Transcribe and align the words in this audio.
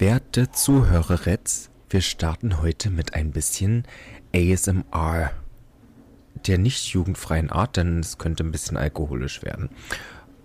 Werte 0.00 0.50
Zuhörerets, 0.50 1.68
wir 1.90 2.00
starten 2.00 2.62
heute 2.62 2.88
mit 2.88 3.12
ein 3.12 3.32
bisschen 3.32 3.84
ASMR. 4.34 5.30
Der 6.46 6.56
nicht 6.56 6.86
jugendfreien 6.86 7.50
Art, 7.50 7.76
denn 7.76 8.00
es 8.00 8.16
könnte 8.16 8.42
ein 8.42 8.50
bisschen 8.50 8.78
alkoholisch 8.78 9.42
werden. 9.42 9.68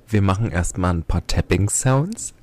Wir 0.09 0.21
machen 0.21 0.51
erstmal 0.51 0.93
ein 0.93 1.03
paar 1.03 1.25
Tapping-Sounds. 1.25 2.33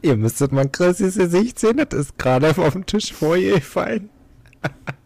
Ihr 0.00 0.16
müsstet 0.16 0.52
mal 0.52 0.68
Chrissys 0.68 1.16
Gesicht 1.16 1.58
sehen, 1.58 1.78
das 1.78 1.98
ist 1.98 2.18
gerade 2.18 2.50
auf 2.56 2.72
dem 2.72 2.86
Tisch 2.86 3.12
vor 3.12 3.36
ihr 3.36 3.56
gefallen. 3.56 4.10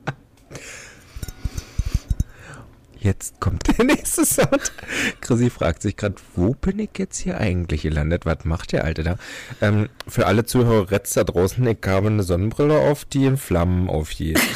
Jetzt 3.02 3.40
kommt 3.40 3.66
der 3.66 3.84
nächste 3.86 4.24
Sound. 4.24 4.72
Chrissy 5.20 5.50
fragt 5.50 5.82
sich 5.82 5.96
gerade, 5.96 6.14
wo 6.36 6.54
bin 6.54 6.78
ich 6.78 6.90
jetzt 6.98 7.18
hier 7.18 7.36
eigentlich 7.38 7.82
gelandet? 7.82 8.24
Was 8.26 8.44
macht 8.44 8.70
der 8.70 8.84
Alte 8.84 9.02
da? 9.02 9.18
Ähm, 9.60 9.88
für 10.06 10.28
alle 10.28 10.44
Zuhörer 10.44 11.00
da 11.00 11.24
draußen, 11.24 11.66
ich 11.66 11.78
habe 11.84 12.06
eine 12.06 12.22
Sonnenbrille 12.22 12.78
auf, 12.78 13.04
die 13.04 13.24
in 13.24 13.38
Flammen 13.38 13.90
aufgeht. 13.90 14.38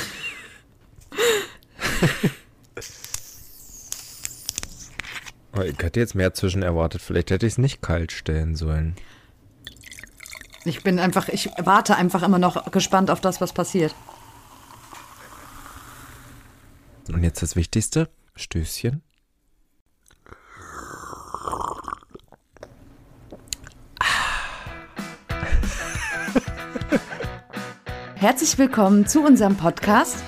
oh, 5.56 5.62
ich 5.62 5.78
hätte 5.80 5.98
jetzt 5.98 6.14
mehr 6.14 6.32
zwischen 6.32 6.62
erwartet. 6.62 7.02
Vielleicht 7.02 7.32
hätte 7.32 7.46
ich 7.46 7.54
es 7.54 7.58
nicht 7.58 7.82
kalt 7.82 8.12
stellen 8.12 8.54
sollen. 8.54 8.94
Ich 10.64 10.84
bin 10.84 11.00
einfach, 11.00 11.28
ich 11.28 11.50
warte 11.58 11.96
einfach 11.96 12.22
immer 12.22 12.38
noch 12.38 12.70
gespannt 12.70 13.10
auf 13.10 13.20
das, 13.20 13.40
was 13.40 13.52
passiert. 13.52 13.92
Und 17.08 17.24
jetzt 17.24 17.42
das 17.42 17.56
Wichtigste. 17.56 18.08
Stößchen. 18.36 19.02
Herzlich 28.14 28.58
willkommen 28.58 29.06
zu 29.06 29.22
unserem 29.24 29.56
Podcast 29.56 30.22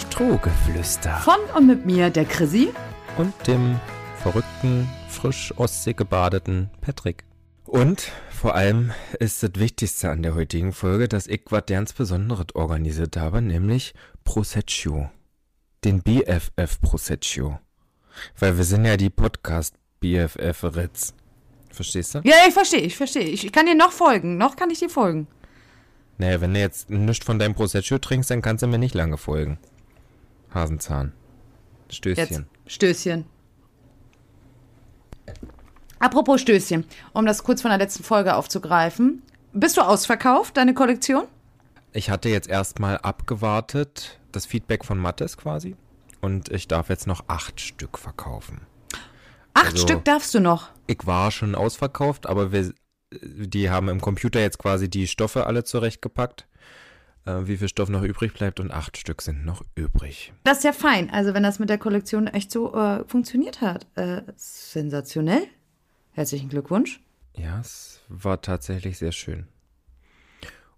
Strohgeflüster. 0.00 1.16
von 1.18 1.38
und 1.56 1.66
mit 1.66 1.84
mir, 1.84 2.10
der 2.10 2.24
Chrissy. 2.24 2.70
Und 3.16 3.34
dem 3.46 3.80
verrückten, 4.22 4.88
frisch 5.08 5.52
Ostsee 5.56 5.94
gebadeten 5.94 6.70
Patrick. 6.80 7.24
Und 7.64 8.12
vor 8.30 8.54
allem 8.54 8.92
ist 9.18 9.42
das 9.42 9.50
Wichtigste 9.54 10.10
an 10.10 10.22
der 10.22 10.34
heutigen 10.34 10.72
Folge, 10.72 11.08
dass 11.08 11.26
ich 11.26 11.42
was 11.50 11.66
ganz 11.66 11.92
Besonderes 11.92 12.54
organisiert 12.54 13.16
habe, 13.16 13.42
nämlich 13.42 13.94
Proseccio 14.24 15.10
den 15.84 16.02
BFF 16.02 16.80
Proseccio. 16.80 17.58
Weil 18.38 18.56
wir 18.56 18.64
sind 18.64 18.84
ja 18.84 18.96
die 18.96 19.10
Podcast 19.10 19.74
BFF 20.00 20.64
Ritz. 20.64 21.14
Verstehst 21.70 22.14
du? 22.14 22.20
Ja, 22.24 22.36
ich 22.46 22.54
verstehe, 22.54 22.80
ich 22.80 22.96
verstehe. 22.96 23.24
Ich 23.24 23.52
kann 23.52 23.66
dir 23.66 23.74
noch 23.74 23.92
folgen. 23.92 24.36
Noch 24.36 24.56
kann 24.56 24.70
ich 24.70 24.80
dir 24.80 24.90
folgen. 24.90 25.28
Naja, 26.18 26.40
wenn 26.40 26.52
du 26.52 26.60
jetzt 26.60 26.90
nichts 26.90 27.24
von 27.24 27.38
deinem 27.38 27.54
Proseccio 27.54 27.98
trinkst, 27.98 28.30
dann 28.30 28.42
kannst 28.42 28.62
du 28.62 28.66
mir 28.66 28.78
nicht 28.78 28.94
lange 28.94 29.16
folgen. 29.16 29.58
Hasenzahn. 30.52 31.12
Stößchen. 31.90 32.26
Jetzt. 32.26 32.72
Stößchen. 32.72 33.24
Apropos 36.00 36.40
Stößchen, 36.40 36.84
um 37.12 37.26
das 37.26 37.42
kurz 37.42 37.62
von 37.62 37.70
der 37.70 37.78
letzten 37.78 38.04
Folge 38.04 38.34
aufzugreifen. 38.34 39.22
Bist 39.52 39.76
du 39.76 39.82
ausverkauft, 39.82 40.56
deine 40.56 40.74
Kollektion? 40.74 41.24
Ich 41.92 42.10
hatte 42.10 42.28
jetzt 42.28 42.48
erstmal 42.48 42.98
abgewartet, 42.98 44.17
das 44.32 44.46
Feedback 44.46 44.84
von 44.84 44.98
Mattes 44.98 45.36
quasi. 45.36 45.76
Und 46.20 46.50
ich 46.50 46.68
darf 46.68 46.88
jetzt 46.88 47.06
noch 47.06 47.24
acht 47.28 47.60
Stück 47.60 47.98
verkaufen. 47.98 48.66
Acht 49.54 49.72
also, 49.72 49.86
Stück 49.86 50.04
darfst 50.04 50.34
du 50.34 50.40
noch? 50.40 50.70
Ich 50.86 51.06
war 51.06 51.30
schon 51.30 51.54
ausverkauft, 51.54 52.26
aber 52.26 52.52
wir, 52.52 52.72
die 53.12 53.70
haben 53.70 53.88
im 53.88 54.00
Computer 54.00 54.40
jetzt 54.40 54.58
quasi 54.58 54.88
die 54.88 55.06
Stoffe 55.06 55.46
alle 55.46 55.64
zurechtgepackt, 55.64 56.46
äh, 57.24 57.40
wie 57.42 57.56
viel 57.56 57.68
Stoff 57.68 57.88
noch 57.88 58.02
übrig 58.02 58.32
bleibt 58.34 58.60
und 58.60 58.70
acht 58.70 58.96
Stück 58.96 59.22
sind 59.22 59.44
noch 59.44 59.62
übrig. 59.74 60.32
Das 60.44 60.58
ist 60.58 60.64
ja 60.64 60.72
fein. 60.72 61.10
Also 61.10 61.34
wenn 61.34 61.42
das 61.42 61.58
mit 61.58 61.70
der 61.70 61.78
Kollektion 61.78 62.26
echt 62.26 62.50
so 62.50 62.74
äh, 62.74 63.04
funktioniert 63.06 63.60
hat. 63.60 63.86
Äh, 63.96 64.22
sensationell. 64.36 65.42
Herzlichen 66.12 66.48
Glückwunsch. 66.48 67.00
Ja, 67.36 67.60
es 67.60 68.00
war 68.08 68.42
tatsächlich 68.42 68.98
sehr 68.98 69.12
schön. 69.12 69.46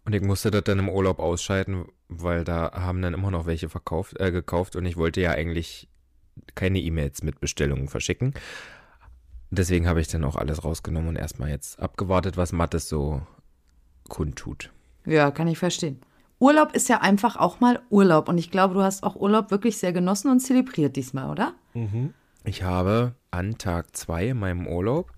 Und 0.04 0.14
ich 0.14 0.22
musste 0.22 0.50
das 0.50 0.64
dann 0.64 0.78
im 0.78 0.88
Urlaub 0.88 1.18
ausschalten, 1.18 1.86
weil 2.10 2.44
da 2.44 2.72
haben 2.74 3.00
dann 3.00 3.14
immer 3.14 3.30
noch 3.30 3.46
welche 3.46 3.68
verkauft, 3.68 4.18
äh, 4.20 4.32
gekauft 4.32 4.76
und 4.76 4.84
ich 4.84 4.96
wollte 4.96 5.20
ja 5.20 5.30
eigentlich 5.30 5.88
keine 6.54 6.80
E-Mails 6.80 7.22
mit 7.22 7.40
Bestellungen 7.40 7.88
verschicken. 7.88 8.34
Deswegen 9.50 9.88
habe 9.88 10.00
ich 10.00 10.08
dann 10.08 10.24
auch 10.24 10.36
alles 10.36 10.64
rausgenommen 10.64 11.08
und 11.08 11.16
erstmal 11.16 11.50
jetzt 11.50 11.80
abgewartet, 11.80 12.36
was 12.36 12.52
Mattes 12.52 12.88
so 12.88 13.22
kundtut. 14.08 14.70
Ja, 15.06 15.30
kann 15.30 15.48
ich 15.48 15.58
verstehen. 15.58 16.00
Urlaub 16.38 16.74
ist 16.74 16.88
ja 16.88 17.00
einfach 17.00 17.36
auch 17.36 17.60
mal 17.60 17.80
Urlaub 17.90 18.28
und 18.28 18.38
ich 18.38 18.50
glaube, 18.50 18.74
du 18.74 18.82
hast 18.82 19.02
auch 19.02 19.16
Urlaub 19.16 19.50
wirklich 19.50 19.76
sehr 19.76 19.92
genossen 19.92 20.30
und 20.30 20.40
zelebriert 20.40 20.96
diesmal, 20.96 21.30
oder? 21.30 21.54
Mhm. 21.74 22.14
Ich 22.44 22.62
habe 22.62 23.14
an 23.30 23.58
Tag 23.58 23.96
zwei 23.96 24.28
in 24.28 24.38
meinem 24.38 24.66
Urlaub 24.66 25.12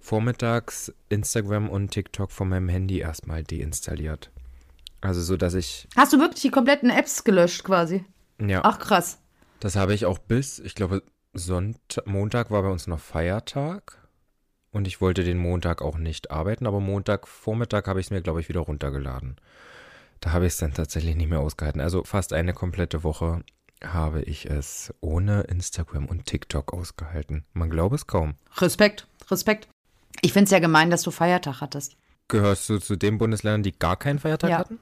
vormittags 0.00 0.92
Instagram 1.08 1.70
und 1.70 1.92
TikTok 1.92 2.32
von 2.32 2.48
meinem 2.48 2.68
Handy 2.68 2.98
erstmal 2.98 3.44
deinstalliert. 3.44 4.31
Also 5.02 5.20
so, 5.20 5.36
dass 5.36 5.54
ich. 5.54 5.88
Hast 5.96 6.12
du 6.12 6.18
wirklich 6.18 6.42
die 6.42 6.50
kompletten 6.50 6.88
Apps 6.88 7.24
gelöscht 7.24 7.64
quasi? 7.64 8.04
Ja. 8.40 8.62
Ach 8.64 8.78
krass. 8.78 9.18
Das 9.60 9.76
habe 9.76 9.94
ich 9.94 10.06
auch 10.06 10.18
bis, 10.18 10.58
ich 10.58 10.74
glaube, 10.74 11.02
Sonntag, 11.34 12.06
Montag 12.06 12.50
war 12.50 12.62
bei 12.62 12.70
uns 12.70 12.86
noch 12.86 13.00
Feiertag. 13.00 13.98
Und 14.70 14.88
ich 14.88 15.02
wollte 15.02 15.22
den 15.22 15.36
Montag 15.36 15.82
auch 15.82 15.98
nicht 15.98 16.30
arbeiten, 16.30 16.66
aber 16.66 16.80
Montag 16.80 17.28
Vormittag 17.28 17.86
habe 17.86 18.00
ich 18.00 18.06
es 18.06 18.10
mir, 18.10 18.22
glaube 18.22 18.40
ich, 18.40 18.48
wieder 18.48 18.60
runtergeladen. 18.60 19.36
Da 20.20 20.32
habe 20.32 20.46
ich 20.46 20.54
es 20.54 20.58
dann 20.58 20.72
tatsächlich 20.72 21.14
nicht 21.14 21.28
mehr 21.28 21.40
ausgehalten. 21.40 21.80
Also 21.80 22.04
fast 22.04 22.32
eine 22.32 22.54
komplette 22.54 23.04
Woche 23.04 23.42
habe 23.84 24.22
ich 24.22 24.46
es 24.46 24.94
ohne 25.00 25.42
Instagram 25.42 26.06
und 26.06 26.24
TikTok 26.24 26.72
ausgehalten. 26.72 27.44
Man 27.52 27.68
glaube 27.68 27.96
es 27.96 28.06
kaum. 28.06 28.34
Respekt, 28.58 29.06
Respekt. 29.30 29.68
Ich 30.22 30.32
finde 30.32 30.44
es 30.44 30.50
ja 30.52 30.58
gemein, 30.58 30.90
dass 30.90 31.02
du 31.02 31.10
Feiertag 31.10 31.60
hattest. 31.60 31.96
Gehörst 32.28 32.68
du 32.68 32.78
zu 32.78 32.96
den 32.96 33.18
Bundesländern, 33.18 33.62
die 33.62 33.78
gar 33.78 33.96
keinen 33.96 34.20
Feiertag 34.20 34.50
ja. 34.50 34.58
hatten? 34.58 34.78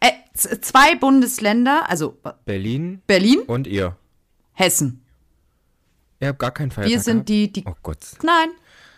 Äh, 0.00 0.12
zwei 0.34 0.94
Bundesländer, 0.96 1.88
also 1.88 2.18
Berlin, 2.44 3.02
Berlin 3.06 3.40
und 3.40 3.66
ihr. 3.66 3.96
Hessen. 4.52 5.04
Ihr 6.20 6.28
habt 6.28 6.38
gar 6.38 6.52
keinen 6.52 6.70
Feiertag. 6.70 6.90
Wir 6.92 7.00
sind 7.00 7.14
gehabt? 7.14 7.28
die, 7.28 7.52
die. 7.52 7.64
Oh 7.66 7.74
Gott. 7.82 7.98
Nein, 8.22 8.48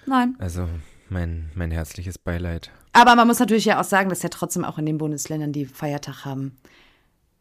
nein. 0.06 0.36
Also 0.38 0.68
mein, 1.08 1.50
mein 1.54 1.70
herzliches 1.70 2.18
Beileid. 2.18 2.70
Aber 2.92 3.14
man 3.14 3.26
muss 3.26 3.38
natürlich 3.38 3.64
ja 3.64 3.80
auch 3.80 3.84
sagen, 3.84 4.08
dass 4.08 4.22
ja 4.22 4.28
trotzdem 4.28 4.64
auch 4.64 4.78
in 4.78 4.86
den 4.86 4.98
Bundesländern, 4.98 5.52
die 5.52 5.66
Feiertag 5.66 6.24
haben, 6.24 6.56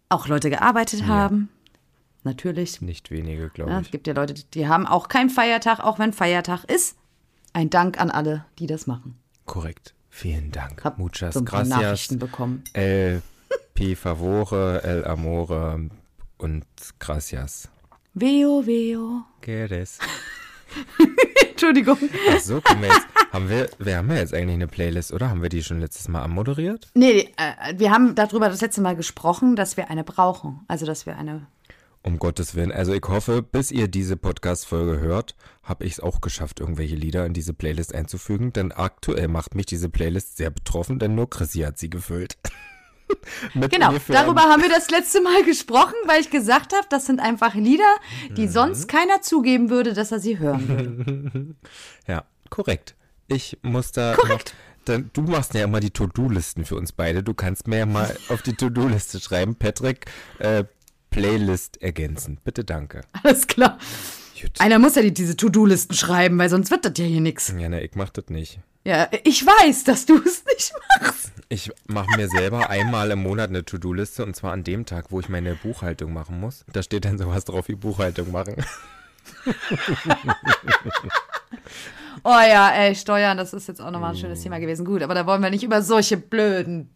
auch 0.10 0.28
Leute 0.28 0.50
gearbeitet 0.50 1.02
ja. 1.02 1.08
haben. 1.08 1.50
Natürlich. 2.24 2.82
Nicht 2.82 3.12
wenige, 3.12 3.50
glaube 3.50 3.72
ja, 3.72 3.80
ich. 3.80 3.88
Es 3.88 3.92
gibt 3.92 4.08
ja 4.08 4.14
Leute, 4.14 4.34
die 4.34 4.68
haben 4.68 4.88
auch 4.88 5.08
keinen 5.08 5.30
Feiertag, 5.30 5.80
auch 5.80 6.00
wenn 6.00 6.12
Feiertag 6.12 6.64
ist. 6.66 6.98
Ein 7.54 7.70
Dank 7.70 8.00
an 8.02 8.10
alle, 8.10 8.46
die 8.60 8.68
das 8.68 8.88
machen. 8.88 9.18
Korrekt. 9.46 9.94
Vielen 10.10 10.52
Dank. 10.52 10.84
Hab 10.84 10.98
Muchas 10.98 11.36
so 11.36 11.44
gracias. 11.44 11.70
Nachrichten 11.70 12.20
bekommen. 12.20 12.64
El 12.74 13.22
P 13.76 13.96
favore, 13.96 14.82
el 14.84 15.06
amore 15.06 15.90
und 16.38 16.66
gracias. 16.98 17.70
Veo, 18.14 18.66
veo. 18.66 19.26
Quieres. 19.42 20.00
Entschuldigung. 21.50 21.98
Ach 22.32 22.40
so, 22.40 22.62
wir 22.64 22.88
jetzt, 22.88 23.08
haben 23.34 23.50
wir, 23.50 23.70
wir 23.78 23.98
haben 23.98 24.10
ja 24.10 24.16
jetzt 24.16 24.34
eigentlich 24.34 24.56
eine 24.56 24.68
Playlist, 24.68 25.12
oder? 25.12 25.30
Haben 25.30 25.42
wir 25.42 25.50
die 25.50 25.62
schon 25.62 25.82
letztes 25.82 26.08
Mal 26.08 26.22
anmoderiert? 26.22 26.88
Nee, 26.94 27.34
äh, 27.36 27.78
wir 27.78 27.92
haben 27.92 28.16
darüber 28.16 28.48
das 28.48 28.62
letzte 28.62 28.80
Mal 28.80 28.96
gesprochen, 28.96 29.58
dass 29.58 29.76
wir 29.76 29.90
eine 29.90 30.06
brauchen. 30.06 30.62
Also, 30.70 30.86
dass 30.86 31.06
wir 31.06 31.18
eine 31.18 31.46
um 32.02 32.20
Gottes 32.20 32.56
Willen. 32.56 32.72
Also 32.72 32.94
ich 32.94 33.04
hoffe, 33.08 33.42
bis 33.42 33.72
ihr 33.72 33.88
diese 33.88 34.16
Podcast-Folge 34.16 35.00
hört, 35.00 35.36
habe 35.64 35.86
ich 35.86 35.94
es 35.94 36.00
auch 36.00 36.22
geschafft, 36.22 36.60
irgendwelche 36.60 36.96
Lieder 36.96 37.26
in 37.26 37.34
diese 37.34 37.54
Playlist 37.54 37.96
einzufügen. 37.96 38.54
Denn 38.54 38.72
aktuell 38.72 39.28
macht 39.28 39.56
mich 39.56 39.66
diese 39.66 39.90
Playlist 39.90 40.38
sehr 40.38 40.52
betroffen, 40.52 41.00
denn 41.00 41.16
nur 41.16 41.30
Chrissy 41.30 41.62
hat 41.62 41.78
sie 41.78 41.90
gefüllt. 41.90 42.38
genau, 43.70 43.94
darüber 44.08 44.42
haben 44.42 44.62
wir 44.62 44.70
das 44.70 44.90
letzte 44.90 45.22
Mal 45.22 45.44
gesprochen, 45.44 45.96
weil 46.06 46.22
ich 46.22 46.30
gesagt 46.30 46.74
habe, 46.74 46.86
das 46.90 47.06
sind 47.06 47.20
einfach 47.20 47.56
Lieder, 47.56 47.84
die 48.32 48.48
mhm. 48.48 48.52
sonst 48.52 48.88
keiner 48.88 49.22
zugeben 49.22 49.70
würde, 49.70 49.94
dass 49.94 50.12
er 50.12 50.20
sie 50.20 50.40
hören 50.40 50.68
würde. 50.68 51.56
ja, 52.08 52.24
korrekt. 52.50 52.96
Ich 53.28 53.58
muss 53.62 53.92
da 53.92 54.16
korrekt. 54.16 54.54
Noch, 54.88 55.02
du 55.14 55.22
machst 55.22 55.54
ja 55.54 55.64
immer 55.64 55.80
die 55.80 55.92
To-Do-Listen 55.92 56.66
für 56.66 56.76
uns 56.76 56.92
beide. 56.92 57.24
Du 57.24 57.34
kannst 57.34 57.68
mir 57.68 57.80
ja 57.80 57.86
mal 57.86 58.16
auf 58.30 58.42
die 58.42 58.54
To-Do-Liste 58.54 59.20
schreiben, 59.20 59.56
Patrick, 59.56 60.06
äh, 60.40 60.64
Playlist 61.10 61.82
ergänzen. 61.82 62.40
Bitte 62.44 62.64
danke. 62.64 63.02
Alles 63.24 63.48
klar. 63.48 63.80
Gut. 64.40 64.60
Einer 64.60 64.80
muss 64.80 64.96
ja 64.96 65.02
die, 65.02 65.14
diese 65.14 65.38
To-Do-Listen 65.38 65.96
schreiben, 65.96 66.38
weil 66.38 66.50
sonst 66.50 66.70
wird 66.70 66.86
das 66.86 66.94
ja 66.98 67.06
hier 67.06 67.22
nichts. 67.22 67.54
Ja, 67.58 67.70
ne, 67.70 67.84
ich 67.84 67.96
mach 67.96 68.10
das 68.10 68.26
nicht. 68.28 68.60
Ja, 68.86 69.10
ich 69.24 69.44
weiß, 69.44 69.84
dass 69.84 70.06
du 70.06 70.16
es 70.18 70.46
nicht 70.46 70.72
machst. 71.02 71.32
Ich 71.50 71.72
mache 71.88 72.16
mir 72.18 72.28
selber 72.30 72.70
einmal 72.70 73.10
im 73.10 73.24
Monat 73.24 73.50
eine 73.50 73.66
To-Do-Liste 73.66 74.24
und 74.24 74.36
zwar 74.36 74.54
an 74.54 74.64
dem 74.64 74.86
Tag, 74.86 75.08
wo 75.10 75.20
ich 75.20 75.28
meine 75.28 75.56
Buchhaltung 75.56 76.14
machen 76.14 76.40
muss. 76.40 76.64
Da 76.72 76.84
steht 76.84 77.06
dann 77.06 77.18
sowas 77.18 77.46
drauf 77.46 77.68
wie 77.68 77.74
Buchhaltung 77.74 78.32
machen. 78.32 78.56
oh 82.24 82.30
ja, 82.30 82.70
ey, 82.70 82.94
Steuern, 82.94 83.38
das 83.38 83.54
ist 83.54 83.68
jetzt 83.68 83.82
auch 83.82 83.90
nochmal 83.90 84.12
ein 84.12 84.18
schönes 84.18 84.44
Thema 84.44 84.60
gewesen. 84.60 84.86
Gut, 84.86 85.02
aber 85.02 85.16
da 85.16 85.26
wollen 85.26 85.42
wir 85.42 85.50
nicht 85.50 85.64
über 85.64 85.82
solche 85.82 86.18
blöden, 86.18 86.92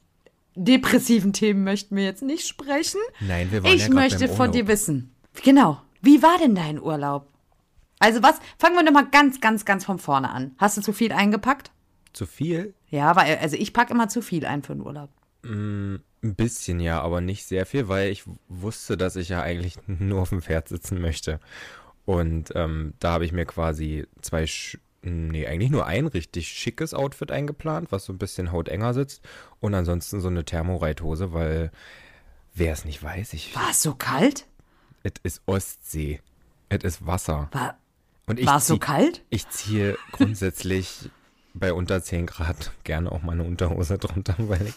depressiven 0.53 1.33
Themen 1.33 1.63
möchten 1.63 1.95
wir 1.95 2.03
jetzt 2.03 2.21
nicht 2.21 2.47
sprechen. 2.47 3.01
Nein, 3.19 3.51
wir 3.51 3.63
wollen 3.63 3.73
Ich 3.73 3.87
ja 3.87 3.93
möchte 3.93 4.27
beim 4.27 4.37
von 4.37 4.51
dir 4.51 4.67
wissen. 4.67 5.15
Genau. 5.43 5.81
Wie 6.01 6.21
war 6.21 6.37
denn 6.37 6.53
dein 6.53 6.79
Urlaub? 6.79 7.27
Also 7.97 8.21
was, 8.21 8.35
fangen 8.59 8.75
wir 8.75 8.83
nochmal 8.83 9.07
ganz, 9.09 9.41
ganz, 9.41 9.65
ganz 9.65 9.85
von 9.85 9.97
vorne 9.97 10.29
an. 10.29 10.51
Hast 10.59 10.77
du 10.77 10.81
zu 10.81 10.93
viel 10.93 11.11
eingepackt? 11.11 11.71
Zu 12.13 12.25
viel? 12.25 12.73
Ja, 12.89 13.15
weil, 13.15 13.37
also 13.37 13.55
ich 13.55 13.73
packe 13.73 13.93
immer 13.93 14.09
zu 14.09 14.21
viel 14.21 14.45
ein 14.45 14.63
für 14.63 14.73
den 14.73 14.85
Urlaub. 14.85 15.09
Ein 15.43 16.03
bisschen 16.21 16.79
ja, 16.79 17.01
aber 17.01 17.21
nicht 17.21 17.45
sehr 17.45 17.65
viel, 17.65 17.87
weil 17.87 18.11
ich 18.11 18.23
wusste, 18.47 18.97
dass 18.97 19.15
ich 19.15 19.29
ja 19.29 19.41
eigentlich 19.41 19.75
nur 19.87 20.21
auf 20.21 20.29
dem 20.29 20.41
Pferd 20.41 20.67
sitzen 20.67 20.99
möchte. 20.99 21.39
Und 22.05 22.51
ähm, 22.55 22.93
da 22.99 23.11
habe 23.11 23.25
ich 23.25 23.31
mir 23.31 23.45
quasi 23.45 24.07
zwei, 24.21 24.45
nee, 25.01 25.47
eigentlich 25.47 25.69
nur 25.69 25.85
ein 25.85 26.07
richtig 26.07 26.47
schickes 26.49 26.93
Outfit 26.93 27.31
eingeplant, 27.31 27.91
was 27.91 28.05
so 28.05 28.13
ein 28.13 28.17
bisschen 28.17 28.51
hautenger 28.51 28.93
sitzt. 28.93 29.23
Und 29.59 29.73
ansonsten 29.75 30.19
so 30.19 30.27
eine 30.27 30.43
Thermoreithose, 30.43 31.31
weil 31.31 31.71
wer 32.55 32.73
es 32.73 32.83
nicht 32.83 33.01
weiß, 33.03 33.33
ich, 33.33 33.55
War 33.55 33.69
es 33.69 33.81
so 33.81 33.93
kalt? 33.93 34.47
es 35.03 35.13
ist 35.23 35.41
Ostsee. 35.45 36.19
Es 36.69 36.83
ist 36.83 37.05
Wasser. 37.05 37.49
War, 37.51 37.77
es 38.57 38.67
so 38.67 38.77
kalt? 38.77 39.23
Ich 39.29 39.47
ziehe 39.49 39.97
grundsätzlich 40.11 41.09
bei 41.53 41.73
unter 41.73 42.01
10 42.01 42.25
Grad 42.27 42.71
gerne 42.83 43.11
auch 43.11 43.21
meine 43.21 43.43
Unterhose 43.43 43.97
drunter, 43.97 44.35
weil 44.37 44.67
ich 44.67 44.75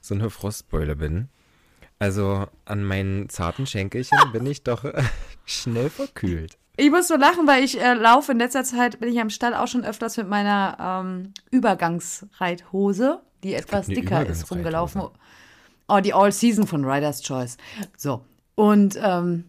so 0.00 0.14
eine 0.14 0.30
Frostbeule 0.30 0.96
bin. 0.96 1.28
Also 1.98 2.46
an 2.66 2.84
meinen 2.84 3.28
zarten 3.28 3.66
Schenkelchen 3.66 4.18
bin 4.32 4.44
ich 4.46 4.62
doch 4.62 4.84
äh, 4.84 5.02
schnell 5.46 5.88
verkühlt. 5.88 6.58
Ich 6.76 6.90
muss 6.90 7.08
so 7.08 7.16
lachen, 7.16 7.46
weil 7.46 7.64
ich 7.64 7.80
äh, 7.80 7.94
laufe 7.94 8.32
in 8.32 8.38
letzter 8.38 8.62
Zeit, 8.62 9.00
bin 9.00 9.10
ich 9.10 9.18
am 9.18 9.30
Stall 9.30 9.54
auch 9.54 9.66
schon 9.66 9.82
öfters 9.84 10.18
mit 10.18 10.28
meiner 10.28 10.76
ähm, 10.78 11.32
Übergangsreithose, 11.50 13.20
die 13.42 13.54
etwas 13.54 13.86
dicker 13.86 14.26
ist, 14.26 14.50
rumgelaufen. 14.50 15.02
Oh, 15.88 16.00
die 16.00 16.12
All 16.12 16.32
Season 16.32 16.66
von 16.66 16.84
Rider's 16.84 17.22
Choice. 17.22 17.56
So. 17.96 18.24
Und 18.56 18.98
ähm, 19.02 19.44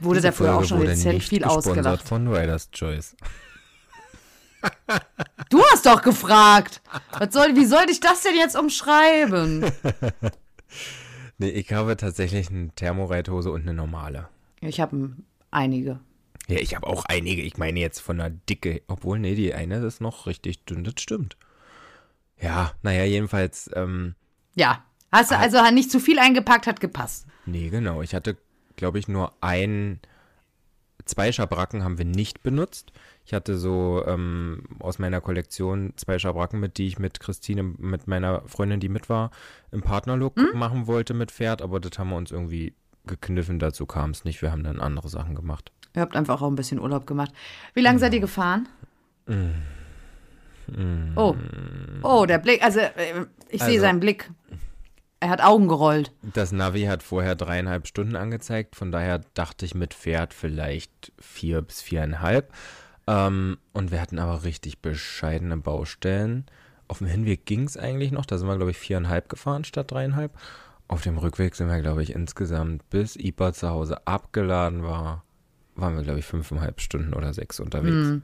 wurde 0.00 0.20
Diese 0.20 0.28
dafür 0.28 0.50
auch 0.50 0.54
Folge 0.54 0.68
schon 0.68 0.78
wurde 0.78 0.90
dezent 0.90 1.14
nicht 1.14 1.28
viel 1.28 1.44
ausgelacht. 1.44 2.06
von 2.06 2.28
Rider's 2.28 2.70
Choice. 2.70 3.16
Du 5.50 5.62
hast 5.72 5.86
doch 5.86 6.02
gefragt. 6.02 6.82
Was 7.18 7.32
soll, 7.32 7.56
wie 7.56 7.64
soll 7.64 7.86
ich 7.90 8.00
das 8.00 8.22
denn 8.22 8.36
jetzt 8.36 8.56
umschreiben? 8.56 9.70
Nee, 11.40 11.50
ich 11.50 11.72
habe 11.72 11.96
tatsächlich 11.96 12.50
eine 12.50 12.70
Thermoreithose 12.70 13.52
und 13.52 13.62
eine 13.62 13.72
normale. 13.72 14.28
Ich 14.60 14.80
habe 14.80 15.12
einige. 15.52 16.00
Ja, 16.48 16.58
ich 16.58 16.74
habe 16.74 16.86
auch 16.86 17.04
einige. 17.04 17.42
Ich 17.42 17.56
meine 17.58 17.78
jetzt 17.78 18.00
von 18.00 18.18
der 18.18 18.30
Dicke. 18.30 18.82
Obwohl, 18.88 19.20
nee, 19.20 19.36
die 19.36 19.54
eine 19.54 19.76
ist 19.86 20.00
noch 20.00 20.26
richtig 20.26 20.64
dünn. 20.64 20.82
Das 20.82 20.94
stimmt. 20.98 21.36
Ja, 22.40 22.72
naja, 22.82 23.04
jedenfalls, 23.04 23.70
ähm, 23.74 24.16
Ja. 24.56 24.82
Hast 25.12 25.30
du 25.30 25.38
also 25.38 25.62
nicht 25.70 25.90
zu 25.90 26.00
viel 26.00 26.18
eingepackt, 26.18 26.66
hat 26.66 26.80
gepasst. 26.80 27.26
Nee, 27.46 27.70
genau. 27.70 28.02
Ich 28.02 28.14
hatte, 28.14 28.36
glaube 28.76 28.98
ich, 28.98 29.08
nur 29.08 29.32
ein, 29.40 30.00
zwei 31.08 31.32
Schabracken 31.32 31.82
haben 31.84 31.98
wir 31.98 32.04
nicht 32.04 32.42
benutzt. 32.42 32.92
Ich 33.24 33.34
hatte 33.34 33.58
so 33.58 34.04
ähm, 34.06 34.62
aus 34.80 34.98
meiner 34.98 35.20
Kollektion 35.20 35.92
zwei 35.96 36.18
Schabracken 36.18 36.60
mit, 36.60 36.78
die 36.78 36.86
ich 36.86 36.98
mit 36.98 37.20
Christine, 37.20 37.62
mit 37.62 38.06
meiner 38.06 38.42
Freundin, 38.46 38.80
die 38.80 38.88
mit 38.88 39.08
war, 39.08 39.30
im 39.70 39.82
Partnerlook 39.82 40.34
machen 40.54 40.86
wollte 40.86 41.14
mit 41.14 41.30
Pferd, 41.30 41.60
aber 41.62 41.80
das 41.80 41.98
haben 41.98 42.10
wir 42.10 42.16
uns 42.16 42.30
irgendwie 42.30 42.74
gekniffen. 43.06 43.58
Dazu 43.58 43.86
kam 43.86 44.10
es 44.10 44.24
nicht. 44.24 44.40
Wir 44.42 44.52
haben 44.52 44.64
dann 44.64 44.80
andere 44.80 45.08
Sachen 45.08 45.34
gemacht. 45.34 45.72
Ihr 45.94 46.02
habt 46.02 46.14
einfach 46.16 46.40
auch 46.42 46.48
ein 46.48 46.54
bisschen 46.56 46.78
Urlaub 46.78 47.06
gemacht. 47.06 47.32
Wie 47.74 47.80
lange 47.80 47.98
seid 47.98 48.14
ihr 48.14 48.20
gefahren? 48.20 48.68
Oh. 51.16 51.34
Oh, 52.02 52.26
der 52.26 52.38
Blick. 52.38 52.62
Also, 52.62 52.80
äh, 52.80 53.26
ich 53.48 53.62
sehe 53.62 53.74
Also- 53.74 53.80
seinen 53.80 54.00
Blick. 54.00 54.30
Er 55.20 55.30
hat 55.30 55.42
Augen 55.42 55.68
gerollt. 55.68 56.12
Das 56.22 56.52
Navi 56.52 56.84
hat 56.84 57.02
vorher 57.02 57.34
dreieinhalb 57.34 57.86
Stunden 57.86 58.14
angezeigt, 58.14 58.76
von 58.76 58.92
daher 58.92 59.20
dachte 59.34 59.64
ich 59.64 59.74
mit 59.74 59.94
Pferd 59.94 60.32
vielleicht 60.32 61.12
vier 61.18 61.60
bis 61.62 61.82
viereinhalb. 61.82 62.52
Ähm, 63.08 63.58
und 63.72 63.90
wir 63.90 64.00
hatten 64.00 64.18
aber 64.18 64.44
richtig 64.44 64.80
bescheidene 64.80 65.56
Baustellen. 65.56 66.46
Auf 66.86 66.98
dem 66.98 67.08
Hinweg 67.08 67.46
ging 67.46 67.64
es 67.64 67.76
eigentlich 67.76 68.12
noch, 68.12 68.26
da 68.26 68.38
sind 68.38 68.46
wir, 68.46 68.56
glaube 68.56 68.70
ich, 68.70 68.78
viereinhalb 68.78 69.28
gefahren 69.28 69.64
statt 69.64 69.90
dreieinhalb. 69.90 70.32
Auf 70.86 71.02
dem 71.02 71.18
Rückweg 71.18 71.54
sind 71.54 71.68
wir, 71.68 71.80
glaube 71.80 72.02
ich, 72.02 72.14
insgesamt, 72.14 72.88
bis 72.88 73.16
Ipa 73.16 73.52
zu 73.52 73.68
Hause 73.68 74.06
abgeladen 74.06 74.82
war, 74.84 75.24
waren 75.74 75.96
wir, 75.96 76.02
glaube 76.02 76.20
ich, 76.20 76.24
fünfeinhalb 76.26 76.80
Stunden 76.80 77.12
oder 77.12 77.34
sechs 77.34 77.60
unterwegs. 77.60 78.22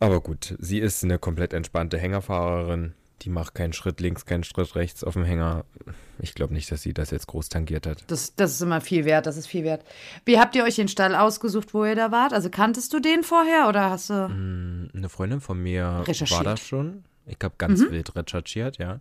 Aber 0.00 0.20
gut, 0.20 0.54
sie 0.58 0.78
ist 0.78 1.02
eine 1.04 1.18
komplett 1.18 1.52
entspannte 1.52 1.98
Hängerfahrerin. 1.98 2.94
Die 3.22 3.30
macht 3.30 3.54
keinen 3.54 3.72
Schritt 3.72 4.00
links, 4.00 4.26
keinen 4.26 4.44
Schritt 4.44 4.76
rechts 4.76 5.02
auf 5.02 5.14
dem 5.14 5.24
Hänger. 5.24 5.64
Ich 6.20 6.34
glaube 6.34 6.54
nicht, 6.54 6.70
dass 6.70 6.82
sie 6.82 6.94
das 6.94 7.10
jetzt 7.10 7.26
groß 7.26 7.48
tangiert 7.48 7.86
hat. 7.86 8.04
Das, 8.06 8.34
das 8.36 8.52
ist 8.52 8.60
immer 8.60 8.80
viel 8.80 9.04
wert, 9.04 9.26
das 9.26 9.36
ist 9.36 9.46
viel 9.46 9.64
wert. 9.64 9.84
Wie 10.24 10.38
habt 10.38 10.54
ihr 10.54 10.64
euch 10.64 10.76
den 10.76 10.88
Stall 10.88 11.14
ausgesucht, 11.14 11.74
wo 11.74 11.84
ihr 11.84 11.96
da 11.96 12.12
wart? 12.12 12.32
Also 12.32 12.48
kanntest 12.50 12.92
du 12.92 13.00
den 13.00 13.22
vorher 13.22 13.68
oder 13.68 13.90
hast 13.90 14.10
du. 14.10 14.14
Eine 14.14 15.08
Freundin 15.08 15.40
von 15.40 15.60
mir 15.60 16.04
war 16.06 16.44
das 16.44 16.60
schon. 16.60 17.04
Ich 17.26 17.38
habe 17.42 17.54
ganz 17.58 17.80
wild 17.80 18.14
recherchiert, 18.16 18.78
ja. 18.78 18.98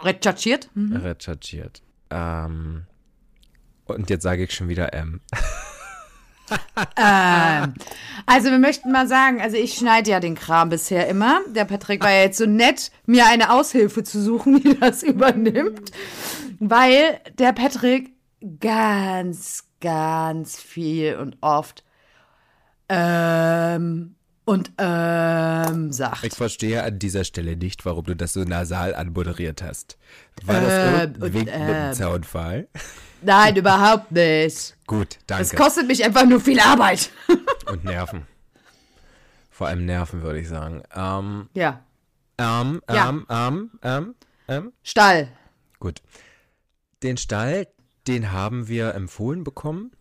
recherchiert? 0.00 0.68
Hm. 0.74 0.96
Recherchiert. 0.96 1.82
Ähm, 2.10 2.82
und 3.84 4.10
jetzt 4.10 4.22
sage 4.22 4.44
ich 4.44 4.52
schon 4.52 4.68
wieder 4.68 4.92
ähm. 4.92 5.20
Ähm, 6.96 7.74
also 8.26 8.50
wir 8.50 8.58
möchten 8.58 8.92
mal 8.92 9.06
sagen, 9.08 9.40
also 9.40 9.56
ich 9.56 9.74
schneide 9.74 10.10
ja 10.10 10.20
den 10.20 10.34
Kram 10.34 10.68
bisher 10.68 11.06
immer. 11.08 11.40
Der 11.54 11.64
Patrick 11.64 12.02
war 12.02 12.10
ja 12.10 12.22
jetzt 12.22 12.38
so 12.38 12.46
nett, 12.46 12.90
mir 13.06 13.26
eine 13.26 13.52
Aushilfe 13.52 14.02
zu 14.04 14.22
suchen, 14.22 14.60
die 14.62 14.78
das 14.78 15.02
übernimmt, 15.02 15.90
weil 16.60 17.20
der 17.38 17.52
Patrick 17.52 18.10
ganz, 18.60 19.64
ganz 19.80 20.58
viel 20.60 21.16
und 21.16 21.36
oft 21.40 21.84
ähm 22.88 24.16
und 24.44 24.72
ähm 24.78 25.92
sagt. 25.92 26.24
Ich 26.24 26.34
verstehe 26.34 26.82
an 26.82 26.98
dieser 26.98 27.24
Stelle 27.24 27.56
nicht, 27.56 27.84
warum 27.86 28.04
du 28.04 28.16
das 28.16 28.32
so 28.32 28.42
nasal 28.42 28.94
anmoderiert 28.94 29.62
hast. 29.62 29.98
War 30.44 30.60
das 30.60 30.72
Ähm, 30.72 30.94
irgendein 30.94 31.32
Wink 31.32 31.46
mit 31.46 31.54
dem 31.54 31.68
ähm. 31.68 31.92
Zaunfall? 31.92 32.68
Nein, 33.22 33.56
überhaupt 33.56 34.12
nicht. 34.12 34.76
Gut, 34.86 35.14
Es 35.14 35.26
danke. 35.26 35.56
kostet 35.56 35.86
mich 35.86 36.04
einfach 36.04 36.24
nur 36.26 36.40
viel 36.40 36.60
Arbeit. 36.60 37.10
Und 37.66 37.84
Nerven. 37.84 38.26
Vor 39.50 39.68
allem 39.68 39.84
Nerven, 39.86 40.22
würde 40.22 40.40
ich 40.40 40.48
sagen. 40.48 40.82
Ähm, 40.94 41.48
ja. 41.54 41.80
ähm, 42.38 42.82
Ja. 42.90 43.08
ähm, 43.08 43.26
ähm, 43.30 43.70
ähm, 43.82 44.14
ähm. 44.48 44.72
Stall. 44.82 45.28
Gut. 45.78 46.02
Den 47.02 47.16
Stall, 47.16 47.68
den 48.06 48.32
haben 48.32 48.68
wir 48.68 48.94
empfohlen 48.94 49.44
bekommen. 49.44 49.92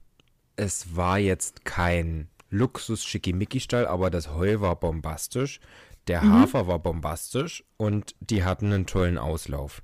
Es 0.55 0.96
war 0.96 1.17
jetzt 1.17 1.65
kein 1.65 2.27
Luxus-Schickimicki-Stall, 2.50 3.88
aber 3.88 4.10
das 4.10 4.29
Heu 4.34 4.60
war 4.62 4.75
bombastisch. 4.75 5.60
Der 6.07 6.24
Hafer 6.27 6.67
war 6.67 6.79
bombastisch 6.79 7.63
und 7.77 8.15
die 8.19 8.43
hatten 8.43 8.74
einen 8.74 8.86
tollen 8.88 9.17
Auslauf. 9.17 9.81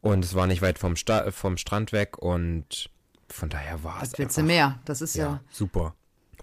Und 0.00 0.24
es 0.24 0.34
war 0.34 0.46
nicht 0.46 0.62
weit 0.62 0.78
vom, 0.78 0.96
Sta 0.96 1.30
vom 1.30 1.56
Strand 1.56 1.92
weg 1.92 2.18
und 2.18 2.90
von 3.28 3.48
daher 3.48 3.82
war 3.84 4.02
es 4.02 4.16
willst 4.18 4.38
du 4.38 4.42
mehr? 4.42 4.78
Das 4.84 5.02
ist 5.02 5.16
ja. 5.16 5.24
ja, 5.24 5.40
super. 5.50 5.94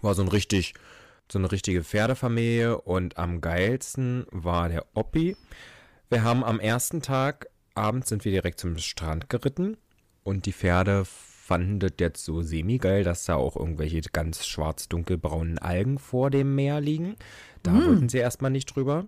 War 0.02 0.14
so 0.14 0.22
ein 0.22 0.28
richtig, 0.28 0.74
so 1.32 1.40
eine 1.40 1.52
richtige 1.52 1.84
Pferdefamilie 1.84 2.80
und 2.80 3.18
am 3.18 3.42
geilsten 3.42 4.26
war 4.32 4.70
der 4.70 4.86
Oppi. 4.94 5.36
Wir 6.10 6.24
haben 6.24 6.44
am 6.44 6.60
ersten 6.60 7.02
Tag, 7.02 7.48
abends 7.74 8.10
sind 8.10 8.26
wir 8.26 8.32
direkt 8.32 8.60
zum 8.60 8.78
Strand 8.78 9.30
geritten 9.30 9.78
und 10.24 10.46
die 10.46 10.54
Pferde 10.54 11.06
fanden 11.06 11.80
das 11.80 11.94
jetzt 12.00 12.26
so 12.26 12.42
semi-geil, 12.42 13.04
dass 13.04 13.26
da 13.26 13.36
auch 13.36 13.56
irgendwelche 13.56 14.02
ganz 14.02 14.46
schwarz-dunkelbraunen 14.46 15.60
Algen 15.60 16.00
vor 16.00 16.32
dem 16.32 16.56
Meer 16.56 16.82
liegen. 16.82 17.16
Da 17.62 17.74
wollten 17.74 18.10
sie 18.10 18.18
erstmal 18.18 18.52
nicht 18.52 18.66
drüber. 18.66 19.08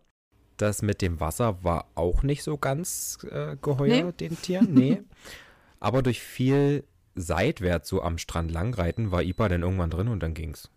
Das 0.58 0.82
mit 0.82 1.02
dem 1.02 1.20
Wasser 1.20 1.64
war 1.64 1.86
auch 1.96 2.24
nicht 2.24 2.44
so 2.44 2.58
ganz 2.58 3.20
äh, 3.32 3.56
geheuer 3.62 4.06
Nee. 4.06 4.12
den 4.12 4.42
Tieren, 4.42 4.74
nee. 4.74 5.02
Aber 5.80 6.02
durch 6.02 6.20
viel 6.22 6.84
seitwärts 7.14 7.90
so 7.90 8.02
am 8.02 8.18
Strand 8.18 8.52
langreiten 8.52 9.12
war 9.12 9.24
Ipa 9.24 9.50
dann 9.50 9.64
irgendwann 9.64 9.90
drin 9.90 10.08
und 10.08 10.22
dann 10.22 10.34
ging's. 10.34 10.70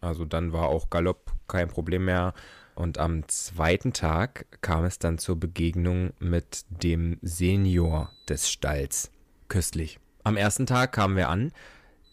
Also 0.00 0.24
dann 0.24 0.52
war 0.52 0.68
auch 0.68 0.90
Galopp 0.90 1.32
kein 1.48 1.68
Problem 1.68 2.04
mehr. 2.04 2.34
Und 2.74 2.98
am 2.98 3.28
zweiten 3.28 3.92
Tag 3.92 4.46
kam 4.62 4.84
es 4.84 4.98
dann 4.98 5.18
zur 5.18 5.38
Begegnung 5.38 6.12
mit 6.18 6.64
dem 6.70 7.18
Senior 7.20 8.10
des 8.28 8.48
Stalls. 8.50 9.10
Köstlich. 9.48 9.98
Am 10.24 10.36
ersten 10.36 10.66
Tag 10.66 10.92
kamen 10.92 11.16
wir 11.16 11.28
an. 11.28 11.52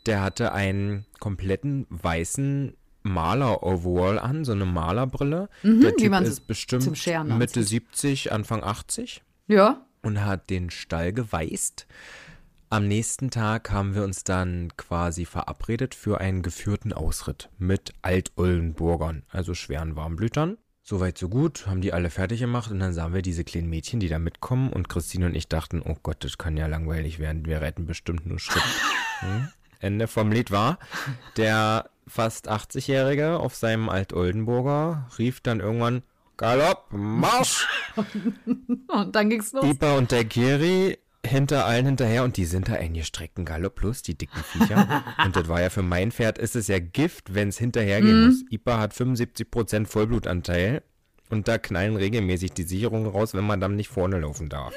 Der 0.05 0.21
hatte 0.21 0.51
einen 0.51 1.05
kompletten 1.19 1.85
weißen 1.89 2.75
Maler-Overall 3.03 4.19
an, 4.19 4.45
so 4.45 4.51
eine 4.51 4.65
Malerbrille. 4.65 5.49
der 5.63 5.71
Mhm, 5.71 5.81
wie 5.83 5.91
Typ 6.09 6.21
ist 6.21 6.47
bestimmt 6.47 7.27
Mitte 7.37 7.63
70, 7.63 8.31
Anfang 8.31 8.63
80 8.63 9.23
Ja. 9.47 9.85
und 10.01 10.23
hat 10.25 10.49
den 10.49 10.69
Stall 10.69 11.13
geweißt. 11.13 11.87
Am 12.71 12.87
nächsten 12.87 13.31
Tag 13.31 13.71
haben 13.71 13.95
wir 13.95 14.03
uns 14.03 14.23
dann 14.23 14.69
quasi 14.77 15.25
verabredet 15.25 15.95
für 15.95 16.21
einen 16.21 16.43
geführten 16.43 16.93
Ausritt 16.93 17.49
mit 17.57 17.93
Alt-Oldenburgern, 18.03 19.23
also 19.29 19.55
schweren 19.55 19.95
Warmblütern. 19.95 20.57
Soweit 20.83 21.17
so 21.17 21.29
gut, 21.29 21.67
haben 21.67 21.81
die 21.81 21.93
alle 21.93 22.09
fertig 22.09 22.39
gemacht 22.39 22.71
und 22.71 22.79
dann 22.79 22.93
sahen 22.93 23.13
wir 23.13 23.21
diese 23.21 23.43
kleinen 23.43 23.69
Mädchen, 23.69 23.99
die 23.99 24.07
da 24.07 24.17
mitkommen 24.19 24.71
und 24.71 24.89
Christine 24.89 25.27
und 25.27 25.35
ich 25.35 25.47
dachten, 25.47 25.81
oh 25.83 25.95
Gott, 26.01 26.23
das 26.23 26.37
kann 26.37 26.57
ja 26.57 26.67
langweilig 26.67 27.19
werden, 27.19 27.45
wir 27.45 27.61
retten 27.61 27.85
bestimmt 27.85 28.25
nur 28.25 28.39
Schritt. 28.39 28.63
Hm? 29.21 29.49
Ende 29.79 30.07
vom 30.07 30.31
Lied 30.31 30.49
war, 30.49 30.79
der 31.35 31.89
fast 32.09 32.49
80-Jährige 32.49 33.39
auf 33.39 33.55
seinem 33.55 33.89
Alt-Oldenburger 33.89 35.07
rief 35.17 35.41
dann 35.41 35.59
irgendwann, 35.59 36.03
Galopp, 36.37 36.87
Marsch! 36.91 37.67
Und 38.87 39.15
dann 39.15 39.29
ging's 39.29 39.51
los. 39.51 39.65
Ipa 39.65 39.97
und 39.97 40.11
der 40.11 40.25
Kiri 40.25 40.97
hinter 41.25 41.65
allen 41.65 41.85
hinterher 41.85 42.23
und 42.23 42.37
die 42.37 42.45
sind 42.45 42.69
da 42.69 42.73
eingestreckten 42.73 43.43
Galopp 43.43 43.75
plus, 43.75 44.01
die 44.03 44.17
dicken 44.17 44.41
Viecher. 44.43 45.03
und 45.25 45.35
das 45.35 45.47
war 45.49 45.61
ja 45.61 45.69
für 45.69 45.81
mein 45.81 46.11
Pferd, 46.11 46.37
ist 46.37 46.55
es 46.55 46.67
ja 46.67 46.79
Gift, 46.79 47.33
wenn 47.33 47.49
es 47.49 47.57
hinterhergehen 47.57 48.27
muss. 48.27 48.43
Ipa 48.49 48.79
hat 48.79 48.93
75% 48.93 49.85
Vollblutanteil 49.85 50.81
und 51.29 51.47
da 51.47 51.57
knallen 51.57 51.97
regelmäßig 51.97 52.53
die 52.53 52.63
Sicherungen 52.63 53.07
raus, 53.07 53.33
wenn 53.33 53.45
man 53.45 53.59
dann 53.59 53.75
nicht 53.75 53.89
vorne 53.89 54.19
laufen 54.19 54.49
darf. 54.49 54.73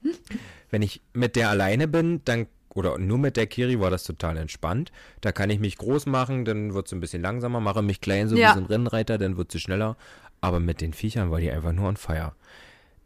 wenn 0.70 0.82
ich 0.82 1.02
mit 1.12 1.36
der 1.36 1.50
alleine 1.50 1.88
bin, 1.88 2.22
dann 2.24 2.46
oder 2.76 2.98
nur 2.98 3.18
mit 3.18 3.36
der 3.36 3.46
Kiri 3.46 3.80
war 3.80 3.90
das 3.90 4.04
total 4.04 4.36
entspannt. 4.36 4.92
Da 5.20 5.32
kann 5.32 5.50
ich 5.50 5.58
mich 5.58 5.76
groß 5.78 6.06
machen, 6.06 6.44
dann 6.44 6.74
wird 6.74 6.88
sie 6.88 6.96
ein 6.96 7.00
bisschen 7.00 7.22
langsamer, 7.22 7.60
mache 7.60 7.82
mich 7.82 8.00
klein, 8.00 8.28
so 8.28 8.36
Ja. 8.36 8.50
wie 8.50 8.54
so 8.54 8.60
ein 8.60 8.66
Rennreiter, 8.66 9.18
dann 9.18 9.36
wird 9.36 9.50
sie 9.52 9.60
schneller. 9.60 9.96
Aber 10.40 10.60
mit 10.60 10.80
den 10.80 10.92
Viechern 10.92 11.30
war 11.30 11.40
die 11.40 11.50
einfach 11.50 11.72
nur 11.72 11.88
on 11.88 11.96
fire. 11.96 12.32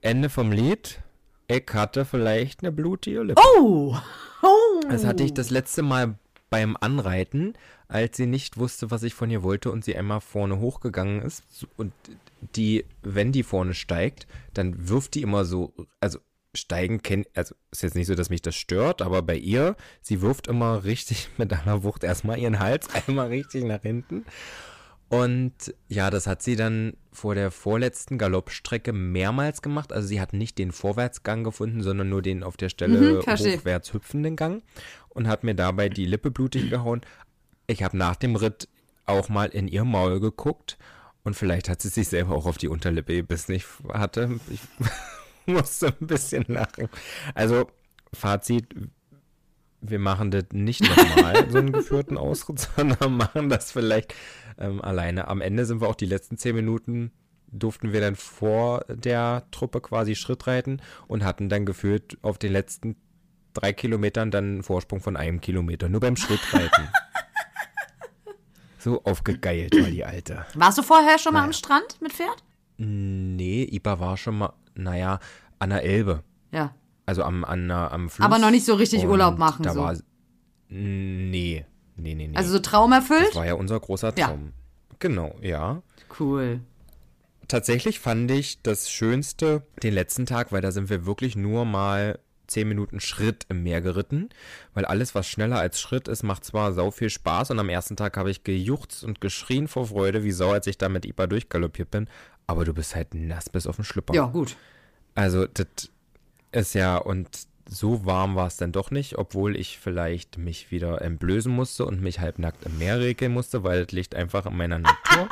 Ende 0.01 0.29
vom 0.29 0.53
Lied. 0.53 1.01
Ich 1.49 1.67
hatte 1.73 2.05
vielleicht 2.05 2.61
eine 2.63 2.73
blutige 2.73 3.23
Lippe. 3.23 3.41
Oh! 3.59 3.97
Oh! 4.43 4.81
Das 4.91 5.05
hatte 5.05 5.23
ich 5.23 5.35
das 5.35 5.51
letzte 5.51 5.83
Mal 5.83 6.15
beim 6.49 6.77
Anreiten, 6.81 7.55
als 7.89 8.17
sie 8.17 8.27
nicht 8.27 8.57
wusste, 8.57 8.91
was 8.91 9.03
ich 9.03 9.15
von 9.15 9.31
ihr 9.31 9.43
wollte 9.43 9.71
und 9.71 9.85
sie 9.85 9.97
einmal 9.97 10.21
vorne 10.21 10.59
hochgegangen 10.59 11.23
ist. 11.23 11.45
Und 11.77 11.93
die, 12.57 12.85
wenn 13.03 13.33
die 13.33 13.43
vorne 13.43 13.75
steigt, 13.75 14.27
dann 14.55 14.89
wirft 14.89 15.15
die 15.15 15.23
immer 15.23 15.45
so, 15.45 15.73
also 16.01 16.19
steigen 16.55 17.03
kennt, 17.03 17.29
also 17.35 17.55
ist 17.71 17.83
jetzt 17.83 17.95
nicht 17.95 18.07
so, 18.07 18.15
dass 18.15 18.31
mich 18.31 18.43
das 18.43 18.57
stört, 18.57 19.03
aber 19.03 19.23
bei 19.23 19.37
ihr, 19.37 19.77
sie 20.01 20.21
wirft 20.21 20.49
immer 20.49 20.85
richtig 20.85 21.29
mit 21.39 21.53
aller 21.53 21.83
Wucht 21.83 22.05
erstmal 22.05 22.39
ihren 22.39 22.59
Hals 22.59 22.89
einmal 23.07 23.29
richtig 23.29 23.65
nach 23.65 23.83
hinten. 23.83 24.25
Und 25.09 25.75
ja, 25.89 26.09
das 26.09 26.29
hat 26.29 26.41
sie 26.41 26.55
dann 26.55 26.97
vor 27.13 27.35
der 27.35 27.51
vorletzten 27.51 28.17
Galoppstrecke 28.17 28.93
mehrmals 28.93 29.61
gemacht. 29.61 29.93
Also 29.93 30.07
sie 30.07 30.21
hat 30.21 30.33
nicht 30.33 30.57
den 30.57 30.71
Vorwärtsgang 30.71 31.43
gefunden, 31.43 31.83
sondern 31.83 32.09
nur 32.09 32.23
den 32.23 32.45
auf 32.45 32.57
der 32.57 32.69
Stelle 32.69 32.99
Mhm, 32.99 33.23
hochwärts 33.23 33.93
hüpfenden 33.93 34.37
Gang 34.37 34.63
und 35.09 35.27
hat 35.27 35.43
mir 35.43 35.57
dabei 35.57 35.89
die 35.89 36.07
Lippe 36.07 36.31
blutig 36.31 36.71
gehauen. 36.71 37.01
Ich 37.67 37.83
habe 37.83 37.97
nach 37.97 38.15
dem 38.15 38.37
Ritt 38.37 38.69
auch 39.05 39.29
mal 39.29 39.49
in 39.49 39.67
ihr 39.67 39.85
Maul 39.85 40.21
geguckt 40.21 40.79
und 41.25 41.35
vielleicht 41.35 41.69
hat 41.69 41.83
sie 41.83 41.89
sich 41.89 42.07
selber 42.07 42.37
auch 42.37 42.47
auf 42.47 42.59
die 42.59 42.69
Unterlippe 42.69 43.17
gebissen. 43.17 43.53
Ich 43.53 43.65
hatte, 43.93 44.39
ich 44.49 44.61
musste 45.47 45.95
ein 46.01 46.07
bisschen 46.07 46.45
lachen. 46.49 46.89
Also 47.35 47.67
Fazit, 48.13 48.75
wir 49.81 49.99
machen 49.99 50.31
das 50.31 50.45
nicht 50.53 50.83
nochmal, 50.83 51.51
so 51.51 51.59
einen 51.59 51.73
geführten 51.73 52.17
Ausritt, 52.19 52.69
sondern 52.77 53.17
machen 53.17 53.49
das 53.49 53.73
vielleicht 53.73 54.15
ähm, 54.59 54.81
alleine. 54.83 55.29
Am 55.29 55.41
Ende 55.41 55.65
sind 55.65 55.81
wir 55.81 55.89
auch 55.89 55.95
die 55.95 56.07
letzten 56.07 56.37
zehn 56.37 56.55
Minuten, 56.55 57.13
durften 57.47 57.93
wir 57.93 58.01
dann 58.01 58.17
vor 58.17 58.85
der 58.89 59.45
Truppe 59.51 59.81
quasi 59.81 60.15
Schritt 60.15 60.47
reiten 60.47 60.81
und 61.09 61.25
hatten 61.25 61.49
dann 61.49 61.67
gefühlt 61.67 62.19
auf 62.23 62.39
den 62.39 62.53
letzten 62.53 62.97
drei 63.55 63.73
Kilometern 63.73 64.31
dann 64.31 64.45
einen 64.45 64.63
Vorsprung 64.63 65.01
von 65.01 65.17
einem 65.17 65.41
Kilometer, 65.41 65.89
nur 65.89 66.01
beim 66.01 66.17
Schrittreiten. 66.17 66.89
so 68.79 69.03
aufgegeilt 69.05 69.75
war 69.75 69.91
die 69.91 70.05
Alte. 70.05 70.47
Warst 70.55 70.79
du 70.79 70.83
vorher 70.83 71.19
schon 71.19 71.33
mal 71.33 71.41
Naja. 71.41 71.49
am 71.49 71.53
Strand 71.53 72.01
mit 72.01 72.13
Pferd? 72.13 72.45
Nee, 72.77 73.65
Ipa 73.65 73.99
war 74.01 74.17
schon 74.17 74.39
mal, 74.39 74.53
naja, 74.83 75.21
an 75.59 75.71
der 75.71 75.83
Elbe. 75.85 76.23
Ja. 76.53 76.75
Also 77.07 77.23
am, 77.25 77.45
an, 77.45 77.71
am 77.71 78.09
Fluss. 78.11 78.25
Aber 78.25 78.39
noch 78.39 78.51
nicht 78.51 78.65
so 78.65 78.75
richtig 78.75 79.03
Und 79.05 79.11
Urlaub 79.11 79.39
machen, 79.39 79.63
Da 79.65 79.73
so. 79.73 79.81
war, 79.81 79.97
nee, 80.69 81.65
nee, 81.97 82.15
nee, 82.15 82.29
nee. 82.29 82.37
Also 82.37 82.53
so 82.53 82.59
Traum 82.61 82.93
erfüllt? 82.93 83.29
das 83.29 83.35
war 83.37 83.47
ja 83.47 83.55
unser 83.55 83.79
großer 83.81 84.13
Ja. 84.17 84.29
Traum. 84.29 84.53
Genau, 84.99 85.35
ja. 85.41 85.83
Cool. 86.19 86.61
Tatsächlich 87.49 87.99
fand 87.99 88.31
ich 88.31 88.63
das 88.63 88.91
Schönste 88.91 89.67
den 89.83 89.95
letzten 89.95 90.27
Tag, 90.27 90.53
weil 90.53 90.61
da 90.61 90.71
sind 90.71 90.89
wir 90.89 91.05
wirklich 91.07 91.35
nur 91.37 91.65
mal 91.65 92.19
zehn 92.51 92.69
Minuten 92.69 93.01
Schritt 93.01 93.47
im 93.49 93.63
Meer 93.63 93.81
geritten, 93.81 94.29
weil 94.75 94.85
alles, 94.85 95.15
was 95.15 95.29
schneller 95.29 95.59
als 95.59 95.81
Schritt 95.81 96.09
ist, 96.09 96.23
macht 96.23 96.45
zwar 96.45 96.73
sau 96.73 96.91
viel 96.91 97.11
Spaß 97.11 97.51
und 97.51 97.59
am 97.59 97.69
ersten 97.69 97.97
Tag 97.97 98.17
habe 98.17 98.31
ich 98.31 98.45
gejuchzt 98.45 99.05
und 99.05 99.21
geschrien 99.21 99.69
vor 99.69 99.87
Freude, 99.87 100.25
wie 100.25 100.33
Sau, 100.33 100.51
als 100.53 100.67
ich 100.67 100.79
da 100.79 100.89
mit 100.89 101.07
Ipa 101.07 101.27
durchgaloppiert 101.27 101.91
bin, 101.91 102.09
aber 102.47 102.65
du 102.65 102.75
bist 102.75 102.95
halt 102.95 103.15
nass 103.15 103.49
bis 103.49 103.67
auf 103.67 103.77
den 103.77 103.85
Schlüpper. 103.85 104.15
Ja, 104.15 104.27
gut. 104.27 104.57
Also, 105.15 105.47
das 105.47 105.67
ist 106.53 106.75
ja, 106.75 106.97
und 106.97 107.29
so 107.69 108.05
warm 108.05 108.35
war 108.35 108.49
es 108.49 108.57
dann 108.57 108.73
doch 108.73 108.91
nicht, 108.91 109.17
obwohl 109.17 109.57
ich 109.57 109.79
vielleicht 109.79 110.39
mich 110.39 110.73
wieder 110.73 111.01
entblößen 111.03 111.53
musste 111.53 111.87
und 111.87 112.03
mich 112.03 112.19
halbnackt 112.19 112.67
im 112.67 112.79
Meer 112.79 112.99
regeln 112.99 113.33
musste, 113.33 113.63
weil 113.63 113.85
das 113.85 113.93
liegt 113.93 114.15
einfach 114.15 114.47
in 114.47 114.57
meiner 114.57 114.81
Natur. 114.81 115.29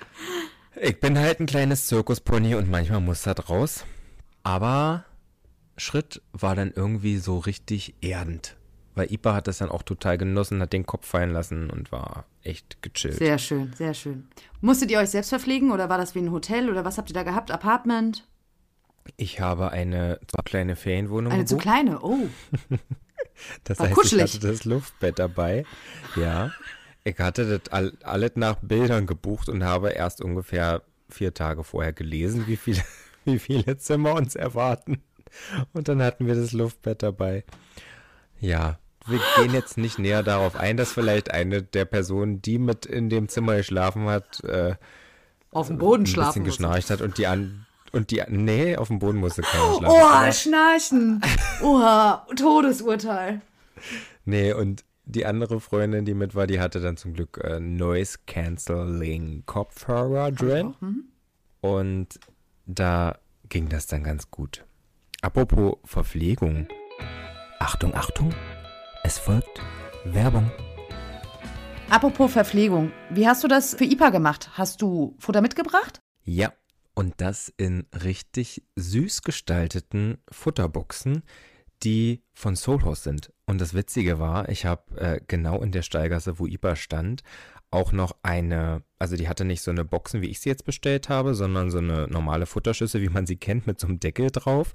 ich 0.80 0.98
bin 0.98 1.16
halt 1.18 1.38
ein 1.38 1.46
kleines 1.46 1.86
Zirkuspony 1.86 2.56
und 2.56 2.68
manchmal 2.68 3.00
muss 3.00 3.22
das 3.22 3.48
raus. 3.48 3.84
Aber 4.42 5.04
Schritt 5.80 6.22
war 6.32 6.54
dann 6.54 6.72
irgendwie 6.74 7.18
so 7.18 7.38
richtig 7.38 7.94
erdend. 8.00 8.56
Weil 8.94 9.12
Ipa 9.12 9.34
hat 9.34 9.46
das 9.46 9.58
dann 9.58 9.70
auch 9.70 9.82
total 9.82 10.18
genossen, 10.18 10.60
hat 10.60 10.72
den 10.72 10.84
Kopf 10.84 11.06
fallen 11.06 11.30
lassen 11.30 11.70
und 11.70 11.90
war 11.92 12.26
echt 12.42 12.82
gechillt. 12.82 13.14
Sehr 13.16 13.38
schön, 13.38 13.72
sehr 13.74 13.94
schön. 13.94 14.28
Musstet 14.60 14.90
ihr 14.90 14.98
euch 14.98 15.10
selbst 15.10 15.28
verpflegen 15.30 15.70
oder 15.70 15.88
war 15.88 15.96
das 15.96 16.14
wie 16.14 16.18
ein 16.18 16.32
Hotel 16.32 16.68
oder 16.68 16.84
was 16.84 16.98
habt 16.98 17.08
ihr 17.10 17.14
da 17.14 17.22
gehabt? 17.22 17.50
Apartment? 17.50 18.26
Ich 19.16 19.40
habe 19.40 19.70
eine 19.70 20.20
zu 20.26 20.42
kleine 20.44 20.76
Ferienwohnung 20.76 21.32
Eine 21.32 21.44
zu 21.44 21.56
gebucht. 21.56 21.62
kleine? 21.62 22.00
Oh. 22.02 22.28
Das 23.64 23.78
War 23.78 23.86
heißt, 23.86 23.96
kuschelig. 23.96 24.24
ich 24.26 24.34
hatte 24.34 24.48
das 24.48 24.64
Luftbett 24.66 25.18
dabei. 25.18 25.64
Ja. 26.14 26.50
Ich 27.04 27.18
hatte 27.18 27.58
das 27.58 27.72
all, 27.72 27.92
alles 28.02 28.32
nach 28.34 28.56
Bildern 28.60 29.06
gebucht 29.06 29.48
und 29.48 29.64
habe 29.64 29.90
erst 29.90 30.20
ungefähr 30.20 30.82
vier 31.08 31.32
Tage 31.32 31.64
vorher 31.64 31.94
gelesen, 31.94 32.46
wie 32.46 32.56
viele, 32.56 32.82
wie 33.24 33.38
viele 33.38 33.78
Zimmer 33.78 34.12
uns 34.14 34.36
erwarten. 34.36 35.00
Und 35.72 35.88
dann 35.88 36.02
hatten 36.02 36.26
wir 36.26 36.34
das 36.34 36.52
Luftbett 36.52 37.02
dabei. 37.02 37.44
Ja, 38.40 38.78
wir 39.06 39.20
gehen 39.36 39.52
jetzt 39.54 39.76
nicht 39.78 39.98
näher 39.98 40.22
darauf 40.22 40.56
ein, 40.56 40.76
dass 40.76 40.92
vielleicht 40.92 41.30
eine 41.30 41.62
der 41.62 41.84
Personen, 41.84 42.40
die 42.42 42.58
mit 42.58 42.86
in 42.86 43.08
dem 43.10 43.28
Zimmer 43.28 43.56
geschlafen 43.56 44.06
hat, 44.06 44.42
äh, 44.44 44.74
Auf 45.52 45.68
dem 45.68 45.78
Boden 45.78 46.02
ein 46.02 46.06
schlafen. 46.06 46.44
bisschen 46.44 46.64
musste. 46.64 46.80
geschnarcht 46.80 46.90
hat 46.90 47.00
und 47.00 47.18
die 47.18 47.26
an 47.26 47.66
und 47.92 48.12
die 48.12 48.22
nee, 48.28 48.76
auf 48.76 48.86
dem 48.88 49.00
Boden 49.00 49.18
musste 49.18 49.42
keiner 49.42 49.74
schlafen. 49.78 49.86
Oh, 49.88 50.06
Aber- 50.06 50.32
Schnarchen. 50.32 51.20
Oha, 51.62 52.26
Todesurteil. 52.36 53.40
Nee, 54.24 54.52
und 54.52 54.84
die 55.06 55.26
andere 55.26 55.58
Freundin, 55.60 56.04
die 56.04 56.14
mit 56.14 56.36
war, 56.36 56.46
die 56.46 56.60
hatte 56.60 56.80
dann 56.80 56.96
zum 56.96 57.14
Glück 57.14 57.40
äh, 57.42 57.58
Noise 57.58 58.18
Cancelling 58.26 59.42
Kopfhörer 59.46 60.30
drin. 60.30 60.74
Und 61.60 62.20
da 62.66 63.18
ging 63.48 63.68
das 63.68 63.88
dann 63.88 64.04
ganz 64.04 64.30
gut. 64.30 64.64
Apropos 65.22 65.76
Verpflegung. 65.84 66.66
Achtung, 67.58 67.94
Achtung. 67.94 68.34
Es 69.04 69.18
folgt 69.18 69.60
Werbung. 70.06 70.50
Apropos 71.90 72.32
Verpflegung. 72.32 72.90
Wie 73.10 73.28
hast 73.28 73.44
du 73.44 73.48
das 73.48 73.74
für 73.74 73.84
IPA 73.84 74.08
gemacht? 74.08 74.52
Hast 74.54 74.80
du 74.80 75.14
Futter 75.18 75.42
mitgebracht? 75.42 76.00
Ja, 76.24 76.54
und 76.94 77.20
das 77.20 77.52
in 77.58 77.86
richtig 78.02 78.62
süß 78.76 79.20
gestalteten 79.20 80.16
Futterboxen, 80.30 81.22
die 81.82 82.22
von 82.32 82.56
Soulhouse 82.56 83.02
sind. 83.02 83.30
Und 83.44 83.60
das 83.60 83.74
Witzige 83.74 84.18
war, 84.18 84.48
ich 84.48 84.64
habe 84.64 84.98
äh, 84.98 85.20
genau 85.28 85.60
in 85.60 85.70
der 85.70 85.82
Steigasse, 85.82 86.38
wo 86.38 86.46
IPA 86.46 86.76
stand, 86.76 87.22
auch 87.70 87.92
noch 87.92 88.16
eine, 88.22 88.82
also 88.98 89.16
die 89.16 89.28
hatte 89.28 89.44
nicht 89.44 89.62
so 89.62 89.70
eine 89.70 89.84
Boxen, 89.84 90.22
wie 90.22 90.28
ich 90.28 90.40
sie 90.40 90.48
jetzt 90.48 90.64
bestellt 90.64 91.08
habe, 91.08 91.34
sondern 91.34 91.70
so 91.70 91.78
eine 91.78 92.08
normale 92.08 92.46
Futterschüssel, 92.46 93.02
wie 93.02 93.10
man 93.10 93.26
sie 93.26 93.36
kennt, 93.36 93.66
mit 93.66 93.78
so 93.78 93.86
einem 93.86 94.00
Deckel 94.00 94.30
drauf, 94.30 94.72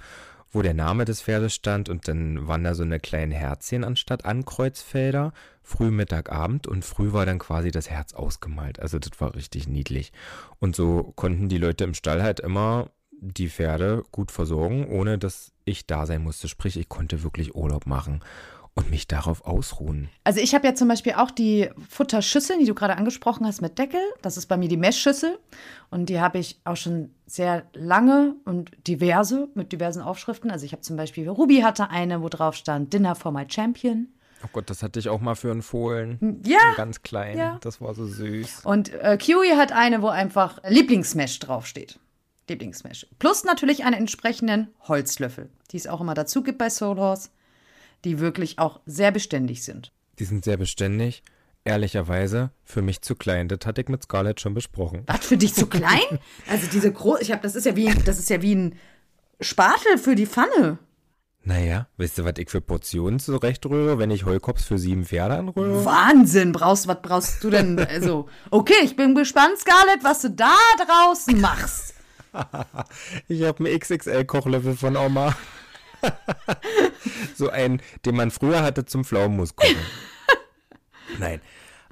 wo 0.51 0.61
der 0.61 0.73
Name 0.73 1.05
des 1.05 1.21
Pferdes 1.21 1.53
stand 1.53 1.89
und 1.89 2.07
dann 2.07 2.47
waren 2.47 2.63
da 2.63 2.73
so 2.73 2.83
eine 2.83 2.99
kleinen 2.99 3.31
Herzchen 3.31 3.83
anstatt 3.83 4.25
Ankreuzfelder, 4.25 5.33
früh, 5.63 5.91
Mittag, 5.91 6.31
Abend 6.31 6.67
und 6.67 6.85
früh 6.85 7.11
war 7.13 7.25
dann 7.25 7.39
quasi 7.39 7.71
das 7.71 7.89
Herz 7.89 8.13
ausgemalt. 8.13 8.79
Also 8.79 8.99
das 8.99 9.19
war 9.19 9.35
richtig 9.35 9.67
niedlich. 9.67 10.13
Und 10.59 10.75
so 10.75 11.13
konnten 11.15 11.49
die 11.49 11.57
Leute 11.57 11.83
im 11.83 11.93
Stall 11.93 12.23
halt 12.23 12.39
immer 12.39 12.89
die 13.11 13.49
Pferde 13.49 14.03
gut 14.11 14.31
versorgen, 14.31 14.87
ohne 14.87 15.17
dass 15.17 15.51
ich 15.65 15.87
da 15.87 16.05
sein 16.05 16.21
musste. 16.21 16.47
Sprich, 16.47 16.77
ich 16.77 16.89
konnte 16.89 17.23
wirklich 17.23 17.55
Urlaub 17.55 17.85
machen. 17.85 18.21
Und 18.75 18.91
mich 18.91 19.07
darauf 19.07 19.45
ausruhen. 19.45 20.09
Also 20.25 20.41
ich 20.41 20.53
habe 20.53 20.67
ja 20.67 20.75
zum 20.75 20.89
Beispiel 20.89 21.13
auch 21.13 21.31
die 21.31 21.69
Futterschüssel, 21.89 22.59
die 22.59 22.65
du 22.65 22.75
gerade 22.75 22.97
angesprochen 22.97 23.45
hast, 23.47 23.61
mit 23.61 23.79
Deckel. 23.79 24.01
Das 24.21 24.35
ist 24.35 24.47
bei 24.47 24.57
mir 24.57 24.67
die 24.67 24.77
Messschüssel. 24.77 25.39
Und 25.89 26.09
die 26.09 26.19
habe 26.19 26.39
ich 26.39 26.59
auch 26.65 26.75
schon 26.75 27.11
sehr 27.25 27.63
lange 27.73 28.35
und 28.43 28.71
diverse, 28.85 29.47
mit 29.55 29.71
diversen 29.71 30.01
Aufschriften. 30.01 30.51
Also 30.51 30.65
ich 30.65 30.73
habe 30.73 30.81
zum 30.81 30.97
Beispiel, 30.97 31.27
Ruby 31.29 31.61
hatte 31.61 31.89
eine, 31.89 32.21
wo 32.21 32.27
drauf 32.27 32.55
stand, 32.55 32.91
Dinner 32.93 33.15
for 33.15 33.31
my 33.31 33.45
Champion. 33.49 34.09
Oh 34.43 34.49
Gott, 34.51 34.69
das 34.69 34.83
hatte 34.83 34.99
ich 34.99 35.07
auch 35.07 35.21
mal 35.21 35.35
für 35.35 35.51
einen 35.51 35.61
Fohlen. 35.61 36.41
Ja. 36.45 36.59
So 36.71 36.75
ganz 36.75 37.01
klein. 37.01 37.37
Ja. 37.37 37.57
Das 37.61 37.79
war 37.79 37.93
so 37.93 38.05
süß. 38.05 38.65
Und 38.65 38.93
äh, 38.93 39.15
Kiwi 39.17 39.55
hat 39.55 39.71
eine, 39.71 40.01
wo 40.01 40.07
einfach 40.09 40.59
Lieblingsmesh 40.67 41.39
draufsteht. 41.39 41.97
Lieblingsmesh. 42.49 43.07
Plus 43.19 43.45
natürlich 43.45 43.85
einen 43.85 43.95
entsprechenden 43.95 44.67
Holzlöffel, 44.81 45.49
die 45.71 45.77
es 45.77 45.87
auch 45.87 46.01
immer 46.01 46.13
dazu 46.13 46.43
gibt 46.43 46.57
bei 46.57 46.69
Soul 46.69 46.97
Horse, 46.97 47.29
die 48.05 48.19
wirklich 48.19 48.59
auch 48.59 48.79
sehr 48.85 49.11
beständig 49.11 49.63
sind. 49.63 49.91
Die 50.19 50.25
sind 50.25 50.45
sehr 50.45 50.57
beständig. 50.57 51.23
Ehrlicherweise 51.67 52.51
für 52.63 52.83
mich 52.83 53.01
zu 53.01 53.15
klein. 53.15 53.47
Das 53.47 53.59
hatte 53.65 53.81
ich 53.81 53.89
mit 53.89 54.03
Scarlett 54.03 54.39
schon 54.39 54.53
besprochen. 54.53 55.03
Was 55.07 55.25
für 55.25 55.37
dich 55.37 55.55
zu 55.55 55.65
klein? 55.65 56.19
Also 56.47 56.67
diese 56.71 56.93
groß, 56.93 57.21
ich 57.21 57.31
habe, 57.31 57.41
das 57.41 57.55
ist 57.55 57.65
ja 57.65 57.75
wie, 57.75 57.91
das 58.05 58.19
ist 58.19 58.29
ja 58.29 58.41
wie 58.43 58.53
ein 58.53 58.75
Spatel 59.41 59.97
für 59.97 60.13
die 60.13 60.27
Pfanne. 60.27 60.77
Naja, 61.43 61.87
weißt 61.97 62.19
du, 62.19 62.23
was 62.23 62.33
ich 62.37 62.49
für 62.49 62.61
Portionen 62.61 63.19
zurechtrühre, 63.19 63.99
wenn 63.99 64.09
ich 64.09 64.25
Heulkops 64.25 64.65
für 64.65 64.77
sieben 64.77 65.05
Pferde 65.05 65.37
anrühre? 65.37 65.85
Wahnsinn, 65.85 66.51
brauchst, 66.51 66.87
was 66.87 67.01
brauchst 67.01 67.43
du 67.43 67.49
denn? 67.51 67.77
Also, 67.79 68.27
okay, 68.49 68.73
ich 68.83 68.95
bin 68.95 69.13
gespannt, 69.13 69.57
Scarlett, 69.57 70.03
was 70.03 70.21
du 70.21 70.31
da 70.31 70.55
draußen 70.85 71.39
machst. 71.41 71.93
Ich 73.29 73.43
habe 73.43 73.65
einen 73.65 73.79
XXL-Kochlöffel 73.79 74.75
von 74.75 74.97
Oma. 74.97 75.33
so 77.35 77.49
einen, 77.49 77.81
den 78.05 78.15
man 78.15 78.31
früher 78.31 78.61
hatte 78.61 78.85
zum 78.85 79.05
Pflaumenmus. 79.05 79.53
Nein, 81.19 81.41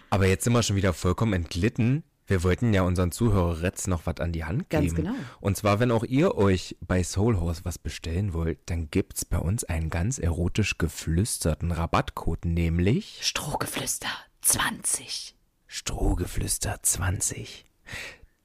aber 0.10 0.28
jetzt 0.28 0.44
sind 0.44 0.54
wir 0.54 0.64
schon 0.64 0.76
wieder 0.76 0.94
vollkommen 0.94 1.34
entglitten. 1.34 2.04
Wir 2.26 2.44
wollten 2.44 2.74
ja 2.74 2.84
unseren 2.84 3.12
Zuhörerretz 3.12 3.88
noch 3.88 4.06
was 4.06 4.18
an 4.18 4.32
die 4.32 4.46
Hand 4.46 4.70
geben. 4.70 4.84
Ganz 4.84 4.96
genau. 4.96 5.14
Und 5.42 5.58
zwar, 5.58 5.80
wenn 5.80 5.92
auch 5.92 6.04
ihr 6.04 6.36
euch 6.36 6.78
bei 6.82 7.04
Soul 7.04 7.40
Horse 7.40 7.66
was 7.66 7.78
bestellen 7.78 8.34
wollt, 8.34 8.60
dann 8.68 8.90
gibt's 8.90 9.26
bei 9.26 9.38
uns 9.38 9.66
einen 9.66 9.90
ganz 9.90 10.20
erotisch 10.20 10.78
geflüsterten 10.78 11.72
Rabattcode, 11.72 12.46
nämlich 12.46 13.20
Strohgeflüster 13.22 14.08
20. 14.42 15.36
Strohgeflüster 15.68 16.78
20. 16.82 17.66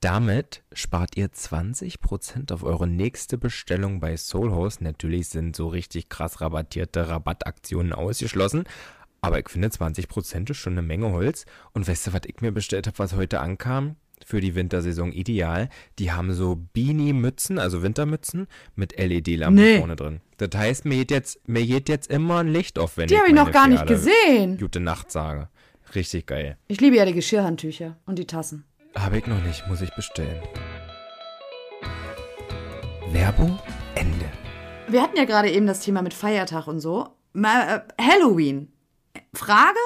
Damit 0.00 0.62
spart 0.72 1.16
ihr 1.16 1.28
20% 1.28 2.52
auf 2.52 2.62
eure 2.62 2.86
nächste 2.86 3.36
Bestellung 3.36 3.98
bei 3.98 4.16
Soulhouse. 4.16 4.80
Natürlich 4.80 5.28
sind 5.28 5.56
so 5.56 5.66
richtig 5.68 6.08
krass 6.08 6.40
rabattierte 6.40 7.08
Rabattaktionen 7.08 7.92
ausgeschlossen. 7.92 8.64
Aber 9.20 9.40
ich 9.40 9.48
finde 9.48 9.68
20% 9.68 10.50
ist 10.50 10.56
schon 10.56 10.74
eine 10.74 10.82
Menge 10.82 11.10
Holz. 11.10 11.46
Und 11.72 11.88
weißt 11.88 12.06
du, 12.06 12.12
was 12.12 12.20
ich 12.26 12.40
mir 12.40 12.52
bestellt 12.52 12.86
habe, 12.86 12.98
was 13.00 13.16
heute 13.16 13.40
ankam? 13.40 13.96
Für 14.24 14.40
die 14.40 14.54
Wintersaison 14.54 15.12
ideal. 15.12 15.68
Die 15.98 16.12
haben 16.12 16.32
so 16.32 16.56
Beanie-Mützen, 16.72 17.58
also 17.58 17.82
Wintermützen, 17.82 18.46
mit 18.76 18.96
LED-Lampen 18.98 19.54
Nee. 19.60 19.78
vorne 19.78 19.96
drin. 19.96 20.20
Das 20.38 20.50
heißt, 20.54 20.84
mir 20.84 20.98
geht 20.98 21.10
jetzt, 21.12 21.48
mir 21.48 21.64
geht 21.66 21.88
jetzt 21.88 22.10
immer 22.10 22.38
ein 22.38 22.48
Licht 22.48 22.78
auf, 22.78 22.96
wenn 22.96 23.08
Die 23.08 23.14
ich 23.14 23.20
habe 23.20 23.30
ich 23.30 23.34
noch 23.36 23.50
gar 23.50 23.66
nicht 23.68 23.86
Pferde 23.86 23.94
gesehen. 23.94 24.58
Gute 24.58 24.80
Nacht 24.80 25.10
sage. 25.10 25.48
Richtig 25.94 26.26
geil. 26.26 26.56
Ich 26.68 26.80
liebe 26.80 26.96
ja 26.96 27.04
die 27.04 27.14
Geschirrhandtücher 27.14 27.96
und 28.06 28.18
die 28.18 28.26
Tassen. 28.26 28.64
Habe 28.94 29.18
ich 29.18 29.26
noch 29.26 29.42
nicht, 29.42 29.66
muss 29.68 29.80
ich 29.80 29.94
bestellen. 29.94 30.40
Werbung 33.12 33.58
Ende. 33.94 34.26
Wir 34.88 35.02
hatten 35.02 35.16
ja 35.16 35.24
gerade 35.24 35.50
eben 35.50 35.66
das 35.66 35.80
Thema 35.80 36.02
mit 36.02 36.14
Feiertag 36.14 36.66
und 36.66 36.80
so. 36.80 37.08
Mal, 37.32 37.84
äh, 37.98 38.02
Halloween. 38.02 38.72
Frage? 39.34 39.78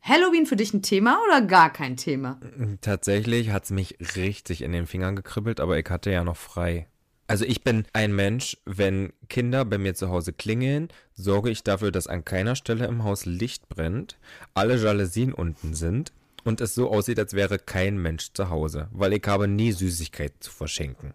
Halloween 0.00 0.46
für 0.46 0.56
dich 0.56 0.72
ein 0.74 0.82
Thema 0.82 1.18
oder 1.26 1.40
gar 1.42 1.72
kein 1.72 1.96
Thema? 1.96 2.38
Tatsächlich 2.80 3.50
hat 3.50 3.64
es 3.64 3.70
mich 3.70 3.96
richtig 4.16 4.62
in 4.62 4.72
den 4.72 4.86
Fingern 4.86 5.16
gekribbelt, 5.16 5.60
aber 5.60 5.78
ich 5.78 5.88
hatte 5.88 6.10
ja 6.10 6.24
noch 6.24 6.36
frei. 6.36 6.86
Also 7.26 7.46
ich 7.46 7.64
bin 7.64 7.86
ein 7.94 8.14
Mensch, 8.14 8.58
wenn 8.66 9.14
Kinder 9.28 9.64
bei 9.64 9.78
mir 9.78 9.94
zu 9.94 10.10
Hause 10.10 10.34
klingeln, 10.34 10.88
sorge 11.14 11.50
ich 11.50 11.64
dafür, 11.64 11.90
dass 11.90 12.06
an 12.06 12.24
keiner 12.24 12.54
Stelle 12.54 12.86
im 12.86 13.02
Haus 13.02 13.24
Licht 13.24 13.68
brennt, 13.70 14.18
alle 14.52 14.76
Jalousien 14.76 15.32
unten 15.32 15.74
sind 15.74 16.12
und 16.44 16.60
es 16.60 16.74
so 16.74 16.90
aussieht, 16.90 17.18
als 17.18 17.34
wäre 17.34 17.58
kein 17.58 17.98
Mensch 17.98 18.32
zu 18.32 18.50
Hause, 18.50 18.88
weil 18.92 19.12
ich 19.12 19.26
habe 19.26 19.48
nie 19.48 19.72
Süßigkeiten 19.72 20.40
zu 20.40 20.50
verschenken. 20.50 21.14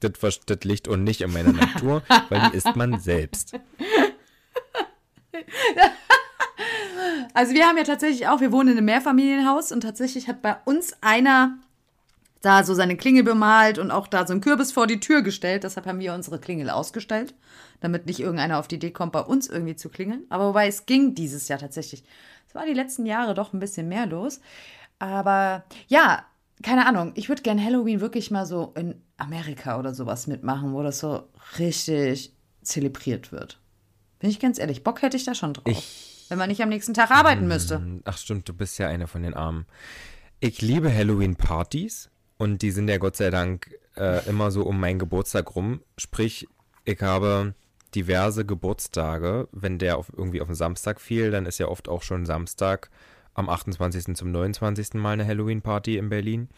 Das, 0.00 0.40
das 0.46 0.58
liegt 0.64 0.88
und 0.88 1.04
nicht 1.04 1.22
in 1.22 1.32
meiner 1.32 1.52
Natur, 1.52 2.02
weil 2.28 2.50
die 2.50 2.56
isst 2.56 2.76
man 2.76 3.00
selbst. 3.00 3.54
Also 7.34 7.52
wir 7.52 7.66
haben 7.66 7.76
ja 7.76 7.84
tatsächlich 7.84 8.28
auch, 8.28 8.40
wir 8.40 8.50
wohnen 8.50 8.70
in 8.70 8.78
einem 8.78 8.86
Mehrfamilienhaus 8.86 9.70
und 9.70 9.82
tatsächlich 9.82 10.26
hat 10.26 10.40
bei 10.40 10.56
uns 10.64 10.94
einer 11.02 11.58
da 12.40 12.64
so 12.64 12.72
seine 12.72 12.96
Klingel 12.96 13.24
bemalt 13.24 13.78
und 13.78 13.90
auch 13.90 14.06
da 14.06 14.26
so 14.26 14.32
einen 14.32 14.40
Kürbis 14.40 14.72
vor 14.72 14.86
die 14.86 15.00
Tür 15.00 15.22
gestellt. 15.22 15.64
Deshalb 15.64 15.86
haben 15.86 15.98
wir 15.98 16.14
unsere 16.14 16.38
Klingel 16.38 16.70
ausgestellt, 16.70 17.34
damit 17.80 18.06
nicht 18.06 18.20
irgendeiner 18.20 18.58
auf 18.58 18.68
die 18.68 18.76
Idee 18.76 18.90
kommt, 18.90 19.12
bei 19.12 19.20
uns 19.20 19.48
irgendwie 19.48 19.76
zu 19.76 19.88
klingeln. 19.88 20.24
Aber 20.28 20.48
wobei 20.48 20.66
es 20.66 20.86
ging 20.86 21.14
dieses 21.14 21.48
Jahr 21.48 21.58
tatsächlich. 21.58 22.04
Es 22.46 22.54
war 22.54 22.66
die 22.66 22.72
letzten 22.72 23.06
Jahre 23.06 23.34
doch 23.34 23.52
ein 23.52 23.60
bisschen 23.60 23.88
mehr 23.88 24.06
los. 24.06 24.40
Aber 24.98 25.64
ja, 25.88 26.24
keine 26.62 26.86
Ahnung. 26.86 27.12
Ich 27.14 27.28
würde 27.28 27.42
gern 27.42 27.62
Halloween 27.62 28.00
wirklich 28.00 28.30
mal 28.30 28.46
so 28.46 28.72
in 28.76 29.02
Amerika 29.16 29.78
oder 29.78 29.94
sowas 29.94 30.26
mitmachen, 30.26 30.72
wo 30.72 30.82
das 30.82 30.98
so 30.98 31.28
richtig 31.58 32.32
zelebriert 32.62 33.32
wird. 33.32 33.60
Bin 34.18 34.30
ich 34.30 34.40
ganz 34.40 34.58
ehrlich, 34.58 34.82
Bock 34.82 35.02
hätte 35.02 35.16
ich 35.16 35.24
da 35.24 35.34
schon 35.34 35.54
drauf. 35.54 35.82
wenn 36.28 36.38
man 36.38 36.48
nicht 36.48 36.62
am 36.62 36.68
nächsten 36.68 36.94
Tag 36.94 37.10
arbeiten 37.10 37.46
müsste. 37.46 38.00
Ach 38.04 38.18
stimmt, 38.18 38.48
du 38.48 38.54
bist 38.54 38.78
ja 38.78 38.88
eine 38.88 39.06
von 39.06 39.22
den 39.22 39.34
Armen. 39.34 39.66
Ich 40.40 40.60
liebe 40.60 40.92
Halloween-Partys 40.92 42.10
und 42.36 42.62
die 42.62 42.70
sind 42.70 42.88
ja 42.88 42.98
Gott 42.98 43.16
sei 43.16 43.30
Dank 43.30 43.74
äh, 43.96 44.26
immer 44.28 44.50
so 44.50 44.64
um 44.64 44.78
meinen 44.80 44.98
Geburtstag 44.98 45.54
rum. 45.54 45.80
Sprich, 45.96 46.48
ich 46.84 47.00
habe 47.00 47.54
diverse 47.96 48.44
Geburtstage. 48.44 49.48
Wenn 49.52 49.78
der 49.78 49.96
auf, 49.96 50.12
irgendwie 50.14 50.42
auf 50.42 50.48
den 50.48 50.54
Samstag 50.54 51.00
fiel, 51.00 51.30
dann 51.30 51.46
ist 51.46 51.58
ja 51.58 51.68
oft 51.68 51.88
auch 51.88 52.02
schon 52.02 52.26
Samstag 52.26 52.90
am 53.34 53.48
28. 53.48 54.14
zum 54.14 54.30
29. 54.30 54.94
Mal 54.94 55.12
eine 55.12 55.26
Halloween-Party 55.26 55.96
in 55.96 56.10
Berlin. 56.10 56.48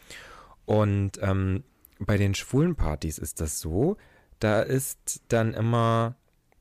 Und 0.67 1.13
ähm, 1.23 1.63
bei 2.01 2.19
den 2.19 2.35
schwulen 2.35 2.75
Partys 2.75 3.19
ist 3.19 3.41
das 3.41 3.61
so, 3.61 3.97
da 4.41 4.61
ist 4.61 5.23
dann 5.29 5.55
immer 5.55 6.17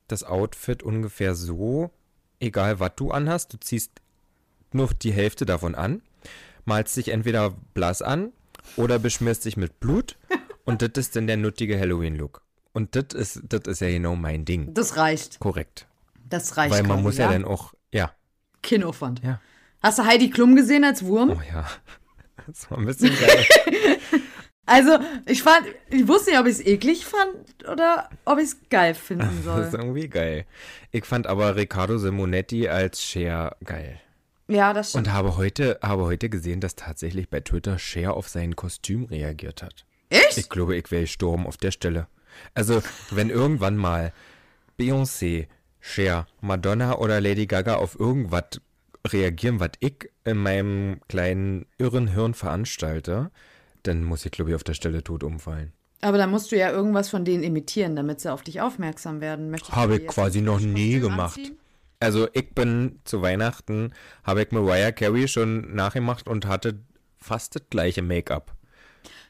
das 0.08 0.24
Outfit 0.24 0.82
ungefähr 0.84 1.36
so, 1.36 1.92
egal 2.40 2.80
was 2.80 2.92
du 2.96 3.12
anhast, 3.12 3.54
du 3.54 3.58
ziehst 3.60 4.02
nur 4.72 4.90
die 4.94 5.12
Hälfte 5.12 5.46
davon 5.46 5.76
an, 5.76 6.02
malst 6.66 6.98
dich 6.98 7.10
entweder 7.10 7.52
blass 7.74 8.02
an 8.02 8.32
oder 8.76 9.00
beschmierst 9.00 9.46
dich 9.46 9.58
mit 9.58 9.80
Blut 9.80 10.18
und 10.66 10.82
das 10.82 10.92
ist 10.96 11.16
dann 11.16 11.28
der 11.28 11.38
nuttige 11.38 11.80
Halloween-Look. 11.80 12.47
Und 12.78 12.96
das 12.96 13.06
ist, 13.16 13.42
das 13.50 13.62
ist 13.66 13.82
ja 13.82 13.90
genau 13.90 14.16
mein 14.16 14.46
Ding. 14.46 14.72
Das 14.76 14.98
reicht. 14.98 15.40
Korrekt. 15.40 15.88
Das 16.30 16.58
reicht. 16.58 16.72
Weil 16.72 16.84
man 16.84 16.98
quasi, 16.98 17.02
muss 17.02 17.18
ja 17.18 17.32
dann 17.32 17.44
auch, 17.44 17.74
ja, 17.92 18.12
Kinoaufwand. 18.62 19.24
Ja. 19.24 19.42
Hast 19.82 19.98
du 19.98 20.06
Heidi 20.06 20.30
Klum 20.30 20.56
gesehen 20.56 20.84
als 20.84 21.04
Wurm? 21.04 21.32
oh 21.32 21.42
ja, 21.52 21.66
das 22.46 22.70
war 22.70 22.78
ein 22.78 22.86
bisschen 22.86 23.10
geil. 23.10 23.46
Also, 24.70 25.00
ich 25.26 25.44
fand, 25.44 25.66
ich 25.90 26.08
wusste 26.10 26.32
nicht, 26.32 26.40
ob 26.42 26.46
ich 26.46 26.56
es 26.56 26.66
eklig 26.66 27.06
fand 27.06 27.34
oder 27.72 28.10
ob 28.26 28.38
ich 28.38 28.44
es 28.50 28.58
geil 28.70 28.94
finden 28.96 29.42
Das 29.46 29.66
ist 29.68 29.72
soll. 29.72 29.80
irgendwie 29.80 30.10
geil. 30.10 30.46
Ich 30.92 31.06
fand 31.06 31.26
aber 31.26 31.56
Riccardo 31.56 31.98
Simonetti 31.98 32.68
als 32.68 33.02
Cher 33.02 33.56
geil. 33.64 34.02
Ja, 34.50 34.74
das 34.74 34.90
stimmt. 34.90 35.08
Und 35.08 35.14
habe 35.14 35.38
heute, 35.38 35.80
habe 35.82 36.04
heute 36.04 36.30
gesehen, 36.30 36.60
dass 36.60 36.76
tatsächlich 36.76 37.30
bei 37.30 37.40
Twitter 37.40 37.80
Cher 37.80 38.14
auf 38.14 38.28
sein 38.28 38.58
Kostüm 38.58 39.06
reagiert 39.06 39.64
hat. 39.64 39.86
Echt? 40.10 40.38
Ich 40.38 40.50
glaube, 40.50 40.76
ich 40.76 40.92
wäre 40.92 41.04
gestorben 41.04 41.48
auf 41.48 41.56
der 41.56 41.72
Stelle. 41.72 42.08
Also, 42.54 42.82
wenn 43.12 43.30
irgendwann 43.30 43.78
mal 43.78 44.14
Beyoncé, 44.80 45.48
Cher, 45.80 46.28
Madonna 46.42 46.98
oder 46.98 47.22
Lady 47.22 47.46
Gaga 47.46 47.76
auf 47.76 48.00
irgendwas 48.00 48.62
reagieren, 49.08 49.60
was 49.60 49.72
ich 49.80 50.10
in 50.26 50.38
meinem 50.38 51.00
kleinen 51.08 51.66
irren 51.78 52.08
Hirn 52.08 52.34
veranstalte, 52.34 53.32
dann 53.84 54.04
muss 54.04 54.26
ich, 54.26 54.32
glaube 54.32 54.52
ich, 54.52 54.56
auf 54.56 54.64
der 54.64 54.74
Stelle 54.74 55.04
tot 55.04 55.24
umfallen. 55.24 55.72
Aber 56.02 56.18
dann 56.18 56.30
musst 56.30 56.52
du 56.52 56.58
ja 56.58 56.70
irgendwas 56.70 57.10
von 57.10 57.26
denen 57.26 57.44
imitieren, 57.44 57.96
damit 57.96 58.20
sie 58.20 58.32
auf 58.32 58.44
dich 58.44 58.62
aufmerksam 58.62 59.22
werden. 59.22 59.50
Möchtest 59.50 59.76
Habe 59.76 59.98
ich 59.98 60.08
quasi 60.08 60.42
noch 60.42 60.60
nie 60.60 61.00
gemacht. 61.00 61.38
anziehen? 61.38 61.58
Also, 62.00 62.28
ich 62.34 62.54
bin 62.54 63.00
zu 63.06 63.24
Weihnachten, 63.24 63.94
habe 64.24 64.44
ich 64.44 64.52
Mariah 64.52 64.92
Carey 64.92 65.28
schon 65.28 65.74
nachgemacht 65.74 66.28
und 66.28 66.46
hatte 66.46 66.80
fast 67.18 67.56
das 67.56 67.64
gleiche 67.72 68.04
Make-up. 68.04 68.54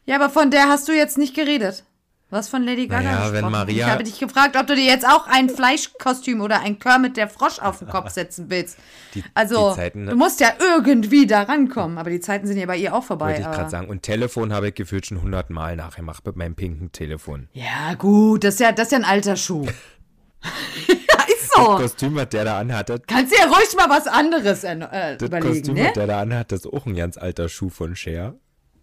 Ja, 0.06 0.16
aber 0.16 0.30
von 0.30 0.52
der 0.52 0.68
hast 0.68 0.88
du 0.90 0.94
jetzt 0.94 1.18
nicht 1.18 1.34
geredet. 1.36 1.86
Was 2.30 2.50
von 2.50 2.64
Lady 2.64 2.88
Gaga 2.88 3.04
Naja, 3.04 3.32
wenn. 3.34 3.50
Maria- 3.50 3.86
Ich 3.86 3.90
habe 3.92 4.04
dich 4.04 4.20
gefragt, 4.20 4.58
ob 4.58 4.68
du 4.68 4.76
dir 4.76 4.84
jetzt 4.84 5.08
auch 5.08 5.28
ein 5.28 5.48
Fleischkostüm 5.50 6.42
oder 6.42 6.60
ein 6.60 6.78
Kermit 6.78 7.16
der 7.16 7.30
Frosch 7.30 7.60
auf 7.60 7.80
den 7.80 7.88
Kopf 7.88 8.10
setzen 8.10 8.50
willst. 8.50 8.78
Die- 9.14 9.24
also, 9.34 9.70
die 9.70 9.76
Zeiten- 9.78 10.06
du 10.08 10.16
musst 10.18 10.42
ja 10.42 10.50
irgendwie 10.60 11.26
da 11.26 11.44
rankommen. 11.44 11.98
Aber 11.98 12.10
die 12.10 12.20
Zeiten 12.20 12.46
sind 12.46 12.58
ja 12.58 12.66
bei 12.66 12.76
ihr 12.76 12.94
auch 12.94 13.06
vorbei. 13.06 13.28
Wollte 13.28 13.42
ich 13.42 13.48
gerade 13.48 13.70
sagen. 13.70 13.88
Und 13.88 14.02
Telefon 14.04 14.52
habe 14.52 14.68
ich 14.70 14.76
gefühlt 14.76 15.06
schon 15.06 15.20
100 15.22 15.50
Mal 15.52 15.78
nachgemacht 15.78 16.26
mit 16.26 16.36
meinem 16.36 16.56
pinken 16.56 16.92
Telefon. 16.92 17.48
Ja, 17.54 17.94
gut, 17.94 18.44
das 18.44 18.56
ist 18.56 18.60
ja, 18.60 18.74
das 18.74 18.88
ist 18.88 18.92
ja 18.92 18.98
ein 18.98 19.06
alter 19.06 19.38
Schuh. 19.38 19.66
ja, 20.88 20.94
ist 21.30 21.54
so. 21.56 21.64
Das 21.78 21.82
Kostüm, 21.82 22.16
was 22.16 22.28
der 22.30 22.44
da 22.44 22.60
anhatte, 22.60 23.02
Kannst 23.08 23.34
du 23.34 23.38
ja 23.40 23.46
ruhig 23.48 23.74
mal 23.78 23.90
was 23.90 24.06
anderes 24.06 24.66
äh, 24.66 24.78
das 25.18 25.22
überlegen, 25.30 25.54
Kostüm, 25.54 25.74
ne? 25.76 25.86
was 25.86 25.94
der 25.94 26.08
da 26.08 26.22
anhat, 26.22 26.52
das 26.52 26.66
ist 26.66 26.74
auch 26.74 26.86
ein 26.86 26.96
ganz 26.96 27.16
alter 27.18 27.48
Schuh 27.48 27.70
von 27.70 27.96
Cher. 27.96 28.36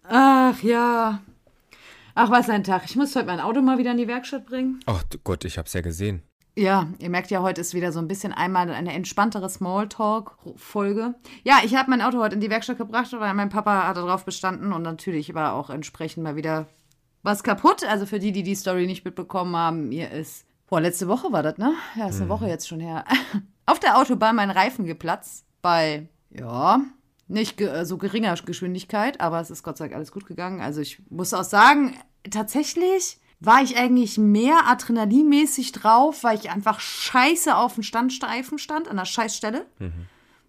Ach 0.09 0.59
ja. 0.63 1.19
Ach, 2.17 2.31
was 2.31 2.49
ein 2.49 2.63
Tag. 2.63 2.83
Ich 2.85 2.95
muss 2.95 3.13
heute 3.13 3.25
mein 3.25 3.41
Auto 3.41 3.61
mal 3.61 3.77
wieder 3.77 3.91
in 3.91 3.97
die 3.97 4.07
Werkstatt 4.07 4.45
bringen. 4.45 4.79
Ach 4.85 5.03
du 5.03 5.17
Gott, 5.19 5.43
ich 5.43 5.57
hab's 5.57 5.73
ja 5.73 5.81
gesehen. 5.81 6.23
Ja, 6.57 6.87
ihr 6.99 7.09
merkt 7.09 7.29
ja, 7.29 7.41
heute 7.41 7.59
ist 7.59 7.73
wieder 7.73 7.91
so 7.91 7.99
ein 7.99 8.07
bisschen 8.07 8.31
einmal 8.31 8.71
eine 8.71 8.93
entspanntere 8.93 9.49
Smalltalk-Folge. 9.49 11.15
Ja, 11.43 11.59
ich 11.65 11.75
habe 11.75 11.89
mein 11.89 12.01
Auto 12.01 12.19
heute 12.19 12.35
in 12.35 12.39
die 12.39 12.49
Werkstatt 12.49 12.77
gebracht, 12.77 13.11
weil 13.11 13.33
mein 13.33 13.49
Papa 13.49 13.85
hatte 13.85 13.99
darauf 13.99 14.23
bestanden 14.23 14.71
und 14.71 14.81
natürlich 14.81 15.33
war 15.33 15.55
auch 15.55 15.69
entsprechend 15.69 16.23
mal 16.23 16.37
wieder 16.37 16.67
was 17.21 17.43
kaputt. 17.43 17.83
Also 17.83 18.05
für 18.05 18.19
die, 18.19 18.31
die 18.31 18.43
die 18.43 18.55
Story 18.55 18.87
nicht 18.87 19.03
mitbekommen 19.03 19.53
haben, 19.53 19.89
mir 19.89 20.11
ist, 20.11 20.45
boah, 20.67 20.79
letzte 20.79 21.09
Woche 21.09 21.33
war 21.33 21.43
das, 21.43 21.57
ne? 21.57 21.73
Ja, 21.97 22.07
ist 22.07 22.21
eine 22.21 22.29
Woche 22.29 22.47
jetzt 22.47 22.69
schon 22.69 22.79
her. 22.79 23.03
Auf 23.65 23.81
der 23.81 23.97
Autobahn 23.97 24.37
mein 24.37 24.51
Reifen 24.51 24.85
geplatzt 24.85 25.45
bei, 25.61 26.07
ja, 26.29 26.79
nicht 27.27 27.57
ge 27.57 27.85
so 27.85 27.97
geringer 27.97 28.35
Geschwindigkeit, 28.35 29.19
aber 29.21 29.39
es 29.39 29.49
ist 29.49 29.63
Gott 29.63 29.77
sei 29.77 29.85
Dank 29.85 29.95
alles 29.95 30.11
gut 30.11 30.25
gegangen. 30.25 30.61
Also 30.61 30.81
ich 30.81 31.01
muss 31.09 31.33
auch 31.33 31.43
sagen, 31.43 31.95
tatsächlich 32.29 33.19
war 33.39 33.61
ich 33.61 33.77
eigentlich 33.77 34.17
mehr 34.17 34.67
adrenalinmäßig 34.67 35.71
drauf, 35.71 36.23
weil 36.23 36.37
ich 36.37 36.49
einfach 36.49 36.79
scheiße 36.79 37.55
auf 37.55 37.75
dem 37.75 37.83
Standstreifen 37.83 38.57
stand, 38.57 38.87
an 38.87 38.97
der 38.97 39.05
Scheißstelle. 39.05 39.65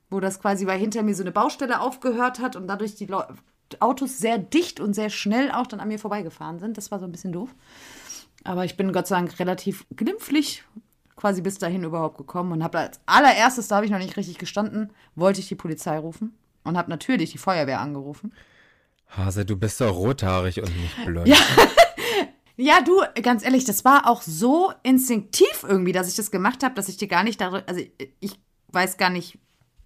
Wo 0.08 0.20
das 0.20 0.40
quasi, 0.40 0.66
weil 0.66 0.78
hinter 0.78 1.02
mir 1.02 1.14
so 1.14 1.22
eine 1.22 1.32
Baustelle 1.32 1.80
aufgehört 1.80 2.38
hat 2.38 2.54
und 2.54 2.68
dadurch 2.68 2.94
die 2.94 3.06
Leu 3.06 3.24
Autos 3.80 4.18
sehr 4.18 4.38
dicht 4.38 4.78
und 4.78 4.94
sehr 4.94 5.10
schnell 5.10 5.50
auch 5.50 5.66
dann 5.66 5.80
an 5.80 5.88
mir 5.88 5.98
vorbeigefahren 5.98 6.60
sind. 6.60 6.76
Das 6.76 6.92
war 6.92 7.00
so 7.00 7.04
ein 7.04 7.10
bisschen 7.10 7.32
doof. 7.32 7.52
Aber 8.44 8.64
ich 8.64 8.76
bin 8.76 8.92
Gott 8.92 9.08
sei 9.08 9.16
Dank 9.16 9.36
relativ 9.40 9.84
glimpflich 9.96 10.62
quasi 11.16 11.42
bis 11.42 11.58
dahin 11.58 11.82
überhaupt 11.82 12.18
gekommen 12.18 12.52
und 12.52 12.62
habe 12.62 12.78
als 12.78 13.00
allererstes, 13.06 13.66
da 13.66 13.76
habe 13.76 13.86
ich 13.86 13.90
noch 13.90 13.98
nicht 13.98 14.16
richtig 14.16 14.38
gestanden, 14.38 14.92
wollte 15.16 15.40
ich 15.40 15.48
die 15.48 15.56
Polizei 15.56 15.98
rufen 15.98 16.36
und 16.66 16.76
habe 16.76 16.90
natürlich 16.90 17.32
die 17.32 17.38
Feuerwehr 17.38 17.80
angerufen. 17.80 18.32
Hase, 19.08 19.44
du 19.44 19.56
bist 19.56 19.80
doch 19.80 19.94
rothaarig 19.94 20.60
und 20.60 20.76
nicht 20.76 21.04
blond. 21.04 21.28
Ja, 22.58 22.80
du, 22.80 23.02
ganz 23.22 23.44
ehrlich, 23.44 23.66
das 23.66 23.84
war 23.84 24.08
auch 24.08 24.22
so 24.22 24.72
instinktiv 24.82 25.64
irgendwie, 25.68 25.92
dass 25.92 26.08
ich 26.08 26.16
das 26.16 26.30
gemacht 26.30 26.62
habe, 26.62 26.74
dass 26.74 26.88
ich 26.88 26.96
dir 26.96 27.06
gar 27.06 27.22
nicht 27.22 27.38
darüber, 27.38 27.62
also 27.66 27.82
ich 28.20 28.40
weiß 28.72 28.96
gar 28.96 29.10
nicht 29.10 29.38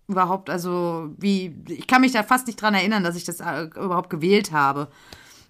überhaupt, 0.06 0.50
also 0.50 1.10
wie, 1.18 1.54
ich 1.68 1.88
kann 1.88 2.00
mich 2.00 2.12
da 2.12 2.22
fast 2.22 2.46
nicht 2.46 2.62
dran 2.62 2.74
erinnern, 2.74 3.02
dass 3.02 3.16
ich 3.16 3.24
das 3.24 3.40
äh, 3.40 3.62
überhaupt 3.62 4.08
gewählt 4.08 4.52
habe. 4.52 4.88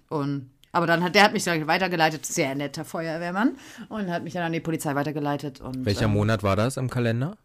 Und, 0.09 0.49
aber 0.71 0.87
dann 0.87 1.03
hat, 1.03 1.13
der 1.13 1.23
hat 1.23 1.33
mich 1.33 1.43
dann 1.43 1.67
weitergeleitet, 1.67 2.25
sehr 2.25 2.55
netter 2.55 2.85
Feuerwehrmann, 2.85 3.55
und 3.89 4.09
hat 4.09 4.23
mich 4.23 4.33
dann 4.33 4.43
an 4.43 4.53
die 4.53 4.59
Polizei 4.59 4.95
weitergeleitet. 4.95 5.61
Und, 5.61 5.85
Welcher 5.85 6.05
ähm, 6.05 6.13
Monat 6.13 6.41
war 6.41 6.55
das 6.55 6.77
im 6.77 6.89
Kalender? 6.89 7.37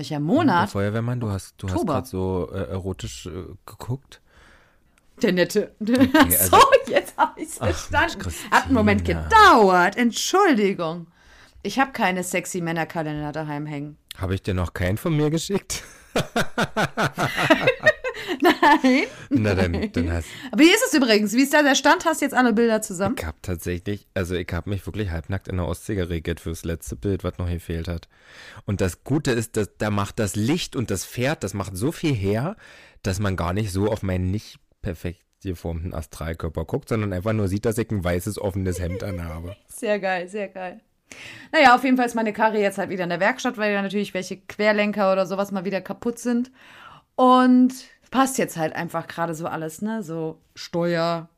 Welcher 0.00 0.14
Der 0.16 0.20
Monat? 0.20 0.70
Feuerwehrmann, 0.70 1.20
du 1.20 1.28
hast, 1.30 1.54
du 1.58 1.66
hast 1.68 1.74
Oktober. 1.74 1.92
gerade 1.94 2.06
so 2.08 2.50
äh, 2.52 2.70
erotisch 2.70 3.26
äh, 3.26 3.30
geguckt. 3.66 4.20
Der 5.22 5.32
nette. 5.32 5.74
also- 6.14 6.56
so, 6.56 6.62
jetzt 6.90 7.16
habe 7.18 7.38
ich 7.40 7.48
es 7.48 7.58
verstanden. 7.58 8.32
Hat 8.50 8.64
einen 8.64 8.74
Moment 8.74 9.04
gedauert. 9.04 9.96
Entschuldigung. 9.96 11.06
Ich 11.62 11.78
habe 11.78 11.92
keine 11.92 12.24
sexy 12.24 12.62
Männerkalender 12.62 13.32
daheim 13.32 13.66
hängen. 13.66 13.98
Habe 14.16 14.34
ich 14.34 14.42
dir 14.42 14.54
noch 14.54 14.72
keinen 14.72 14.96
von 14.96 15.14
mir 15.14 15.28
geschickt? 15.28 15.84
Nein. 18.42 19.04
Na, 19.30 19.54
dann, 19.54 19.92
dann 19.92 20.12
hast 20.12 20.28
Aber 20.50 20.62
wie 20.62 20.68
ist 20.68 20.82
es 20.86 20.94
übrigens? 20.94 21.32
Wie 21.32 21.42
ist 21.42 21.54
da 21.54 21.62
der 21.62 21.74
Stand? 21.74 22.04
Hast 22.04 22.20
du 22.20 22.24
jetzt 22.24 22.34
alle 22.34 22.52
Bilder 22.52 22.82
zusammen? 22.82 23.16
ich 23.18 23.24
hab 23.24 23.42
tatsächlich, 23.42 24.06
also 24.14 24.34
ich 24.34 24.48
habe 24.52 24.70
mich 24.70 24.84
wirklich 24.86 25.10
halbnackt 25.10 25.48
in 25.48 25.56
der 25.56 25.66
Ostsee 25.66 25.94
geregelt 25.94 26.40
fürs 26.40 26.64
letzte 26.64 26.96
Bild, 26.96 27.24
was 27.24 27.38
noch 27.38 27.48
gefehlt 27.48 27.88
hat. 27.88 28.08
Und 28.66 28.80
das 28.80 29.04
Gute 29.04 29.32
ist, 29.32 29.56
dass 29.56 29.76
da 29.78 29.90
macht 29.90 30.18
das 30.18 30.36
Licht 30.36 30.76
und 30.76 30.90
das 30.90 31.04
Pferd, 31.04 31.44
das 31.44 31.54
macht 31.54 31.76
so 31.76 31.92
viel 31.92 32.14
her, 32.14 32.56
dass 33.02 33.18
man 33.18 33.36
gar 33.36 33.52
nicht 33.52 33.72
so 33.72 33.86
auf 33.86 34.02
meinen 34.02 34.30
nicht 34.30 34.58
perfekt 34.82 35.20
geformten 35.42 35.94
Astralkörper 35.94 36.64
guckt, 36.64 36.88
sondern 36.88 37.12
einfach 37.12 37.32
nur 37.32 37.48
sieht, 37.48 37.64
dass 37.64 37.78
ich 37.78 37.90
ein 37.90 38.04
weißes, 38.04 38.38
offenes 38.38 38.80
Hemd 38.80 39.02
anhabe. 39.02 39.56
Sehr 39.68 39.98
geil, 39.98 40.28
sehr 40.28 40.48
geil. 40.48 40.80
Naja, 41.52 41.74
auf 41.74 41.82
jeden 41.82 41.96
Fall 41.96 42.06
ist 42.06 42.14
meine 42.14 42.32
Karre 42.32 42.60
jetzt 42.60 42.78
halt 42.78 42.90
wieder 42.90 43.04
in 43.04 43.10
der 43.10 43.18
Werkstatt, 43.20 43.56
weil 43.56 43.72
ja 43.72 43.82
natürlich 43.82 44.14
welche 44.14 44.36
Querlenker 44.36 45.12
oder 45.12 45.26
sowas 45.26 45.50
mal 45.50 45.64
wieder 45.64 45.80
kaputt 45.80 46.18
sind. 46.18 46.52
Und 47.16 47.72
passt 48.10 48.38
jetzt 48.38 48.56
halt 48.56 48.74
einfach 48.74 49.06
gerade 49.06 49.34
so 49.34 49.46
alles, 49.46 49.82
ne? 49.82 50.02
So 50.02 50.38
Steuer, 50.54 51.28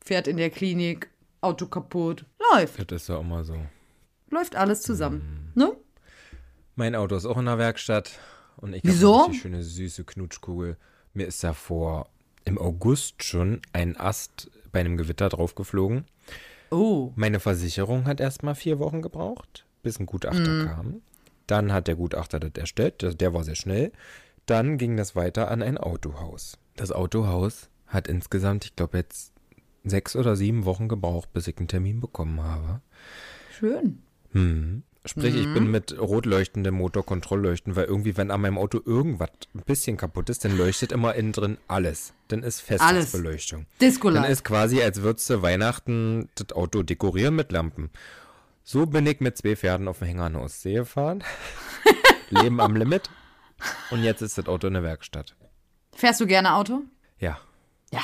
Pferd 0.00 0.28
in 0.28 0.36
der 0.36 0.50
Klinik, 0.50 1.10
Auto 1.40 1.66
kaputt. 1.66 2.24
Läuft. 2.52 2.90
Das 2.90 3.02
ist 3.02 3.08
ja 3.08 3.18
immer 3.18 3.44
so. 3.44 3.56
Läuft 4.30 4.56
alles 4.56 4.82
zusammen. 4.82 5.52
Ne? 5.54 5.72
Mein 6.74 6.94
Auto 6.94 7.16
ist 7.16 7.26
auch 7.26 7.36
in 7.38 7.44
der 7.46 7.58
Werkstatt 7.58 8.18
und 8.56 8.72
ich 8.74 8.82
Wieso? 8.84 9.22
habe 9.22 9.32
die 9.32 9.38
schöne 9.38 9.62
süße 9.62 10.04
Knutschkugel. 10.04 10.76
Mir 11.12 11.26
ist 11.26 11.44
da 11.44 11.52
vor 11.52 12.08
im 12.44 12.58
August 12.58 13.22
schon 13.22 13.60
ein 13.72 13.96
Ast 13.96 14.50
bei 14.72 14.80
einem 14.80 14.96
Gewitter 14.96 15.28
draufgeflogen. 15.28 16.06
Oh. 16.70 17.12
Meine 17.16 17.38
Versicherung 17.38 18.06
hat 18.06 18.20
erst 18.20 18.42
mal 18.42 18.54
vier 18.54 18.78
Wochen 18.78 19.02
gebraucht, 19.02 19.66
bis 19.82 20.00
ein 20.00 20.06
Gutachter 20.06 20.64
kam. 20.64 21.02
Dann 21.46 21.72
hat 21.72 21.86
der 21.86 21.96
Gutachter 21.96 22.40
das 22.40 22.52
erstellt, 22.56 23.20
der 23.20 23.34
war 23.34 23.44
sehr 23.44 23.56
schnell. 23.56 23.92
Dann 24.46 24.78
ging 24.78 24.96
das 24.96 25.14
weiter 25.14 25.50
an 25.50 25.62
ein 25.62 25.78
Autohaus. 25.78 26.58
Das 26.76 26.92
Autohaus 26.92 27.68
hat 27.86 28.08
insgesamt, 28.08 28.64
ich 28.64 28.76
glaube 28.76 28.98
jetzt 28.98 29.32
sechs 29.84 30.16
oder 30.16 30.36
sieben 30.36 30.64
Wochen 30.64 30.88
gebraucht, 30.88 31.32
bis 31.32 31.46
ich 31.48 31.58
einen 31.58 31.68
Termin 31.68 32.00
bekommen 32.00 32.42
habe. 32.42 32.80
Schön. 33.58 34.02
Hm. 34.32 34.82
Sprich, 35.04 35.34
ich 35.34 35.52
bin 35.52 35.68
mit 35.68 35.98
rot 35.98 36.26
leuchtendem 36.26 36.74
Motorkontrollleuchten, 36.76 37.74
weil 37.74 37.86
irgendwie, 37.86 38.16
wenn 38.16 38.30
an 38.30 38.40
meinem 38.40 38.56
Auto 38.56 38.80
irgendwas 38.84 39.30
ein 39.52 39.62
bisschen 39.62 39.96
kaputt 39.96 40.30
ist, 40.30 40.44
dann 40.44 40.56
leuchtet 40.56 40.92
immer 40.92 41.16
innen 41.16 41.32
drin 41.32 41.58
alles. 41.66 42.14
Dann 42.28 42.44
ist 42.44 42.70
Alles. 42.70 42.82
Festnetzbeleuchtung. 43.10 43.66
Disco 43.80 44.12
Dann 44.12 44.24
ist 44.24 44.44
quasi, 44.44 44.80
als 44.80 45.02
würdest 45.02 45.28
du 45.28 45.42
Weihnachten 45.42 46.28
das 46.36 46.52
Auto 46.52 46.84
dekorieren 46.84 47.34
mit 47.34 47.50
Lampen. 47.50 47.90
So 48.62 48.86
bin 48.86 49.04
ich 49.08 49.18
mit 49.18 49.36
zwei 49.36 49.56
Pferden 49.56 49.88
auf 49.88 49.98
dem 49.98 50.06
Hänger 50.06 50.24
an 50.24 50.34
der 50.34 50.42
Ostsee 50.42 50.74
gefahren. 50.74 51.24
Leben 52.30 52.60
am 52.60 52.76
Limit. 52.76 53.10
Und 53.90 54.02
jetzt 54.02 54.22
ist 54.22 54.38
das 54.38 54.46
Auto 54.48 54.66
in 54.66 54.74
der 54.74 54.82
Werkstatt. 54.82 55.36
Fährst 55.94 56.20
du 56.20 56.26
gerne 56.26 56.54
Auto? 56.54 56.82
Ja, 57.18 57.38
Ja. 57.92 58.00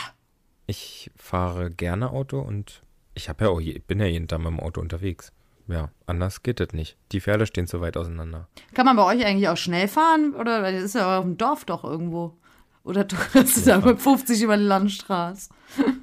ich 0.67 1.11
fahre 1.17 1.71
gerne 1.71 2.11
Auto 2.11 2.41
und 2.41 2.83
ich 3.15 3.29
habe 3.29 3.45
ja 3.45 3.51
auch, 3.51 3.61
ich 3.61 3.83
bin 3.85 3.99
ja 4.01 4.07
jeden 4.07 4.29
Tag 4.29 4.39
mit 4.39 4.49
dem 4.49 4.61
Auto 4.61 4.81
unterwegs. 4.81 5.33
Ja, 5.67 5.91
anders 6.07 6.43
geht 6.43 6.61
das 6.61 6.73
nicht. 6.73 6.97
Die 7.13 7.21
Pferde 7.21 7.47
stehen 7.47 7.67
zu 7.67 7.81
weit 7.81 7.97
auseinander. 7.97 8.49
Kann 8.75 8.87
man 8.87 8.97
bei 8.97 9.05
euch 9.05 9.25
eigentlich 9.27 9.49
auch 9.49 9.57
schnell 9.57 9.87
fahren? 9.89 10.35
Oder 10.35 10.63
das 10.63 10.83
ist 10.83 10.95
ja 10.95 11.19
auf 11.19 11.25
dem 11.25 11.37
Dorf 11.37 11.65
doch 11.67 11.85
irgendwo. 11.85 12.37
Oder 12.85 13.05
du 13.05 13.17
hast 13.35 13.67
da 13.67 13.79
mit 13.81 14.01
50 14.01 14.41
über 14.43 14.57
die 14.57 14.63
Landstraße. 14.63 15.51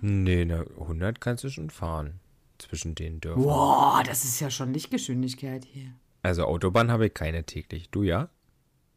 Nee, 0.02 0.46
ne, 0.46 0.66
100 0.80 1.20
kannst 1.20 1.44
du 1.44 1.50
schon 1.50 1.70
fahren. 1.72 2.20
Zwischen 2.60 2.96
den 2.96 3.20
Dörfern. 3.22 3.44
Boah, 3.44 4.02
das 4.06 4.24
ist 4.24 4.40
ja 4.40 4.50
schon 4.52 4.72
Lichtgeschwindigkeit 4.74 5.66
hier. 5.66 5.92
Also 6.22 6.46
Autobahn 6.46 6.92
habe 6.92 7.08
ich 7.08 7.14
keine 7.14 7.44
täglich. 7.44 7.90
Du 7.90 8.04
ja? 8.04 8.30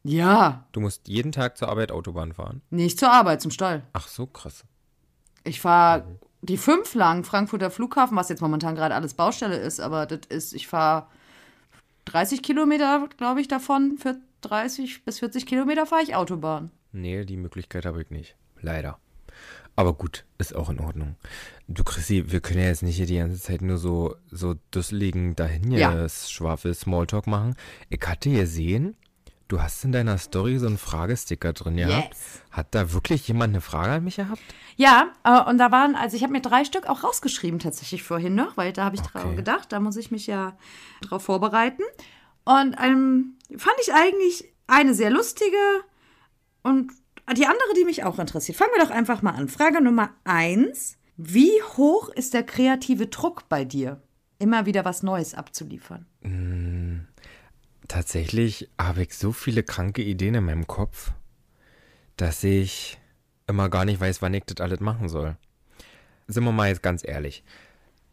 Ja, 0.08 0.64
Du 0.72 0.80
musst 0.80 1.06
jeden 1.08 1.32
Tag 1.32 1.56
zur 1.58 1.68
Arbeit 1.68 1.92
Autobahn 1.92 2.32
fahren. 2.32 2.62
nicht 2.70 2.98
zur 2.98 3.10
Arbeit, 3.10 3.42
zum 3.42 3.50
Stall. 3.50 3.82
Ach 3.92 4.08
so, 4.08 4.26
krass. 4.26 4.64
Ich 5.44 5.60
fahre 5.60 6.04
die 6.40 6.56
fünf 6.56 6.94
lang, 6.94 7.24
Frankfurter 7.24 7.70
Flughafen, 7.70 8.16
was 8.16 8.28
jetzt 8.28 8.40
momentan 8.40 8.74
gerade 8.74 8.94
alles 8.94 9.14
Baustelle 9.14 9.56
ist, 9.56 9.80
aber 9.80 10.06
das 10.06 10.20
ist, 10.28 10.52
ich 10.54 10.66
fahre 10.68 11.06
30 12.06 12.42
Kilometer, 12.42 13.08
glaube 13.16 13.40
ich, 13.40 13.48
davon. 13.48 13.98
Für 13.98 14.16
30 14.42 15.04
bis 15.04 15.18
40 15.18 15.46
Kilometer 15.46 15.84
fahre 15.86 16.02
ich 16.02 16.14
Autobahn. 16.14 16.70
Nee, 16.92 17.24
die 17.24 17.36
Möglichkeit 17.36 17.84
habe 17.86 18.00
ich 18.02 18.10
nicht. 18.10 18.36
Leider. 18.60 18.98
Aber 19.76 19.92
gut, 19.94 20.24
ist 20.38 20.56
auch 20.56 20.70
in 20.70 20.80
Ordnung. 20.80 21.16
Du, 21.68 21.84
Chrissy, 21.84 22.24
wir 22.32 22.40
können 22.40 22.60
ja 22.60 22.66
jetzt 22.66 22.82
nicht 22.82 22.96
hier 22.96 23.06
die 23.06 23.18
ganze 23.18 23.40
Zeit 23.40 23.62
nur 23.62 23.78
so, 23.78 24.16
so 24.30 24.54
dusseligen 24.70 25.36
dahin 25.36 25.70
Ja. 25.70 25.92
ja. 25.92 26.08
Schwafel 26.08 26.74
Smalltalk 26.74 27.26
machen. 27.26 27.54
Ich 27.88 28.00
hatte 28.06 28.30
gesehen, 28.30 28.96
du 29.48 29.60
hast 29.62 29.84
in 29.84 29.92
deiner 29.92 30.18
Story 30.18 30.58
so 30.58 30.66
einen 30.66 30.78
Fragesticker 30.78 31.52
drin 31.52 31.76
gehabt. 31.76 32.08
Yes. 32.10 32.42
Hat 32.50 32.74
da 32.74 32.92
wirklich 32.92 33.26
jemand 33.28 33.52
eine 33.54 33.60
Frage 33.60 33.92
an 33.92 34.04
mich 34.04 34.16
gehabt? 34.16 34.40
Ja, 34.76 35.12
äh, 35.24 35.42
und 35.48 35.58
da 35.58 35.72
waren, 35.72 35.94
also 35.96 36.16
ich 36.16 36.22
habe 36.22 36.32
mir 36.32 36.40
drei 36.40 36.64
Stück 36.64 36.86
auch 36.88 37.02
rausgeschrieben 37.02 37.58
tatsächlich 37.58 38.02
vorhin 38.02 38.34
noch, 38.34 38.56
weil 38.56 38.72
da 38.72 38.84
habe 38.84 38.96
ich 38.96 39.02
dran 39.02 39.26
Okay. 39.28 39.36
gedacht, 39.36 39.72
da 39.72 39.80
muss 39.80 39.96
ich 39.96 40.10
mich 40.10 40.26
ja 40.26 40.56
drauf 41.02 41.24
vorbereiten. 41.24 41.82
Und 42.44 42.76
ähm, 42.82 43.34
fand 43.56 43.76
ich 43.82 43.92
eigentlich 43.92 44.44
eine 44.66 44.94
sehr 44.94 45.10
lustige 45.10 45.56
und 46.62 46.92
die 47.36 47.44
andere, 47.46 47.74
die 47.76 47.84
mich 47.84 48.04
auch 48.04 48.18
interessiert. 48.18 48.56
Fangen 48.56 48.70
wir 48.76 48.84
doch 48.84 48.90
einfach 48.90 49.20
mal 49.22 49.32
an. 49.32 49.48
Frage 49.48 49.82
Nummer 49.82 50.10
eins. 50.24 50.96
Wie 51.16 51.50
hoch 51.76 52.08
ist 52.10 52.32
der 52.32 52.42
kreative 52.44 53.08
Druck 53.08 53.48
bei 53.48 53.64
dir, 53.64 54.00
immer 54.38 54.66
wieder 54.66 54.84
was 54.84 55.02
Neues 55.02 55.34
abzuliefern? 55.34 56.06
Tatsächlich 57.88 58.68
habe 58.78 59.02
ich 59.02 59.14
so 59.14 59.32
viele 59.32 59.62
kranke 59.62 60.02
Ideen 60.02 60.34
in 60.34 60.44
meinem 60.44 60.66
Kopf, 60.66 61.12
dass 62.16 62.44
ich 62.44 62.98
immer 63.46 63.70
gar 63.70 63.86
nicht 63.86 63.98
weiß, 63.98 64.20
wann 64.20 64.34
ich 64.34 64.44
das 64.44 64.62
alles 64.62 64.80
machen 64.80 65.08
soll. 65.08 65.36
Sind 66.26 66.44
wir 66.44 66.52
mal 66.52 66.68
jetzt 66.68 66.82
ganz 66.82 67.06
ehrlich. 67.06 67.42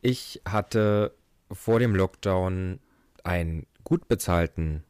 Ich 0.01 0.41
hatte 0.47 1.13
vor 1.51 1.79
dem 1.79 1.93
Lockdown 1.93 2.79
einen 3.25 3.67
gut 3.83 4.07
bezahlten 4.07 4.83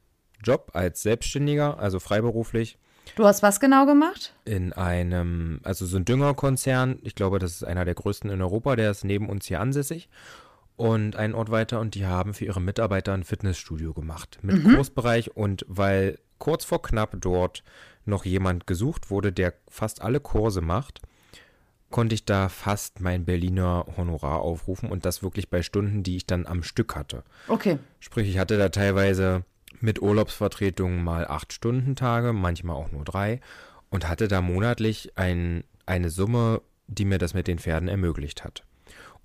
Job 0.44 0.72
als 0.74 1.02
Selbstständiger, 1.02 1.80
also 1.80 2.00
freiberuflich. 2.00 2.78
Du 3.16 3.26
hast 3.26 3.42
was 3.42 3.60
genau 3.60 3.88
gemacht? 3.88 4.36
In 4.46 4.74
einem, 4.74 5.62
also 5.64 5.86
so 5.86 5.98
ein 5.98 6.06
Düngerkonzern, 6.06 7.00
ich 7.02 7.16
glaube, 7.16 7.40
das 7.40 7.54
ist 7.54 7.64
einer 7.64 7.86
der 7.86 7.96
größten 7.96 8.30
in 8.30 8.42
Europa, 8.42 8.76
der 8.76 8.92
ist 8.92 9.04
neben 9.04 9.30
uns 9.30 9.48
hier 9.48 9.60
ansässig 9.60 10.10
und 10.78 11.16
einen 11.16 11.36
Ort 11.36 11.52
weiter 11.52 11.80
und 11.80 11.96
die 11.96 12.06
haben 12.06 12.34
für 12.34 12.46
ihre 12.46 12.62
Mitarbeiter 12.62 13.14
ein 13.14 13.24
Fitnessstudio 13.24 13.94
gemacht 13.94 14.40
mit 14.42 14.64
mhm. 14.64 14.76
Kursbereich 14.76 15.36
und 15.36 15.66
weil 15.68 16.20
kurz 16.38 16.66
vor 16.66 16.82
knapp 16.82 17.16
dort 17.20 17.64
noch 18.06 18.26
jemand 18.26 18.68
gesucht 18.68 19.10
wurde, 19.10 19.32
der 19.32 19.54
fast 19.70 20.02
alle 20.02 20.20
Kurse 20.20 20.62
macht, 20.62 21.02
konnte 21.90 22.16
ich 22.16 22.26
da 22.26 22.50
fast 22.50 23.00
mein 23.00 23.26
Berliner 23.26 23.86
Honorar 23.96 24.42
aufrufen 24.42 24.90
und 24.90 25.06
das 25.06 25.24
wirklich 25.24 25.50
bei 25.50 25.62
Stunden, 25.62 26.04
die 26.04 26.18
ich 26.18 26.26
dann 26.26 26.46
am 26.46 26.62
Stück 26.62 26.96
hatte. 26.96 27.24
Okay. 27.48 27.80
Sprich, 28.00 28.28
ich 28.28 28.38
hatte 28.38 28.58
da 28.58 28.70
teilweise 28.70 29.44
mit 29.80 30.02
Urlaubsvertretungen 30.02 31.04
mal 31.04 31.28
acht 31.28 31.54
Stunden 31.54 31.96
Tage, 31.96 32.34
manchmal 32.34 32.76
auch 32.76 32.92
nur 32.92 33.06
drei 33.06 33.40
und 33.90 34.10
hatte 34.10 34.28
da 34.28 34.42
monatlich 34.42 35.14
ein, 35.16 35.64
eine 35.86 36.10
Summe, 36.10 36.62
die 36.88 37.06
mir 37.06 37.18
das 37.18 37.34
mit 37.34 37.48
den 37.48 37.60
Pferden 37.60 37.88
ermöglicht 37.88 38.44
hat. 38.44 38.64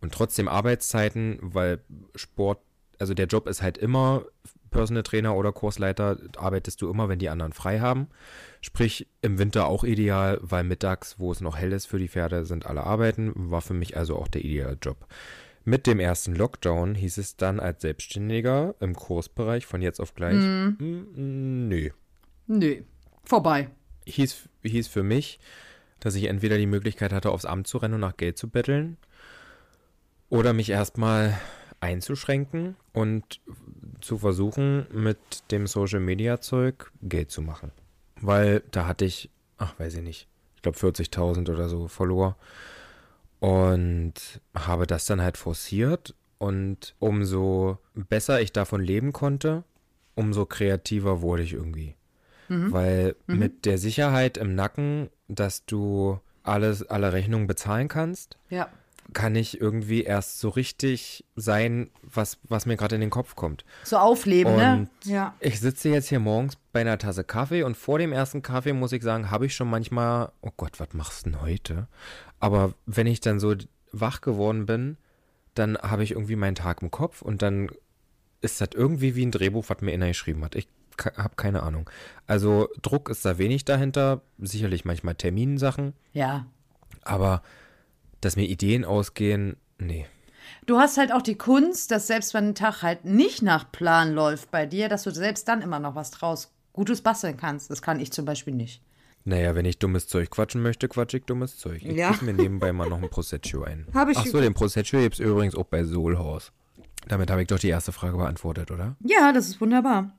Und 0.00 0.14
trotzdem 0.14 0.48
Arbeitszeiten, 0.48 1.38
weil 1.42 1.80
Sport, 2.14 2.60
also 2.98 3.14
der 3.14 3.26
Job 3.26 3.46
ist 3.46 3.62
halt 3.62 3.78
immer 3.78 4.24
Personal 4.70 5.02
Trainer 5.02 5.36
oder 5.36 5.52
Kursleiter, 5.52 6.16
arbeitest 6.36 6.80
du 6.80 6.90
immer, 6.90 7.08
wenn 7.08 7.18
die 7.18 7.28
anderen 7.28 7.52
frei 7.52 7.80
haben. 7.80 8.08
Sprich, 8.60 9.08
im 9.20 9.38
Winter 9.38 9.66
auch 9.66 9.84
ideal, 9.84 10.38
weil 10.42 10.64
mittags, 10.64 11.18
wo 11.18 11.32
es 11.32 11.40
noch 11.40 11.58
hell 11.58 11.72
ist 11.72 11.86
für 11.86 11.98
die 11.98 12.08
Pferde, 12.08 12.44
sind 12.44 12.66
alle 12.66 12.84
arbeiten. 12.84 13.32
War 13.34 13.60
für 13.60 13.74
mich 13.74 13.96
also 13.96 14.16
auch 14.16 14.28
der 14.28 14.44
ideale 14.44 14.78
Job. 14.80 15.06
Mit 15.64 15.86
dem 15.86 16.00
ersten 16.00 16.34
Lockdown 16.34 16.94
hieß 16.94 17.18
es 17.18 17.36
dann 17.36 17.60
als 17.60 17.82
Selbstständiger 17.82 18.74
im 18.80 18.94
Kursbereich 18.94 19.66
von 19.66 19.82
jetzt 19.82 20.00
auf 20.00 20.14
gleich, 20.14 20.36
mm. 20.36 20.76
Mm, 20.80 21.68
nö. 21.68 21.90
Nö, 22.46 22.76
vorbei. 23.24 23.68
Hieß, 24.06 24.48
hieß 24.62 24.88
für 24.88 25.02
mich, 25.02 25.38
dass 26.00 26.14
ich 26.14 26.24
entweder 26.24 26.56
die 26.56 26.66
Möglichkeit 26.66 27.12
hatte, 27.12 27.30
aufs 27.30 27.44
Amt 27.44 27.66
zu 27.66 27.78
rennen 27.78 27.94
und 27.94 28.00
nach 28.00 28.16
Geld 28.16 28.38
zu 28.38 28.48
betteln 28.48 28.96
oder 30.30 30.52
mich 30.52 30.70
erstmal 30.70 31.38
einzuschränken 31.80 32.76
und 32.92 33.40
zu 34.00 34.18
versuchen, 34.18 34.86
mit 34.92 35.18
dem 35.50 35.66
Social 35.66 36.00
Media 36.00 36.40
Zeug 36.40 36.90
Geld 37.02 37.30
zu 37.30 37.42
machen. 37.42 37.72
Weil 38.20 38.62
da 38.70 38.86
hatte 38.86 39.04
ich, 39.04 39.30
ach, 39.58 39.78
weiß 39.78 39.96
ich 39.96 40.02
nicht, 40.02 40.28
ich 40.56 40.62
glaube 40.62 40.78
40.000 40.78 41.50
oder 41.50 41.68
so 41.68 41.88
Follower 41.88 42.36
und 43.40 44.14
habe 44.54 44.86
das 44.86 45.06
dann 45.06 45.20
halt 45.20 45.36
forciert 45.36 46.14
und 46.38 46.94
umso 46.98 47.78
besser 47.94 48.40
ich 48.40 48.52
davon 48.52 48.82
leben 48.82 49.12
konnte, 49.12 49.64
umso 50.14 50.46
kreativer 50.46 51.22
wurde 51.22 51.42
ich 51.42 51.54
irgendwie. 51.54 51.96
Mhm. 52.48 52.72
Weil 52.72 53.16
mhm. 53.26 53.38
mit 53.38 53.66
der 53.66 53.78
Sicherheit 53.78 54.36
im 54.36 54.54
Nacken, 54.54 55.08
dass 55.28 55.64
du 55.64 56.20
alles, 56.42 56.88
alle 56.88 57.12
Rechnungen 57.12 57.46
bezahlen 57.46 57.88
kannst, 57.88 58.36
ja 58.48 58.68
kann 59.12 59.34
ich 59.36 59.60
irgendwie 59.60 60.02
erst 60.02 60.40
so 60.40 60.48
richtig 60.48 61.24
sein, 61.36 61.90
was, 62.02 62.38
was 62.48 62.66
mir 62.66 62.76
gerade 62.76 62.94
in 62.94 63.00
den 63.00 63.10
Kopf 63.10 63.36
kommt. 63.36 63.64
So 63.84 63.96
aufleben, 63.96 64.56
ne? 64.56 64.72
und 64.72 65.06
ne? 65.06 65.12
Ja. 65.12 65.34
Ich 65.40 65.60
sitze 65.60 65.88
jetzt 65.88 66.08
hier 66.08 66.20
morgens 66.20 66.56
bei 66.72 66.80
einer 66.80 66.98
Tasse 66.98 67.24
Kaffee 67.24 67.62
und 67.62 67.76
vor 67.76 67.98
dem 67.98 68.12
ersten 68.12 68.42
Kaffee 68.42 68.72
muss 68.72 68.92
ich 68.92 69.02
sagen, 69.02 69.30
habe 69.30 69.46
ich 69.46 69.54
schon 69.54 69.68
manchmal, 69.68 70.32
oh 70.40 70.50
Gott, 70.56 70.80
was 70.80 70.88
machst 70.92 71.26
du 71.26 71.30
denn 71.30 71.42
heute? 71.42 71.88
Aber 72.38 72.74
wenn 72.86 73.06
ich 73.06 73.20
dann 73.20 73.40
so 73.40 73.54
wach 73.92 74.20
geworden 74.20 74.66
bin, 74.66 74.96
dann 75.54 75.76
habe 75.78 76.04
ich 76.04 76.12
irgendwie 76.12 76.36
meinen 76.36 76.54
Tag 76.54 76.82
im 76.82 76.90
Kopf 76.90 77.22
und 77.22 77.42
dann 77.42 77.70
ist 78.40 78.60
das 78.60 78.70
irgendwie 78.74 79.14
wie 79.16 79.26
ein 79.26 79.32
Drehbuch, 79.32 79.64
was 79.68 79.80
mir 79.80 79.92
inner 79.92 80.08
geschrieben 80.08 80.44
hat. 80.44 80.54
Ich 80.54 80.68
habe 81.16 81.34
keine 81.36 81.62
Ahnung. 81.62 81.88
Also 82.26 82.68
Druck 82.82 83.08
ist 83.08 83.24
da 83.24 83.38
wenig 83.38 83.64
dahinter, 83.64 84.22
sicherlich 84.38 84.84
manchmal 84.84 85.14
Terminsachen. 85.14 85.94
Ja. 86.12 86.46
Aber 87.02 87.42
dass 88.20 88.36
mir 88.36 88.46
Ideen 88.46 88.84
ausgehen, 88.84 89.56
nee. 89.78 90.06
Du 90.66 90.78
hast 90.78 90.98
halt 90.98 91.12
auch 91.12 91.22
die 91.22 91.36
Kunst, 91.36 91.90
dass 91.90 92.06
selbst 92.06 92.34
wenn 92.34 92.48
ein 92.48 92.54
Tag 92.54 92.82
halt 92.82 93.04
nicht 93.04 93.42
nach 93.42 93.70
Plan 93.70 94.12
läuft 94.12 94.50
bei 94.50 94.66
dir, 94.66 94.88
dass 94.88 95.04
du 95.04 95.10
selbst 95.10 95.48
dann 95.48 95.62
immer 95.62 95.78
noch 95.78 95.94
was 95.94 96.10
draus 96.10 96.52
Gutes 96.72 97.02
basteln 97.02 97.36
kannst. 97.36 97.70
Das 97.70 97.82
kann 97.82 98.00
ich 98.00 98.12
zum 98.12 98.24
Beispiel 98.24 98.54
nicht. 98.54 98.82
Naja, 99.24 99.54
wenn 99.54 99.66
ich 99.66 99.78
dummes 99.78 100.06
Zeug 100.06 100.30
quatschen 100.30 100.62
möchte, 100.62 100.88
quatsch 100.88 101.14
ich 101.14 101.24
dummes 101.24 101.58
Zeug. 101.58 101.82
Ich 101.84 101.96
ja. 101.96 102.14
mir 102.22 102.32
nebenbei 102.32 102.72
mal 102.72 102.88
noch 102.88 103.02
ein 103.02 103.10
Prosecco 103.10 103.64
ein. 103.64 103.86
Hab 103.92 104.08
ich 104.08 104.16
Achso, 104.16 104.40
den 104.40 104.54
Prosecco 104.54 104.98
gibt 104.98 105.14
es 105.14 105.20
übrigens 105.20 105.54
auch 105.54 105.66
bei 105.66 105.84
Soulhaus. 105.84 106.52
Damit 107.08 107.30
habe 107.30 107.42
ich 107.42 107.48
doch 107.48 107.58
die 107.58 107.68
erste 107.68 107.92
Frage 107.92 108.16
beantwortet, 108.16 108.70
oder? 108.70 108.96
Ja, 109.00 109.32
das 109.32 109.48
ist 109.48 109.60
wunderbar. 109.60 110.12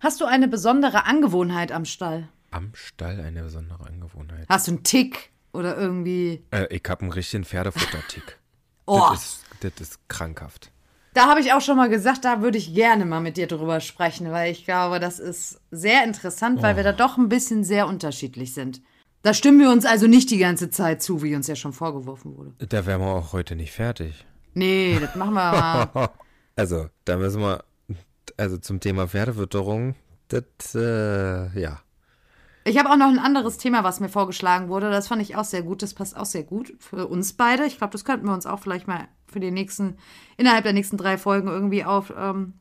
Hast 0.00 0.20
du 0.20 0.26
eine 0.26 0.46
besondere 0.46 1.04
Angewohnheit 1.04 1.72
am 1.72 1.84
Stall? 1.84 2.28
Am 2.50 2.70
Stall 2.74 3.20
eine 3.20 3.42
besondere 3.42 3.86
Angewohnheit? 3.86 4.46
Hast 4.48 4.68
du 4.68 4.72
einen 4.72 4.84
Tick? 4.84 5.30
Oder 5.52 5.76
irgendwie. 5.76 6.44
Äh, 6.50 6.66
ich 6.74 6.82
habe 6.88 7.02
einen 7.02 7.12
richtigen 7.12 7.44
Pferdefuttertick. 7.44 8.38
oh. 8.86 9.08
Das 9.10 9.24
ist, 9.24 9.44
das 9.60 9.80
ist 9.80 10.08
krankhaft. 10.08 10.70
Da 11.14 11.26
habe 11.26 11.40
ich 11.40 11.52
auch 11.52 11.60
schon 11.60 11.76
mal 11.76 11.88
gesagt, 11.88 12.24
da 12.24 12.42
würde 12.42 12.58
ich 12.58 12.74
gerne 12.74 13.04
mal 13.04 13.20
mit 13.20 13.36
dir 13.36 13.46
drüber 13.46 13.80
sprechen, 13.80 14.30
weil 14.30 14.52
ich 14.52 14.64
glaube, 14.64 15.00
das 15.00 15.18
ist 15.18 15.60
sehr 15.70 16.04
interessant, 16.04 16.62
weil 16.62 16.74
oh. 16.74 16.76
wir 16.76 16.84
da 16.84 16.92
doch 16.92 17.16
ein 17.16 17.28
bisschen 17.28 17.64
sehr 17.64 17.88
unterschiedlich 17.88 18.54
sind. 18.54 18.82
Da 19.22 19.34
stimmen 19.34 19.58
wir 19.58 19.70
uns 19.70 19.84
also 19.84 20.06
nicht 20.06 20.30
die 20.30 20.38
ganze 20.38 20.70
Zeit 20.70 21.02
zu, 21.02 21.22
wie 21.22 21.34
uns 21.34 21.48
ja 21.48 21.56
schon 21.56 21.72
vorgeworfen 21.72 22.36
wurde. 22.36 22.52
Da 22.58 22.86
wären 22.86 23.00
wir 23.00 23.08
auch 23.08 23.32
heute 23.32 23.56
nicht 23.56 23.72
fertig. 23.72 24.24
Nee, 24.54 24.98
das 25.00 25.14
machen 25.16 25.34
wir 25.34 25.52
mal. 25.52 26.10
also, 26.56 26.88
da 27.04 27.16
müssen 27.16 27.40
wir, 27.40 27.64
also 28.36 28.58
zum 28.58 28.80
Thema 28.80 29.08
Pferdefütterung, 29.08 29.96
das, 30.28 30.74
äh, 30.74 31.60
ja. 31.60 31.80
Ich 32.68 32.78
habe 32.78 32.90
auch 32.90 32.96
noch 32.96 33.08
ein 33.08 33.18
anderes 33.18 33.56
Thema, 33.56 33.82
was 33.82 33.98
mir 33.98 34.10
vorgeschlagen 34.10 34.68
wurde. 34.68 34.90
Das 34.90 35.08
fand 35.08 35.22
ich 35.22 35.36
auch 35.36 35.44
sehr 35.44 35.62
gut. 35.62 35.82
Das 35.82 35.94
passt 35.94 36.16
auch 36.16 36.26
sehr 36.26 36.42
gut 36.42 36.74
für 36.78 37.06
uns 37.06 37.32
beide. 37.32 37.64
Ich 37.64 37.78
glaube, 37.78 37.92
das 37.92 38.04
könnten 38.04 38.26
wir 38.26 38.34
uns 38.34 38.44
auch 38.44 38.60
vielleicht 38.60 38.86
mal 38.86 39.08
für 39.26 39.40
die 39.40 39.50
nächsten, 39.50 39.96
innerhalb 40.36 40.64
der 40.64 40.74
nächsten 40.74 40.98
drei 40.98 41.16
Folgen 41.16 41.48
irgendwie 41.48 41.84
auf, 41.84 42.12
ähm, 42.16 42.54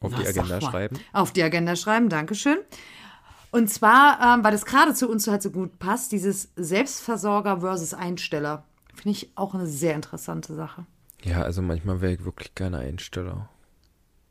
auf 0.00 0.14
die 0.14 0.26
Agenda 0.26 0.60
schreiben. 0.60 0.98
Auf 1.12 1.32
die 1.32 1.42
Agenda 1.42 1.76
schreiben, 1.76 2.10
Dankeschön. 2.10 2.58
Und 3.52 3.70
zwar, 3.70 4.18
ähm, 4.20 4.44
weil 4.44 4.52
das 4.52 4.66
gerade 4.66 4.92
zu 4.92 5.08
uns 5.08 5.26
halt 5.28 5.42
so 5.42 5.50
gut 5.50 5.78
passt, 5.78 6.12
dieses 6.12 6.50
Selbstversorger 6.56 7.60
versus 7.60 7.94
Einsteller. 7.94 8.64
Finde 8.94 9.10
ich 9.10 9.30
auch 9.34 9.54
eine 9.54 9.66
sehr 9.66 9.94
interessante 9.94 10.54
Sache. 10.54 10.84
Ja, 11.22 11.42
also 11.42 11.62
manchmal 11.62 12.00
wäre 12.00 12.12
ich 12.12 12.24
wirklich 12.24 12.54
gerne 12.54 12.78
Einsteller. 12.78 13.48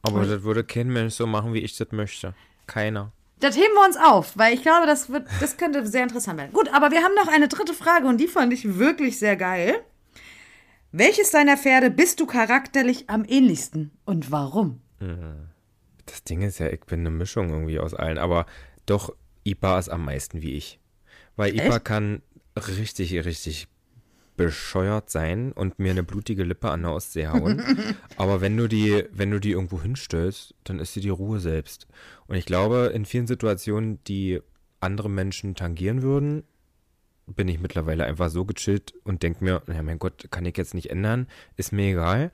Aber 0.03 0.19
Und? 0.19 0.29
das 0.29 0.43
würde 0.43 0.63
kein 0.63 0.89
Mensch 0.89 1.15
so 1.15 1.25
machen, 1.25 1.53
wie 1.53 1.59
ich 1.59 1.75
das 1.75 1.91
möchte. 1.91 2.35
Keiner. 2.67 3.11
Das 3.43 3.57
heben 3.57 3.73
wir 3.73 3.85
uns 3.85 3.97
auf, 3.97 4.37
weil 4.37 4.53
ich 4.53 4.61
glaube, 4.61 4.87
das, 4.87 5.09
wird, 5.09 5.27
das 5.41 5.57
könnte 5.57 5.85
sehr 5.85 6.03
interessant 6.03 6.39
werden. 6.39 6.53
Gut, 6.53 6.73
aber 6.73 6.91
wir 6.91 7.03
haben 7.03 7.13
noch 7.13 7.27
eine 7.27 7.49
dritte 7.49 7.73
Frage 7.73 8.07
und 8.07 8.21
die 8.21 8.29
fand 8.29 8.53
ich 8.53 8.77
wirklich 8.77 9.19
sehr 9.19 9.35
geil. 9.35 9.83
Welches 10.93 11.31
deiner 11.31 11.57
Pferde 11.57 11.91
bist 11.91 12.21
du 12.21 12.25
charakterlich 12.25 13.09
am 13.09 13.25
ähnlichsten 13.25 13.91
und 14.05 14.31
warum? 14.31 14.79
Mhm. 15.01 15.49
Das 16.05 16.23
Ding 16.23 16.41
ist 16.41 16.59
ja, 16.59 16.69
ich 16.69 16.85
bin 16.85 17.01
eine 17.01 17.09
Mischung 17.09 17.49
irgendwie 17.49 17.79
aus 17.79 17.93
allen, 17.93 18.17
aber 18.17 18.45
doch, 18.85 19.13
Ipa 19.43 19.77
ist 19.77 19.89
am 19.89 20.05
meisten 20.05 20.41
wie 20.41 20.53
ich. 20.53 20.79
Weil 21.35 21.53
Ipa 21.53 21.79
kann 21.79 22.21
richtig, 22.55 23.13
richtig 23.25 23.67
bescheuert 24.35 25.09
sein 25.09 25.51
und 25.51 25.79
mir 25.79 25.91
eine 25.91 26.03
blutige 26.03 26.43
Lippe 26.43 26.69
an 26.69 26.81
der 26.83 26.91
Ostsee 26.91 27.27
hauen. 27.27 27.61
Aber 28.17 28.41
wenn 28.41 28.57
du 28.57 28.67
die, 28.67 29.05
wenn 29.11 29.31
du 29.31 29.39
die 29.39 29.51
irgendwo 29.51 29.81
hinstellst, 29.81 30.55
dann 30.63 30.79
ist 30.79 30.93
sie 30.93 31.01
die 31.01 31.09
Ruhe 31.09 31.39
selbst. 31.39 31.87
Und 32.27 32.35
ich 32.35 32.45
glaube, 32.45 32.91
in 32.93 33.05
vielen 33.05 33.27
Situationen, 33.27 34.03
die 34.05 34.41
andere 34.79 35.09
Menschen 35.09 35.55
tangieren 35.55 36.01
würden, 36.01 36.43
bin 37.25 37.47
ich 37.47 37.59
mittlerweile 37.59 38.05
einfach 38.05 38.29
so 38.29 38.45
gechillt 38.45 38.93
und 39.03 39.23
denke 39.23 39.43
mir, 39.43 39.61
ja 39.67 39.81
mein 39.81 39.99
Gott, 39.99 40.27
kann 40.29 40.45
ich 40.45 40.57
jetzt 40.57 40.73
nicht 40.73 40.89
ändern, 40.89 41.27
ist 41.55 41.71
mir 41.71 41.91
egal. 41.91 42.31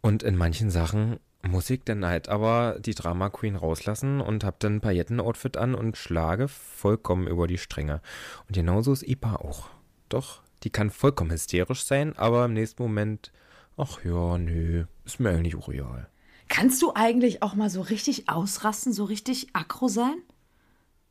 Und 0.00 0.22
in 0.22 0.36
manchen 0.36 0.70
Sachen 0.70 1.18
muss 1.42 1.70
ich 1.70 1.84
dann 1.84 2.04
halt 2.04 2.28
aber 2.28 2.76
die 2.80 2.94
Drama 2.94 3.28
Queen 3.30 3.56
rauslassen 3.56 4.20
und 4.20 4.44
habe 4.44 4.56
dann 4.58 4.76
ein 4.76 4.80
Pailletten-Outfit 4.80 5.56
an 5.56 5.74
und 5.74 5.96
schlage 5.96 6.48
vollkommen 6.48 7.26
über 7.26 7.46
die 7.46 7.58
Stränge. 7.58 8.00
Und 8.48 8.54
genauso 8.54 8.92
ist 8.92 9.06
Ipa 9.06 9.36
auch. 9.36 9.68
Doch, 10.08 10.42
die 10.62 10.70
kann 10.70 10.90
vollkommen 10.90 11.30
hysterisch 11.30 11.84
sein, 11.84 12.16
aber 12.16 12.44
im 12.44 12.54
nächsten 12.54 12.82
Moment, 12.82 13.32
ach 13.76 14.04
ja, 14.04 14.38
nö, 14.38 14.84
ist 15.04 15.20
mir 15.20 15.30
eigentlich 15.30 15.56
auch 15.56 15.68
real. 15.68 16.08
Kannst 16.48 16.80
du 16.82 16.92
eigentlich 16.94 17.42
auch 17.42 17.54
mal 17.54 17.70
so 17.70 17.80
richtig 17.80 18.28
ausrasten, 18.28 18.92
so 18.92 19.04
richtig 19.04 19.48
aggro 19.54 19.88
sein? 19.88 20.22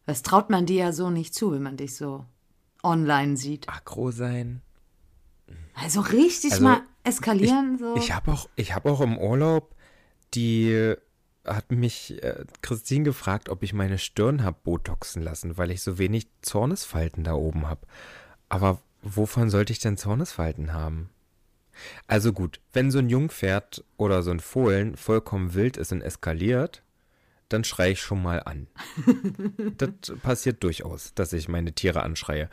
Das 0.06 0.22
traut 0.22 0.50
man 0.50 0.66
dir 0.66 0.78
ja 0.78 0.92
so 0.92 1.10
nicht 1.10 1.34
zu, 1.34 1.52
wenn 1.52 1.64
man 1.64 1.78
dich 1.78 1.96
so 1.96 2.26
online 2.84 3.36
sieht. 3.36 3.68
Aggro 3.68 4.12
sein? 4.12 4.62
Also 5.74 6.00
richtig 6.02 6.54
also, 6.54 6.64
mal 6.64 6.82
eskalieren 7.04 7.76
ich, 7.76 7.80
so. 7.80 7.96
Ich 7.98 8.14
habe 8.14 8.32
auch, 8.32 8.48
hab 8.58 8.86
auch 8.86 9.02
im 9.02 9.18
Urlaub 9.18 9.76
die 10.36 10.96
hat 11.46 11.72
mich 11.72 12.22
äh, 12.24 12.46
Christine 12.62 13.04
gefragt, 13.04 13.50
ob 13.50 13.64
ich 13.64 13.74
meine 13.74 13.98
Stirn 13.98 14.44
habe 14.44 14.58
botoxen 14.64 15.22
lassen, 15.22 15.58
weil 15.58 15.72
ich 15.72 15.82
so 15.82 15.98
wenig 15.98 16.28
Zornesfalten 16.42 17.24
da 17.24 17.34
oben 17.34 17.68
habe. 17.68 17.82
Aber 18.50 18.82
Wovon 19.08 19.52
sollte 19.52 19.72
ich 19.72 19.78
denn 19.78 19.98
Zornesfalten 19.98 20.74
haben? 20.74 21.12
Also 22.08 22.34
gut, 22.34 22.60
wenn 22.74 22.90
so 22.90 22.98
ein 22.98 23.08
Jungpferd 23.08 23.84
oder 23.98 24.24
so 24.24 24.32
ein 24.32 24.40
Fohlen 24.40 24.98
vollkommen 24.98 25.54
wild 25.54 25.78
ist 25.78 25.92
und 25.92 26.02
eskaliert, 26.02 26.82
dann 27.48 27.64
schreie 27.64 27.92
ich 27.92 28.02
schon 28.02 28.24
mal 28.24 28.42
an. 28.42 28.66
das 29.78 30.18
passiert 30.24 30.64
durchaus, 30.64 31.14
dass 31.14 31.34
ich 31.34 31.48
meine 31.48 31.74
Tiere 31.74 32.02
anschreie. 32.02 32.50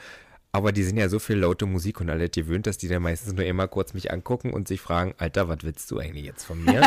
Aber 0.52 0.72
die 0.72 0.82
sind 0.82 0.98
ja 0.98 1.08
so 1.08 1.18
viel 1.18 1.36
laute 1.36 1.64
Musik 1.64 2.02
und 2.02 2.10
alle 2.10 2.28
gewöhnt, 2.28 2.66
dass 2.66 2.76
die 2.76 2.88
dann 2.88 3.00
meistens 3.00 3.32
nur 3.32 3.46
immer 3.46 3.66
kurz 3.66 3.94
mich 3.94 4.12
angucken 4.12 4.52
und 4.52 4.68
sich 4.68 4.82
fragen, 4.82 5.14
Alter, 5.16 5.48
was 5.48 5.60
willst 5.62 5.90
du 5.90 5.98
eigentlich 5.98 6.26
jetzt 6.26 6.44
von 6.44 6.62
mir? 6.62 6.82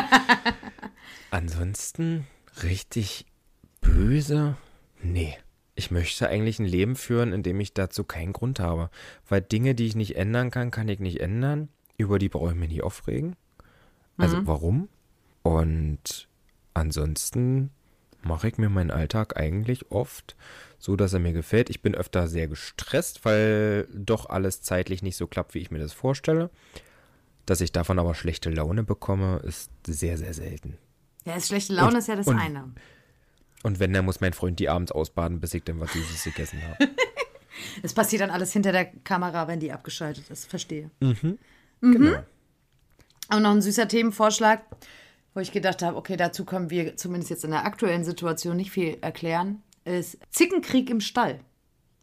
Ansonsten 1.32 2.28
richtig 2.62 3.26
böse? 3.82 4.58
Nee. 5.02 5.36
Ich 5.76 5.92
möchte 5.92 6.30
eigentlich 6.30 6.60
ein 6.60 6.66
Leben 6.66 6.96
führen, 6.96 7.34
in 7.34 7.44
dem 7.44 7.60
ich 7.60 7.74
dazu 7.74 8.04
keinen 8.06 8.34
Grund 8.34 8.60
habe. 8.60 8.90
Weil 9.28 9.42
Dinge, 9.42 9.76
die 9.76 9.88
ich 9.88 9.96
nicht 9.96 10.16
ändern 10.16 10.50
kann, 10.52 10.72
kann 10.72 10.88
ich 10.88 11.00
nicht 11.00 11.20
ändern. 11.20 11.70
Über 11.98 12.18
die 12.18 12.30
brauche 12.30 12.52
ich 12.52 12.58
mir 12.58 12.68
nie 12.68 12.82
aufregen. 12.82 13.36
Also 14.18 14.38
mhm. 14.38 14.48
warum? 14.48 14.90
Und 15.44 16.28
ansonsten 16.74 17.72
mache 18.22 18.48
ich 18.48 18.58
mir 18.58 18.70
meinen 18.70 18.92
Alltag 18.92 19.38
eigentlich 19.38 19.92
oft 19.92 20.36
so, 20.80 20.96
dass 20.96 21.14
er 21.14 21.20
mir 21.20 21.34
gefällt. 21.34 21.70
Ich 21.70 21.82
bin 21.82 21.96
öfter 21.96 22.28
sehr 22.28 22.48
gestresst, 22.48 23.26
weil 23.26 23.88
doch 23.94 24.30
alles 24.30 24.62
zeitlich 24.62 25.02
nicht 25.02 25.18
so 25.18 25.28
klappt, 25.28 25.54
wie 25.54 25.60
ich 25.60 25.72
mir 25.72 25.80
das 25.80 25.94
vorstelle. 25.94 26.50
Dass 27.46 27.62
ich 27.62 27.72
davon 27.72 28.00
aber 28.00 28.16
schlechte 28.16 28.50
Laune 28.50 28.84
bekomme, 28.84 29.38
ist 29.44 29.72
sehr, 29.86 30.18
sehr 30.18 30.34
selten. 30.34 30.78
Ja, 31.26 31.40
schlechte 31.40 31.74
Laune 31.74 31.94
und, 31.94 31.98
ist 31.98 32.08
ja 32.08 32.16
das 32.16 32.28
und, 32.28 32.40
eine. 32.40 32.72
Und 33.66 33.80
wenn, 33.80 33.94
dann 33.94 34.06
muss 34.06 34.22
mein 34.22 34.34
Freund 34.34 34.60
die 34.60 34.70
abends 34.70 34.92
ausbaden, 34.92 35.40
bis 35.40 35.54
ich 35.54 35.64
dann 35.64 35.80
was 35.80 35.92
Süßes 35.92 36.24
gegessen 36.24 36.62
habe. 36.62 36.90
Es 37.82 37.94
passiert 37.96 38.22
dann 38.22 38.30
alles 38.30 38.54
hinter 38.54 38.72
der 38.72 38.86
Kamera, 38.86 39.48
wenn 39.48 39.60
die 39.60 39.72
abgeschaltet 39.72 40.30
ist. 40.30 40.46
Verstehe. 40.46 40.92
Mhm. 41.00 41.40
mhm. 41.82 41.92
Genau. 41.92 42.20
Und 43.32 43.42
noch 43.42 43.52
ein 43.52 43.62
süßer 43.62 43.88
Themenvorschlag 43.88 44.62
wo 45.36 45.42
ich 45.42 45.52
gedacht 45.52 45.84
habe, 45.84 45.98
okay, 45.98 46.16
dazu 46.16 46.46
können 46.46 46.70
wir 46.70 46.96
zumindest 46.96 47.30
jetzt 47.30 47.44
in 47.44 47.52
der 47.52 47.66
aktuellen 47.66 48.06
Situation 48.06 48.56
nicht 48.56 48.72
viel 48.72 48.98
erklären, 49.02 49.62
ist 49.84 50.18
Zickenkrieg 50.32 50.90
im 50.90 51.02
Stall. 51.02 51.42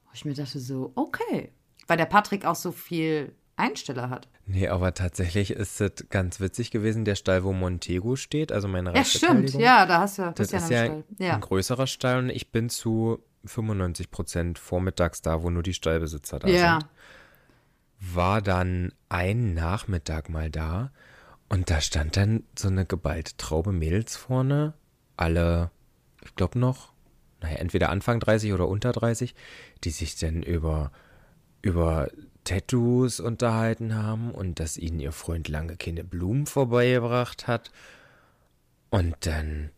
Wo 0.05 0.11
ich 0.12 0.25
mir 0.27 0.35
dachte 0.35 0.61
so, 0.61 0.92
okay, 0.94 1.51
weil 1.87 1.96
der 1.96 2.05
Patrick 2.05 2.44
auch 2.44 2.55
so 2.55 2.70
viel 2.70 3.35
Einsteller 3.62 4.11
hat. 4.11 4.29
Nee, 4.46 4.68
aber 4.68 4.92
tatsächlich 4.92 5.53
ist 5.53 5.81
es 5.81 6.09
ganz 6.11 6.40
witzig 6.40 6.70
gewesen, 6.70 7.05
der 7.05 7.14
Stall, 7.14 7.44
wo 7.44 7.53
Montego 7.53 8.16
steht, 8.16 8.53
also 8.53 8.68
meine 8.68 8.94
Ja, 8.94 9.05
stimmt, 9.05 9.55
ja, 9.55 9.87
da 9.87 10.01
hast 10.01 10.18
du 10.18 10.33
das, 10.35 10.48
das 10.48 10.64
ist 10.64 10.70
ja, 10.70 10.83
ein, 10.83 11.05
ja. 11.18 11.35
ein 11.35 11.40
größerer 11.40 11.87
Stall 11.87 12.18
und 12.18 12.31
ich 12.31 12.51
bin 12.51 12.68
zu 12.68 13.22
95 13.44 14.11
Prozent 14.11 14.59
vormittags 14.59 15.22
da, 15.22 15.42
wo 15.42 15.51
nur 15.51 15.62
die 15.62 15.75
Stallbesitzer 15.75 16.40
da 16.40 16.48
ja. 16.48 16.81
sind. 16.81 16.90
War 18.14 18.42
dann 18.42 18.92
ein 19.09 19.55
Nachmittag 19.55 20.29
mal 20.29 20.51
da 20.51 20.90
und 21.48 21.70
da 21.70 21.81
stand 21.81 22.16
dann 22.16 22.44
so 22.59 22.68
eine 22.68 22.85
geballte 22.85 23.37
Traube 23.37 23.72
Mädels 23.72 24.16
vorne, 24.16 24.75
alle, 25.16 25.70
ich 26.25 26.35
glaube 26.35 26.59
noch, 26.59 26.92
naja, 27.40 27.57
entweder 27.57 27.90
Anfang 27.90 28.20
30 28.20 28.53
oder 28.53 28.68
unter 28.68 28.92
30, 28.92 29.35
die 29.85 29.90
sich 29.90 30.18
dann 30.18 30.42
über, 30.42 30.92
über 31.61 32.09
Tattoos 32.44 33.20
unterhalten 33.20 33.94
haben 33.94 34.31
und 34.33 34.61
dass 34.61 34.76
ihnen 34.76 35.00
ihr 35.00 35.12
Freund 35.12 35.48
lange 35.48 35.76
keine 35.76 36.05
Blumen 36.05 36.46
vorbeigebracht 36.46 37.46
hat. 37.46 37.70
Und 38.90 39.14
dann 39.20 39.70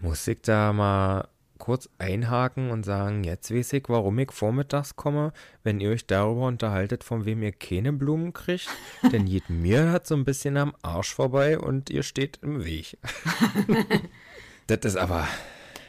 muss 0.00 0.26
ich 0.26 0.42
da 0.42 0.72
mal 0.72 1.28
kurz 1.58 1.88
einhaken 1.98 2.70
und 2.70 2.84
sagen, 2.84 3.24
jetzt 3.24 3.52
weiß 3.52 3.72
ich, 3.74 3.84
warum 3.88 4.18
ich 4.18 4.32
vormittags 4.32 4.96
komme, 4.96 5.32
wenn 5.62 5.80
ihr 5.80 5.90
euch 5.90 6.06
darüber 6.06 6.46
unterhaltet, 6.46 7.04
von 7.04 7.24
wem 7.24 7.42
ihr 7.42 7.52
keine 7.52 7.92
Blumen 7.92 8.32
kriegt. 8.32 8.68
Denn 9.12 9.26
jed 9.26 9.48
mir 9.48 9.90
hat 9.90 10.06
so 10.06 10.14
ein 10.14 10.24
bisschen 10.24 10.56
am 10.56 10.74
Arsch 10.82 11.14
vorbei 11.14 11.58
und 11.58 11.90
ihr 11.90 12.02
steht 12.02 12.38
im 12.42 12.64
Weg. 12.64 12.98
das 14.66 14.80
ist 14.80 14.96
aber. 14.96 15.26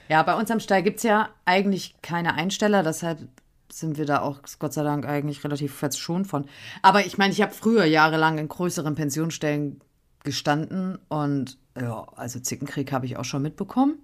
Ja, 0.09 0.23
bei 0.23 0.35
uns 0.35 0.49
am 0.51 0.59
Stall 0.59 0.83
gibt 0.83 0.97
es 0.97 1.03
ja 1.03 1.29
eigentlich 1.45 1.95
keine 2.01 2.35
Einsteller, 2.35 2.81
deshalb 2.81 3.27
sind 3.71 3.97
wir 3.97 4.05
da 4.05 4.21
auch 4.21 4.41
Gott 4.59 4.73
sei 4.73 4.83
Dank 4.83 5.05
eigentlich 5.05 5.43
relativ 5.43 5.73
verschont 5.73 6.27
von. 6.27 6.45
Aber 6.81 7.05
ich 7.05 7.17
meine, 7.17 7.33
ich 7.33 7.41
habe 7.41 7.53
früher 7.53 7.85
jahrelang 7.85 8.37
in 8.37 8.47
größeren 8.47 8.95
Pensionsstellen 8.95 9.81
gestanden 10.23 10.99
und 11.09 11.57
ja, 11.79 12.05
also 12.15 12.39
Zickenkrieg 12.39 12.91
habe 12.91 13.05
ich 13.05 13.17
auch 13.17 13.25
schon 13.25 13.41
mitbekommen 13.41 13.99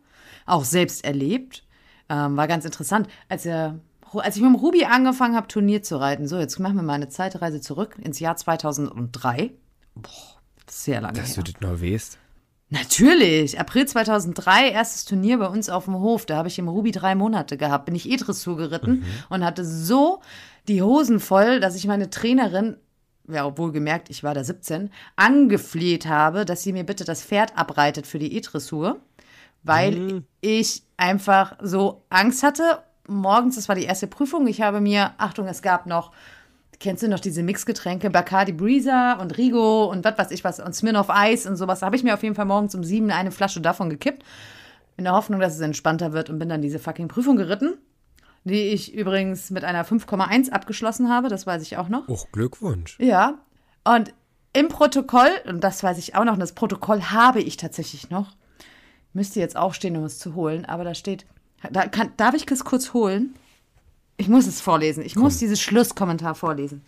auch 0.45 0.65
selbst 0.65 1.03
erlebt. 1.03 1.63
Ähm, 2.09 2.37
war 2.37 2.47
ganz 2.47 2.65
interessant. 2.65 3.07
Als, 3.29 3.45
er, 3.45 3.79
als 4.11 4.35
ich 4.35 4.41
mit 4.41 4.51
dem 4.51 4.55
Ruby 4.55 4.85
angefangen 4.85 5.35
habe, 5.35 5.47
Turnier 5.47 5.83
zu 5.83 5.99
reiten, 5.99 6.27
so, 6.27 6.37
jetzt 6.37 6.59
machen 6.59 6.75
wir 6.75 6.83
mal 6.83 6.93
eine 6.93 7.09
Zeitreise 7.09 7.61
zurück 7.61 7.97
ins 7.99 8.19
Jahr 8.19 8.35
2003. 8.35 9.51
Boah, 9.95 10.11
sehr 10.67 11.01
lange 11.01 11.19
Dass 11.19 11.35
her. 11.35 11.43
du 11.43 11.51
das 11.51 11.61
noch 11.61 11.81
weißt. 11.81 12.17
Natürlich. 12.73 13.59
April 13.59 13.85
2003, 13.85 14.69
erstes 14.69 15.05
Turnier 15.05 15.37
bei 15.37 15.47
uns 15.47 15.69
auf 15.69 15.85
dem 15.85 15.99
Hof. 15.99 16.25
Da 16.25 16.37
habe 16.37 16.47
ich 16.47 16.59
im 16.59 16.67
Ruby 16.67 16.91
drei 16.91 17.15
Monate 17.15 17.57
gehabt. 17.57 17.85
Bin 17.85 17.95
ich 17.95 18.09
E-Dressur 18.09 18.57
geritten 18.57 18.91
mhm. 18.91 19.05
und 19.29 19.45
hatte 19.45 19.65
so 19.65 20.21
die 20.67 20.81
Hosen 20.81 21.19
voll, 21.19 21.59
dass 21.59 21.75
ich 21.75 21.87
meine 21.87 22.09
Trainerin 22.09 22.77
ja, 23.29 23.45
obwohl 23.45 23.71
gemerkt, 23.71 24.09
ich 24.09 24.21
war 24.21 24.33
da 24.33 24.43
17, 24.43 24.91
angefleht 25.15 26.07
habe, 26.07 26.43
dass 26.43 26.61
sie 26.61 26.73
mir 26.73 26.83
bitte 26.83 27.05
das 27.05 27.23
Pferd 27.23 27.57
abreitet 27.57 28.05
für 28.05 28.19
die 28.19 28.35
E-Dressur 28.35 28.99
weil 29.63 29.91
mhm. 29.91 30.25
ich 30.41 30.83
einfach 30.97 31.57
so 31.61 32.03
Angst 32.09 32.43
hatte. 32.43 32.83
Morgens, 33.07 33.55
das 33.55 33.67
war 33.67 33.75
die 33.75 33.85
erste 33.85 34.07
Prüfung, 34.07 34.47
ich 34.47 34.61
habe 34.61 34.79
mir, 34.79 35.13
Achtung, 35.17 35.47
es 35.47 35.61
gab 35.61 35.87
noch, 35.87 36.11
kennst 36.79 37.03
du 37.03 37.07
noch 37.07 37.19
diese 37.19 37.43
Mixgetränke, 37.43 38.09
Bacardi 38.09 38.51
Breezer 38.51 39.19
und 39.19 39.37
Rigo 39.37 39.85
und 39.85 40.03
was 40.05 40.17
weiß 40.17 40.31
ich 40.31 40.43
was 40.43 40.59
und 40.59 40.73
Smirnoff 40.73 41.09
Eis 41.09 41.45
und 41.45 41.55
sowas. 41.55 41.79
Da 41.79 41.85
habe 41.85 41.95
ich 41.95 42.03
mir 42.03 42.13
auf 42.13 42.23
jeden 42.23 42.35
Fall 42.35 42.45
morgens 42.45 42.75
um 42.75 42.83
sieben 42.83 43.11
eine 43.11 43.31
Flasche 43.31 43.61
davon 43.61 43.89
gekippt, 43.89 44.23
in 44.97 45.03
der 45.03 45.13
Hoffnung, 45.13 45.39
dass 45.39 45.55
es 45.55 45.61
entspannter 45.61 46.13
wird 46.13 46.29
und 46.29 46.39
bin 46.39 46.49
dann 46.49 46.61
diese 46.61 46.79
fucking 46.79 47.07
Prüfung 47.07 47.35
geritten, 47.35 47.77
die 48.43 48.69
ich 48.69 48.93
übrigens 48.93 49.49
mit 49.51 49.63
einer 49.63 49.85
5,1 49.85 50.49
abgeschlossen 50.51 51.09
habe, 51.09 51.29
das 51.29 51.47
weiß 51.47 51.61
ich 51.61 51.77
auch 51.77 51.89
noch. 51.89 52.07
Och, 52.07 52.27
Glückwunsch. 52.31 52.97
Ja, 52.99 53.39
und 53.83 54.13
im 54.53 54.67
Protokoll, 54.67 55.29
und 55.45 55.63
das 55.63 55.83
weiß 55.83 55.97
ich 55.97 56.15
auch 56.15 56.23
noch, 56.23 56.33
und 56.33 56.39
das 56.39 56.53
Protokoll 56.53 57.01
habe 57.01 57.41
ich 57.41 57.57
tatsächlich 57.57 58.09
noch, 58.09 58.35
müsste 59.13 59.39
jetzt 59.39 59.57
aufstehen, 59.57 59.97
um 59.97 60.03
es 60.03 60.19
zu 60.19 60.35
holen, 60.35 60.65
aber 60.65 60.83
da 60.83 60.93
steht, 60.93 61.25
da 61.71 61.87
kann, 61.87 62.11
darf 62.17 62.35
ich 62.35 62.49
es 62.49 62.63
kurz 62.63 62.93
holen? 62.93 63.35
Ich 64.17 64.27
muss 64.27 64.47
es 64.47 64.61
vorlesen. 64.61 65.03
Ich 65.03 65.13
Komm. 65.15 65.23
muss 65.23 65.37
dieses 65.37 65.61
Schlusskommentar 65.61 66.35
vorlesen. 66.35 66.81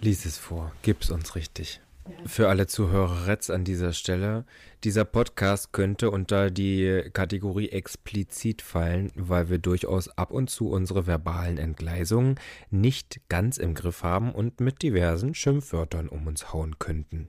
Lies 0.00 0.24
es 0.24 0.38
vor. 0.38 0.72
Gib's 0.82 1.10
uns 1.10 1.34
richtig. 1.34 1.80
Für 2.26 2.50
alle 2.50 2.66
Zuhörer 2.66 3.28
jetzt 3.28 3.50
an 3.50 3.64
dieser 3.64 3.94
Stelle, 3.94 4.44
dieser 4.84 5.06
Podcast 5.06 5.72
könnte 5.72 6.10
unter 6.10 6.50
die 6.50 7.02
Kategorie 7.14 7.70
explizit 7.70 8.60
fallen, 8.60 9.10
weil 9.14 9.48
wir 9.48 9.58
durchaus 9.58 10.10
ab 10.10 10.30
und 10.30 10.50
zu 10.50 10.68
unsere 10.68 11.06
verbalen 11.06 11.56
Entgleisungen 11.56 12.34
nicht 12.70 13.20
ganz 13.30 13.56
im 13.56 13.72
Griff 13.74 14.02
haben 14.02 14.32
und 14.32 14.60
mit 14.60 14.82
diversen 14.82 15.34
Schimpfwörtern 15.34 16.10
um 16.10 16.26
uns 16.26 16.52
hauen 16.52 16.78
könnten. 16.78 17.28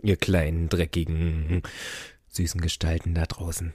Ihr 0.00 0.16
kleinen, 0.16 0.68
dreckigen 0.68 1.62
süßen 2.28 2.60
Gestalten 2.60 3.14
da 3.14 3.26
draußen. 3.26 3.74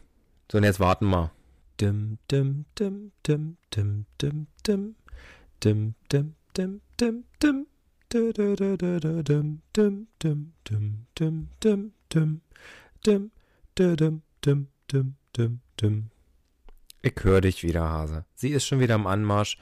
So, 0.50 0.58
und 0.58 0.64
jetzt 0.64 0.80
warten 0.80 1.08
wir. 1.08 1.32
Dim, 1.80 2.18
dim, 2.28 2.66
dim, 2.76 3.12
dim, 3.24 3.58
dim, 3.70 4.06
dim, 4.20 4.48
dim. 4.66 4.96
Dim, 5.64 5.94
dim, 6.12 6.36
dim, 6.58 6.82
dim, 6.98 7.24
dim. 7.40 7.68
Dim, 8.12 8.56
dim, 8.56 8.78
dim, 8.78 9.62
dim, 9.76 10.58
dim, 11.20 11.50
dim, 11.60 11.92
dim. 12.10 12.42
Dim, 13.06 13.32
dim, 13.78 13.92
dim, 13.96 14.22
dim, 14.42 14.68
dim, 14.92 15.16
dim. 15.36 15.60
dim. 15.80 16.10
Ich 17.04 17.24
höre 17.24 17.42
dich 17.42 17.62
wieder, 17.62 17.88
Hase. 17.88 18.26
Sie 18.34 18.50
ist 18.50 18.66
schon 18.66 18.80
wieder 18.80 18.96
am 18.96 19.06
Anmarsch. 19.06 19.58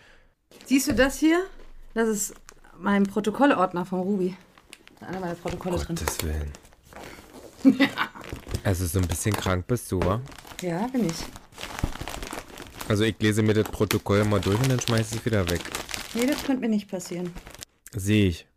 Siehst 0.65 0.87
du 0.87 0.93
das 0.93 1.19
hier? 1.19 1.43
Das 1.95 2.07
ist 2.07 2.33
mein 2.77 3.03
Protokollordner 3.03 3.85
von 3.85 3.99
Ruby. 3.99 4.37
Da 4.99 4.99
sind 4.99 5.07
alle 5.09 5.19
meine 5.19 5.35
Protokolle 5.35 5.77
drin. 5.79 5.95
Gottes 5.97 6.23
Willen. 6.23 6.51
Also 8.63 8.85
so 8.85 8.99
ein 8.99 9.07
bisschen 9.07 9.35
krank 9.35 9.67
bist 9.67 9.91
du, 9.91 9.99
wa? 9.99 10.21
Ja, 10.61 10.87
bin 10.87 11.07
ich. 11.07 11.25
Also 12.87 13.03
ich 13.03 13.15
lese 13.19 13.41
mir 13.41 13.53
das 13.53 13.69
Protokoll 13.69 14.23
mal 14.25 14.39
durch 14.39 14.59
und 14.59 14.69
dann 14.69 14.79
schmeiße 14.79 15.15
ich 15.15 15.19
es 15.21 15.25
wieder 15.25 15.49
weg. 15.49 15.61
Nee, 16.13 16.27
das 16.27 16.43
könnte 16.43 16.61
mir 16.61 16.69
nicht 16.69 16.89
passieren. 16.89 17.33
Sehe 17.95 18.27
ich. 18.27 18.47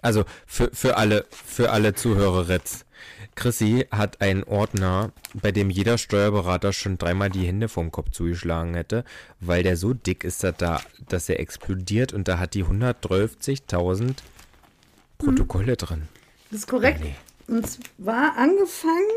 Also 0.00 0.24
für, 0.46 0.70
für 0.72 0.96
alle, 0.96 1.26
für 1.30 1.70
alle 1.70 1.94
Zuhörer 1.94 2.48
jetzt. 2.48 2.86
Chrissy 3.34 3.86
hat 3.90 4.20
einen 4.20 4.44
Ordner, 4.44 5.12
bei 5.34 5.52
dem 5.52 5.70
jeder 5.70 5.96
Steuerberater 5.96 6.72
schon 6.72 6.98
dreimal 6.98 7.30
die 7.30 7.46
Hände 7.46 7.68
vom 7.68 7.90
Kopf 7.90 8.10
zugeschlagen 8.10 8.74
hätte, 8.74 9.04
weil 9.40 9.62
der 9.62 9.76
so 9.76 9.94
dick 9.94 10.24
ist, 10.24 10.44
dass, 10.44 10.56
da, 10.56 10.80
dass 11.08 11.28
er 11.28 11.40
explodiert 11.40 12.12
und 12.12 12.28
da 12.28 12.38
hat 12.38 12.54
die 12.54 12.64
130.000 12.64 14.16
Protokolle 15.18 15.72
hm. 15.72 15.76
drin. 15.76 16.08
Das 16.50 16.60
ist 16.60 16.66
korrekt. 16.68 17.00
Nee. 17.02 17.14
Und 17.46 17.66
zwar 17.66 18.36
angefangen, 18.36 19.08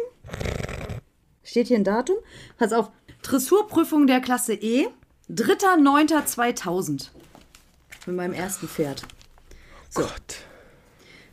steht 1.44 1.68
hier 1.68 1.78
ein 1.78 1.84
Datum, 1.84 2.18
pass 2.58 2.74
auf, 2.74 2.92
Dressurprüfung 3.26 4.06
der 4.06 4.22
Klasse 4.22 4.54
E, 4.54 4.88
3.9.2000. 5.32 7.10
Mit 8.06 8.16
meinem 8.16 8.34
ersten 8.34 8.68
Pferd. 8.68 9.02
So. 9.90 10.02
Gott. 10.02 10.38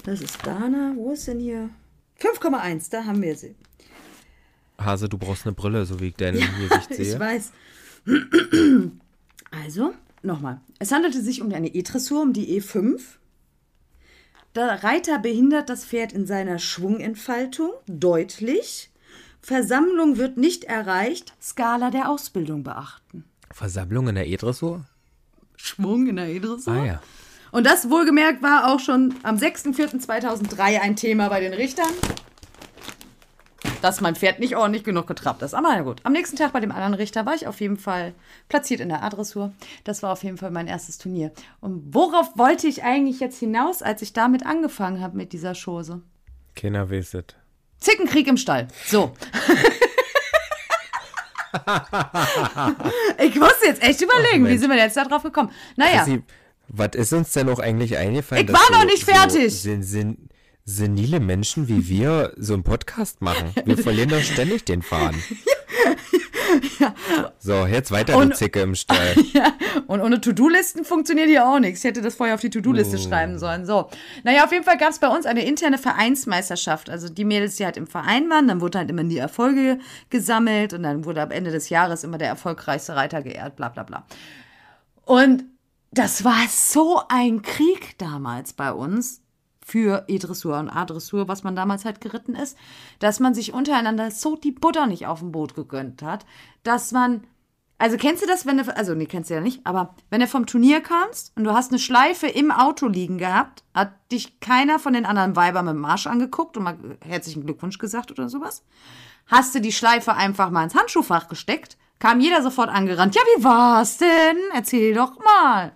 Das 0.05 0.23
ist 0.23 0.39
Dana. 0.47 0.95
Wo 0.97 1.13
ist 1.13 1.29
denn 1.29 1.39
hier? 1.39 1.69
5,1, 2.19 2.91
da 2.91 3.05
haben 3.05 3.21
wir 3.21 3.37
sie. 3.37 3.55
Hase, 4.79 5.11
du 5.11 5.19
brauchst 5.19 5.45
eine 5.47 5.55
Brille, 5.55 5.85
so 5.85 6.01
wie 6.01 6.09
ich 6.09 6.15
dein 6.15 6.35
Gesicht 6.35 6.95
sehe. 6.95 7.13
Ich 7.13 7.19
weiß. 7.21 7.53
Also, 9.51 9.93
nochmal. 10.23 10.63
Es 10.79 10.93
handelte 10.93 11.21
sich 11.21 11.43
um 11.43 11.53
eine 11.53 11.69
E-Dressur, 11.69 12.23
um 12.23 12.33
die 12.33 12.59
E5. 12.59 13.01
Der 14.55 14.83
Reiter 14.83 15.19
behindert 15.19 15.69
das 15.69 15.85
Pferd 15.85 16.15
in 16.15 16.27
seiner 16.27 16.59
Schwungentfaltung 16.59 17.71
deutlich. 17.87 18.92
Versammlung 19.43 20.19
wird 20.19 20.37
nicht 20.37 20.65
erreicht. 20.65 21.35
Skala 21.43 21.91
der 21.91 22.09
Ausbildung 22.09 22.63
beachten. 22.63 23.25
Versammlung 23.51 24.09
in 24.09 24.15
der 24.15 24.29
E-Dressur? 24.29 24.85
Schwung 25.57 26.07
in 26.07 26.17
der 26.17 26.29
E-Dressur? 26.29 26.73
Ah 26.73 26.85
ja. 26.85 27.03
Und 27.51 27.67
das 27.67 27.91
wohlgemerkt 27.91 28.43
war 28.43 28.73
auch 28.73 28.81
schon 28.81 29.15
am 29.25 29.37
6.4.2003 29.37 30.81
ein 30.81 30.97
Thema 30.97 31.29
bei 31.29 31.41
den 31.41 31.53
Richtern. 31.53 31.91
Dass 33.83 34.01
mein 34.01 34.15
Pferd 34.15 34.39
nicht 34.39 34.57
ordentlich 34.57 34.85
genug 34.85 35.09
getrabt 35.09 35.43
ist. 35.43 35.55
Aber 35.55 35.69
na 35.71 35.83
gut. 35.83 36.01
Am 36.05 36.13
nächsten 36.13 36.37
Tag 36.37 36.53
bei 36.53 36.61
dem 36.61 36.71
anderen 36.71 36.95
Richter 36.95 37.27
war 37.27 37.35
ich 37.35 37.49
auf 37.49 37.61
jeden 37.61 37.77
Fall 37.77 38.15
platziert 38.49 38.81
in 38.81 38.89
der 38.89 39.03
A-Dressur. 39.03 39.53
Das 39.83 40.05
war 40.05 40.13
auf 40.13 40.23
jeden 40.23 40.39
Fall 40.39 40.53
mein 40.53 40.69
erstes 40.69 40.99
Turnier. 40.99 41.33
Und 41.61 41.93
worauf 41.93 42.39
wollte 42.39 42.69
ich 42.69 42.85
eigentlich 42.85 43.19
jetzt 43.19 43.41
hinaus, 43.41 43.83
als 43.83 44.03
ich 44.03 44.13
damit 44.13 44.47
angefangen 44.47 45.01
habe 45.01 45.17
mit 45.17 45.33
dieser 45.33 45.55
Chose? 45.55 46.01
Keiner 46.55 46.91
weiß 46.91 47.15
es. 47.15 47.25
Zickenkrieg 47.83 48.27
im 48.29 48.37
Stall. 48.37 48.69
So. 48.87 49.13
ich 53.19 53.35
musste 53.37 53.67
jetzt 53.67 53.83
echt 53.83 54.01
überlegen, 54.01 54.45
wie 54.45 54.51
Mensch. 54.51 54.61
sind 54.61 54.71
wir 54.71 54.79
jetzt 54.79 54.97
da 54.97 55.05
drauf 55.05 55.23
gekommen? 55.23 55.51
Naja. 55.77 56.05
Chrissy, 56.05 56.23
was 56.69 56.91
ist 56.95 57.13
uns 57.13 57.33
denn 57.33 57.47
noch 57.47 57.59
eigentlich 57.59 57.97
eingefallen? 57.97 58.47
Ich 58.47 58.53
war 58.53 58.71
noch 58.71 58.81
so- 58.83 58.87
nicht 58.87 59.05
fertig. 59.05 59.53
So 59.55 59.59
sen, 59.71 59.83
sen, 59.83 60.29
senile 60.65 61.21
Menschen 61.21 61.69
wie 61.69 61.89
wir 61.89 62.33
so 62.37 62.55
einen 62.55 62.63
Podcast 62.63 63.21
machen. 63.21 63.53
Wir 63.65 63.77
verlieren 63.79 64.09
doch 64.11 64.23
ständig 64.23 64.65
den 64.65 64.83
Faden. 64.83 65.23
So, 67.39 67.67
jetzt 67.67 67.91
weiter, 67.91 68.17
Und- 68.17 68.31
du 68.31 68.37
Zicke 68.37 68.61
im 68.61 68.75
Stall. 68.75 69.15
Ja, 69.33 69.53
und 69.87 70.01
ohne 70.01 70.21
To-Do-Listen 70.21 70.85
funktioniert 70.85 71.29
hier 71.29 71.47
auch 71.47 71.59
nichts. 71.59 71.81
Ich 71.81 71.85
hätte 71.85 72.03
das 72.03 72.15
vorher 72.17 72.35
auf 72.35 72.41
die 72.41 72.51
To-Do-Liste 72.51 72.97
Oh. 72.99 73.09
schreiben 73.09 73.39
sollen. 73.39 73.65
So. 73.65 73.89
Naja, 74.25 74.45
auf 74.45 74.53
jeden 74.53 74.65
Fall 74.65 74.77
gab 74.77 74.91
es 74.91 74.99
bei 74.99 75.09
uns 75.09 75.25
eine 75.27 75.45
interne 75.47 75.79
Vereinsmeisterschaft. 75.79 76.91
Also 76.91 77.09
die 77.09 77.25
Mädels, 77.25 77.57
die 77.57 77.65
halt 77.65 77.77
im 77.79 77.87
Verein 77.87 78.29
waren, 78.29 78.47
dann 78.49 78.61
wurden 78.61 78.79
halt 78.79 78.91
immer 78.91 79.05
die 79.05 79.17
Erfolge 79.19 79.79
gesammelt 80.11 80.75
und 80.75 80.83
dann 80.83 81.05
wurde 81.07 81.23
am 81.23 81.31
Ende 81.31 81.51
des 81.51 81.71
Jahres 81.71 82.05
immer 82.05 82.19
der 82.19 82.29
erfolgreichste 82.29 82.95
Reiter 82.95 83.23
geehrt, 83.23 83.57
bla 83.57 83.71
bla 83.71 83.85
bla. 83.85 84.07
Und 85.05 85.45
das 85.91 86.25
war 86.25 86.47
so 86.49 87.01
ein 87.09 87.43
Krieg 87.43 87.97
damals 87.99 88.53
bei 88.53 88.73
uns 88.73 89.22
für 89.65 90.05
E-Dressur 90.09 90.59
und 90.59 90.69
A-Dressur, 90.69 91.29
was 91.29 91.45
man 91.45 91.57
damals 91.57 91.85
halt 91.85 92.01
geritten 92.01 92.35
ist, 92.35 92.57
dass 92.99 93.21
man 93.21 93.35
sich 93.35 93.53
untereinander 93.53 94.11
so 94.11 94.37
die 94.37 94.53
Butter 94.53 94.87
nicht 94.87 95.07
auf 95.07 95.21
dem 95.21 95.33
Boot 95.33 95.55
gegönnt 95.55 96.03
hat, 96.03 96.27
dass 96.63 96.93
man 96.93 97.25
also 97.83 97.97
kennst 97.97 98.23
du 98.23 98.29
das, 98.29 98.47
wenn 98.47 98.59
du, 98.59 98.77
also 98.77 98.95
nee, 98.95 99.07
kennst 99.07 99.29
du 99.29 99.35
ja 99.35 99.41
nicht, 99.41 99.67
aber 99.67 99.97
wenn 100.09 100.21
du 100.21 100.29
vom 100.29 100.47
Turnier 100.47 100.81
kamst 100.83 101.33
und 101.35 101.43
du 101.43 101.53
hast 101.53 101.73
eine 101.73 101.81
Schleife 101.81 102.29
im 102.29 102.53
Auto 102.53 102.87
liegen 102.87 103.19
gehabt, 103.19 103.65
hat 103.75 103.93
dich 104.13 104.39
keiner 104.39 104.79
von 104.79 104.93
den 104.93 105.05
anderen 105.05 105.35
Weibern 105.35 105.65
mit 105.65 105.75
dem 105.75 105.81
Marsch 105.81 106.07
angeguckt 106.07 106.57
und 106.57 106.63
mal 106.63 106.79
herzlichen 107.05 107.45
Glückwunsch 107.45 107.79
gesagt 107.79 108.13
oder 108.13 108.29
sowas? 108.29 108.63
Hast 109.27 109.57
du 109.57 109.61
die 109.61 109.73
Schleife 109.73 110.15
einfach 110.15 110.51
mal 110.51 110.63
ins 110.63 110.77
Handschuhfach 110.77 111.27
gesteckt, 111.27 111.77
kam 111.99 112.21
jeder 112.21 112.43
sofort 112.43 112.69
angerannt. 112.69 113.17
Ja, 113.17 113.23
wie 113.37 113.43
war's 113.43 113.99
denn? 113.99 114.39
Erzähl 114.55 114.95
doch 114.95 115.19
mal. 115.19 115.73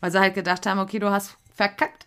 Weil 0.00 0.10
sie 0.10 0.20
halt 0.20 0.34
gedacht 0.34 0.66
haben, 0.66 0.80
okay, 0.80 0.98
du 0.98 1.10
hast 1.10 1.38
verkackt. 1.54 2.05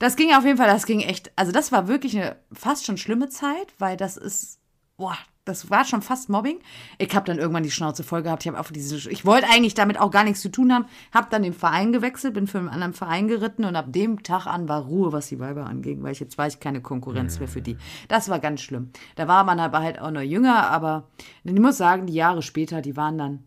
Das 0.00 0.16
ging 0.16 0.32
auf 0.32 0.44
jeden 0.44 0.56
Fall, 0.56 0.66
das 0.66 0.86
ging 0.86 1.00
echt, 1.00 1.30
also 1.36 1.52
das 1.52 1.72
war 1.72 1.86
wirklich 1.86 2.16
eine 2.16 2.36
fast 2.52 2.86
schon 2.86 2.96
schlimme 2.96 3.28
Zeit, 3.28 3.74
weil 3.78 3.98
das 3.98 4.16
ist, 4.16 4.58
boah, 4.96 5.16
das 5.44 5.68
war 5.68 5.84
schon 5.84 6.00
fast 6.00 6.30
Mobbing. 6.30 6.58
Ich 6.96 7.14
habe 7.14 7.26
dann 7.26 7.38
irgendwann 7.38 7.64
die 7.64 7.70
Schnauze 7.70 8.02
voll 8.02 8.22
gehabt. 8.22 8.46
Ich 8.46 8.52
auf 8.52 8.72
diese, 8.72 9.10
ich 9.10 9.26
wollte 9.26 9.48
eigentlich 9.50 9.74
damit 9.74 10.00
auch 10.00 10.10
gar 10.10 10.24
nichts 10.24 10.40
zu 10.40 10.48
tun 10.48 10.72
haben. 10.72 10.86
Habe 11.12 11.26
dann 11.30 11.42
den 11.42 11.52
Verein 11.52 11.92
gewechselt, 11.92 12.32
bin 12.32 12.46
für 12.46 12.58
einen 12.58 12.70
anderen 12.70 12.94
Verein 12.94 13.28
geritten 13.28 13.66
und 13.66 13.76
ab 13.76 13.86
dem 13.88 14.22
Tag 14.22 14.46
an 14.46 14.70
war 14.70 14.84
Ruhe, 14.84 15.12
was 15.12 15.28
die 15.28 15.38
Weiber 15.38 15.66
anging, 15.66 16.02
weil 16.02 16.12
ich 16.12 16.20
jetzt 16.20 16.38
war 16.38 16.46
ich 16.46 16.60
keine 16.60 16.80
Konkurrenz 16.80 17.38
mehr 17.38 17.48
für 17.48 17.60
die. 17.60 17.76
Das 18.08 18.30
war 18.30 18.38
ganz 18.38 18.62
schlimm. 18.62 18.90
Da 19.16 19.28
war 19.28 19.44
man 19.44 19.60
aber 19.60 19.80
halt 19.80 20.00
auch 20.00 20.10
noch 20.10 20.22
jünger, 20.22 20.70
aber 20.70 21.08
ich 21.44 21.52
muss 21.52 21.76
sagen, 21.76 22.06
die 22.06 22.14
Jahre 22.14 22.40
später, 22.40 22.80
die 22.80 22.96
waren 22.96 23.18
dann 23.18 23.44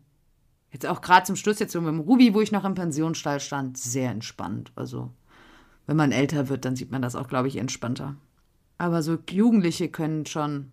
jetzt 0.70 0.86
auch 0.86 1.00
gerade 1.00 1.26
zum 1.26 1.36
Schluss 1.36 1.58
jetzt 1.58 1.72
so 1.72 1.80
mit 1.80 1.88
dem 1.88 2.00
Ruby, 2.00 2.32
wo 2.32 2.40
ich 2.40 2.52
noch 2.52 2.64
im 2.64 2.74
Pensionsstall 2.76 3.40
stand, 3.40 3.76
sehr 3.76 4.10
entspannt. 4.10 4.70
Also 4.76 5.10
wenn 5.86 5.96
man 5.96 6.12
älter 6.12 6.48
wird, 6.48 6.64
dann 6.64 6.76
sieht 6.76 6.90
man 6.90 7.02
das 7.02 7.16
auch, 7.16 7.28
glaube 7.28 7.48
ich, 7.48 7.56
entspannter. 7.56 8.16
Aber 8.78 9.02
so 9.02 9.18
Jugendliche 9.30 9.88
können 9.88 10.26
schon 10.26 10.72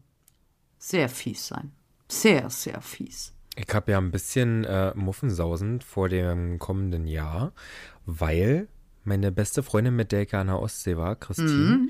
sehr 0.77 1.09
fies 1.09 1.47
sein. 1.47 1.71
Sehr, 2.07 2.49
sehr 2.49 2.81
fies. 2.81 3.33
Ich 3.55 3.73
habe 3.73 3.91
ja 3.91 3.97
ein 3.97 4.11
bisschen 4.11 4.63
äh, 4.63 4.93
Muffensausen 4.95 5.81
vor 5.81 6.09
dem 6.09 6.57
kommenden 6.57 7.05
Jahr, 7.07 7.53
weil 8.05 8.67
meine 9.03 9.31
beste 9.31 9.63
Freundin, 9.63 9.95
mit 9.95 10.11
der 10.11 10.23
ich 10.23 10.33
an 10.33 10.47
der 10.47 10.59
Ostsee 10.59 10.97
war, 10.97 11.15
Christine, 11.15 11.89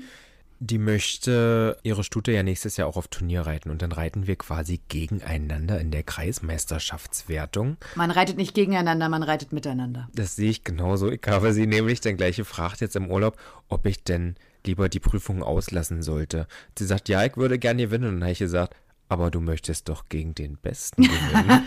die 0.62 0.78
möchte 0.78 1.76
ihre 1.82 2.04
Stute 2.04 2.30
ja 2.30 2.44
nächstes 2.44 2.76
Jahr 2.76 2.86
auch 2.86 2.96
auf 2.96 3.08
Turnier 3.08 3.42
reiten. 3.42 3.68
Und 3.70 3.82
dann 3.82 3.90
reiten 3.90 4.28
wir 4.28 4.36
quasi 4.36 4.80
gegeneinander 4.88 5.80
in 5.80 5.90
der 5.90 6.04
Kreismeisterschaftswertung. 6.04 7.78
Man 7.96 8.12
reitet 8.12 8.36
nicht 8.36 8.54
gegeneinander, 8.54 9.08
man 9.08 9.24
reitet 9.24 9.52
miteinander. 9.52 10.08
Das 10.14 10.36
sehe 10.36 10.50
ich 10.50 10.62
genauso. 10.62 11.10
Ich 11.10 11.22
habe 11.26 11.52
sie 11.52 11.66
nämlich 11.66 12.00
dann 12.00 12.16
gleich 12.16 12.36
gefragt 12.36 12.80
jetzt 12.80 12.94
im 12.94 13.10
Urlaub, 13.10 13.36
ob 13.68 13.86
ich 13.86 14.04
denn 14.04 14.36
lieber 14.64 14.88
die 14.88 15.00
Prüfung 15.00 15.42
auslassen 15.42 16.00
sollte. 16.02 16.46
Sie 16.78 16.86
sagt, 16.86 17.08
ja, 17.08 17.24
ich 17.24 17.36
würde 17.36 17.58
gerne 17.58 17.82
gewinnen. 17.82 18.04
Und 18.04 18.14
dann 18.14 18.22
habe 18.22 18.32
ich 18.32 18.38
gesagt, 18.38 18.76
aber 19.08 19.32
du 19.32 19.40
möchtest 19.40 19.88
doch 19.88 20.08
gegen 20.08 20.36
den 20.36 20.58
Besten 20.58 21.02
gewinnen. 21.02 21.66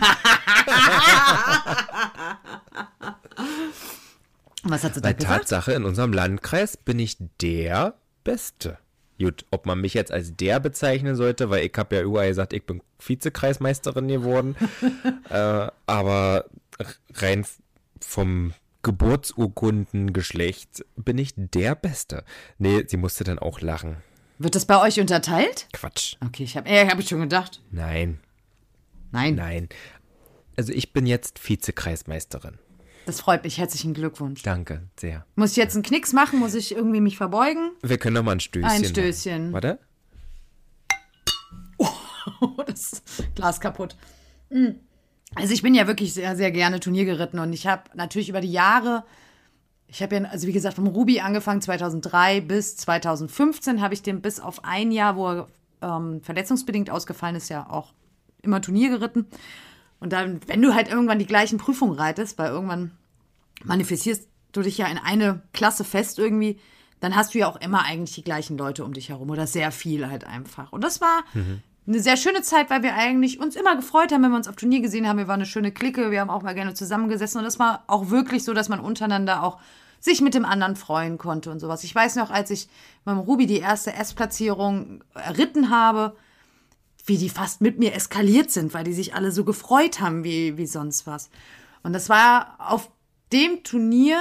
Was 4.62 4.84
hat 4.84 4.94
sie 4.94 5.02
da 5.02 5.12
gesagt? 5.12 5.32
Tatsache, 5.32 5.74
in 5.74 5.84
unserem 5.84 6.14
Landkreis 6.14 6.78
bin 6.78 6.98
ich 6.98 7.18
der 7.40 7.94
Beste. 8.24 8.78
Gut, 9.18 9.44
ob 9.50 9.66
man 9.66 9.80
mich 9.80 9.94
jetzt 9.94 10.12
als 10.12 10.36
der 10.36 10.60
bezeichnen 10.60 11.16
sollte, 11.16 11.50
weil 11.50 11.64
ich 11.64 11.72
habe 11.76 11.96
ja 11.96 12.02
überall 12.02 12.28
gesagt, 12.28 12.52
ich 12.52 12.64
bin 12.64 12.82
Vizekreismeisterin 12.98 14.08
geworden. 14.08 14.56
äh, 15.30 15.68
aber 15.86 16.44
rein 17.14 17.46
vom 18.00 18.52
Geburtsurkundengeschlecht 18.82 20.84
bin 20.96 21.18
ich 21.18 21.32
der 21.36 21.74
Beste. 21.74 22.24
Nee, 22.58 22.84
sie 22.86 22.98
musste 22.98 23.24
dann 23.24 23.38
auch 23.38 23.60
lachen. 23.60 23.96
Wird 24.38 24.54
das 24.54 24.66
bei 24.66 24.80
euch 24.80 25.00
unterteilt? 25.00 25.66
Quatsch. 25.72 26.16
Okay, 26.24 26.44
ich 26.44 26.56
habe 26.56 26.68
äh, 26.68 26.86
hab 26.86 26.98
ich 26.98 27.08
schon 27.08 27.20
gedacht. 27.20 27.62
Nein, 27.70 28.20
Nein, 29.12 29.36
nein. 29.36 29.68
Also 30.56 30.72
ich 30.72 30.92
bin 30.92 31.06
jetzt 31.06 31.38
Vizekreismeisterin. 31.38 32.58
Das 33.06 33.20
freut 33.20 33.44
mich. 33.44 33.56
Herzlichen 33.56 33.94
Glückwunsch. 33.94 34.42
Danke, 34.42 34.82
sehr. 34.98 35.24
Muss 35.36 35.52
ich 35.52 35.56
jetzt 35.56 35.74
einen 35.74 35.84
Knicks 35.84 36.12
machen? 36.12 36.40
Muss 36.40 36.54
ich 36.54 36.74
irgendwie 36.74 37.00
mich 37.00 37.16
verbeugen? 37.16 37.70
Wir 37.82 37.98
können 37.98 38.14
noch 38.14 38.24
mal 38.24 38.32
ein 38.32 38.40
Stößchen 38.40 38.68
Ein 38.68 38.80
machen. 38.82 38.90
Stößchen. 38.90 39.52
Warte. 39.52 39.78
Oh, 42.40 42.60
das 42.66 43.02
Glas 43.36 43.60
kaputt. 43.60 43.96
Mm. 44.50 44.72
Also 45.36 45.54
ich 45.54 45.62
bin 45.62 45.74
ja 45.74 45.86
wirklich 45.86 46.12
sehr, 46.12 46.34
sehr 46.34 46.50
gerne 46.50 46.80
Turnier 46.80 47.04
geritten 47.04 47.38
und 47.38 47.52
ich 47.52 47.68
habe 47.68 47.84
natürlich 47.94 48.28
über 48.28 48.40
die 48.40 48.50
Jahre, 48.50 49.04
ich 49.86 50.02
habe 50.02 50.16
ja, 50.16 50.24
also 50.24 50.48
wie 50.48 50.52
gesagt, 50.52 50.74
vom 50.74 50.88
Ruby 50.88 51.20
angefangen 51.20 51.62
2003 51.62 52.40
bis 52.40 52.76
2015 52.76 53.80
habe 53.80 53.94
ich 53.94 54.02
den 54.02 54.22
bis 54.22 54.40
auf 54.40 54.64
ein 54.64 54.90
Jahr, 54.90 55.16
wo 55.16 55.28
er 55.28 55.48
ähm, 55.82 56.20
verletzungsbedingt 56.20 56.90
ausgefallen 56.90 57.36
ist, 57.36 57.48
ja 57.48 57.70
auch 57.70 57.92
immer 58.42 58.60
Turnier 58.60 58.90
geritten. 58.90 59.26
Und 60.00 60.12
dann, 60.12 60.40
wenn 60.46 60.62
du 60.62 60.74
halt 60.74 60.88
irgendwann 60.88 61.18
die 61.18 61.26
gleichen 61.26 61.58
Prüfungen 61.58 61.94
reitest, 61.94 62.38
weil 62.38 62.50
irgendwann 62.50 62.92
manifestierst 63.64 64.28
du 64.52 64.62
dich 64.62 64.78
ja 64.78 64.86
in 64.86 64.98
eine 64.98 65.42
Klasse 65.52 65.84
fest 65.84 66.18
irgendwie, 66.18 66.58
dann 67.00 67.14
hast 67.14 67.34
du 67.34 67.38
ja 67.38 67.48
auch 67.48 67.60
immer 67.60 67.84
eigentlich 67.84 68.14
die 68.14 68.24
gleichen 68.24 68.56
Leute 68.56 68.84
um 68.84 68.92
dich 68.92 69.10
herum 69.10 69.30
oder 69.30 69.46
sehr 69.46 69.70
viel 69.70 70.08
halt 70.08 70.24
einfach. 70.24 70.72
Und 70.72 70.82
das 70.82 71.00
war 71.00 71.24
eine 71.86 72.00
sehr 72.00 72.16
schöne 72.16 72.42
Zeit, 72.42 72.70
weil 72.70 72.82
wir 72.82 72.94
eigentlich 72.94 73.38
uns 73.38 73.54
immer 73.54 73.76
gefreut 73.76 74.12
haben, 74.12 74.22
wenn 74.22 74.30
wir 74.30 74.36
uns 74.36 74.48
auf 74.48 74.56
Turnier 74.56 74.80
gesehen 74.80 75.06
haben. 75.06 75.18
Wir 75.18 75.28
waren 75.28 75.40
eine 75.40 75.46
schöne 75.46 75.72
Clique, 75.72 76.10
wir 76.10 76.20
haben 76.20 76.30
auch 76.30 76.42
mal 76.42 76.54
gerne 76.54 76.74
zusammengesessen 76.74 77.38
und 77.38 77.44
das 77.44 77.58
war 77.58 77.84
auch 77.86 78.10
wirklich 78.10 78.44
so, 78.44 78.54
dass 78.54 78.68
man 78.68 78.80
untereinander 78.80 79.42
auch 79.42 79.58
sich 80.00 80.20
mit 80.20 80.34
dem 80.34 80.44
anderen 80.44 80.76
freuen 80.76 81.18
konnte 81.18 81.50
und 81.50 81.60
sowas. 81.60 81.84
Ich 81.84 81.94
weiß 81.94 82.16
noch, 82.16 82.30
als 82.30 82.50
ich 82.50 82.68
beim 83.04 83.18
Ruby 83.18 83.46
die 83.46 83.58
erste 83.58 83.92
S-Platzierung 83.92 85.02
erritten 85.14 85.70
habe, 85.70 86.16
wie 87.06 87.18
die 87.18 87.30
fast 87.30 87.60
mit 87.60 87.78
mir 87.78 87.94
eskaliert 87.94 88.50
sind, 88.50 88.74
weil 88.74 88.84
die 88.84 88.92
sich 88.92 89.14
alle 89.14 89.32
so 89.32 89.44
gefreut 89.44 90.00
haben 90.00 90.24
wie, 90.24 90.58
wie 90.58 90.66
sonst 90.66 91.06
was. 91.06 91.30
Und 91.82 91.92
das 91.92 92.08
war 92.08 92.56
auf 92.58 92.90
dem 93.32 93.62
Turnier, 93.62 94.18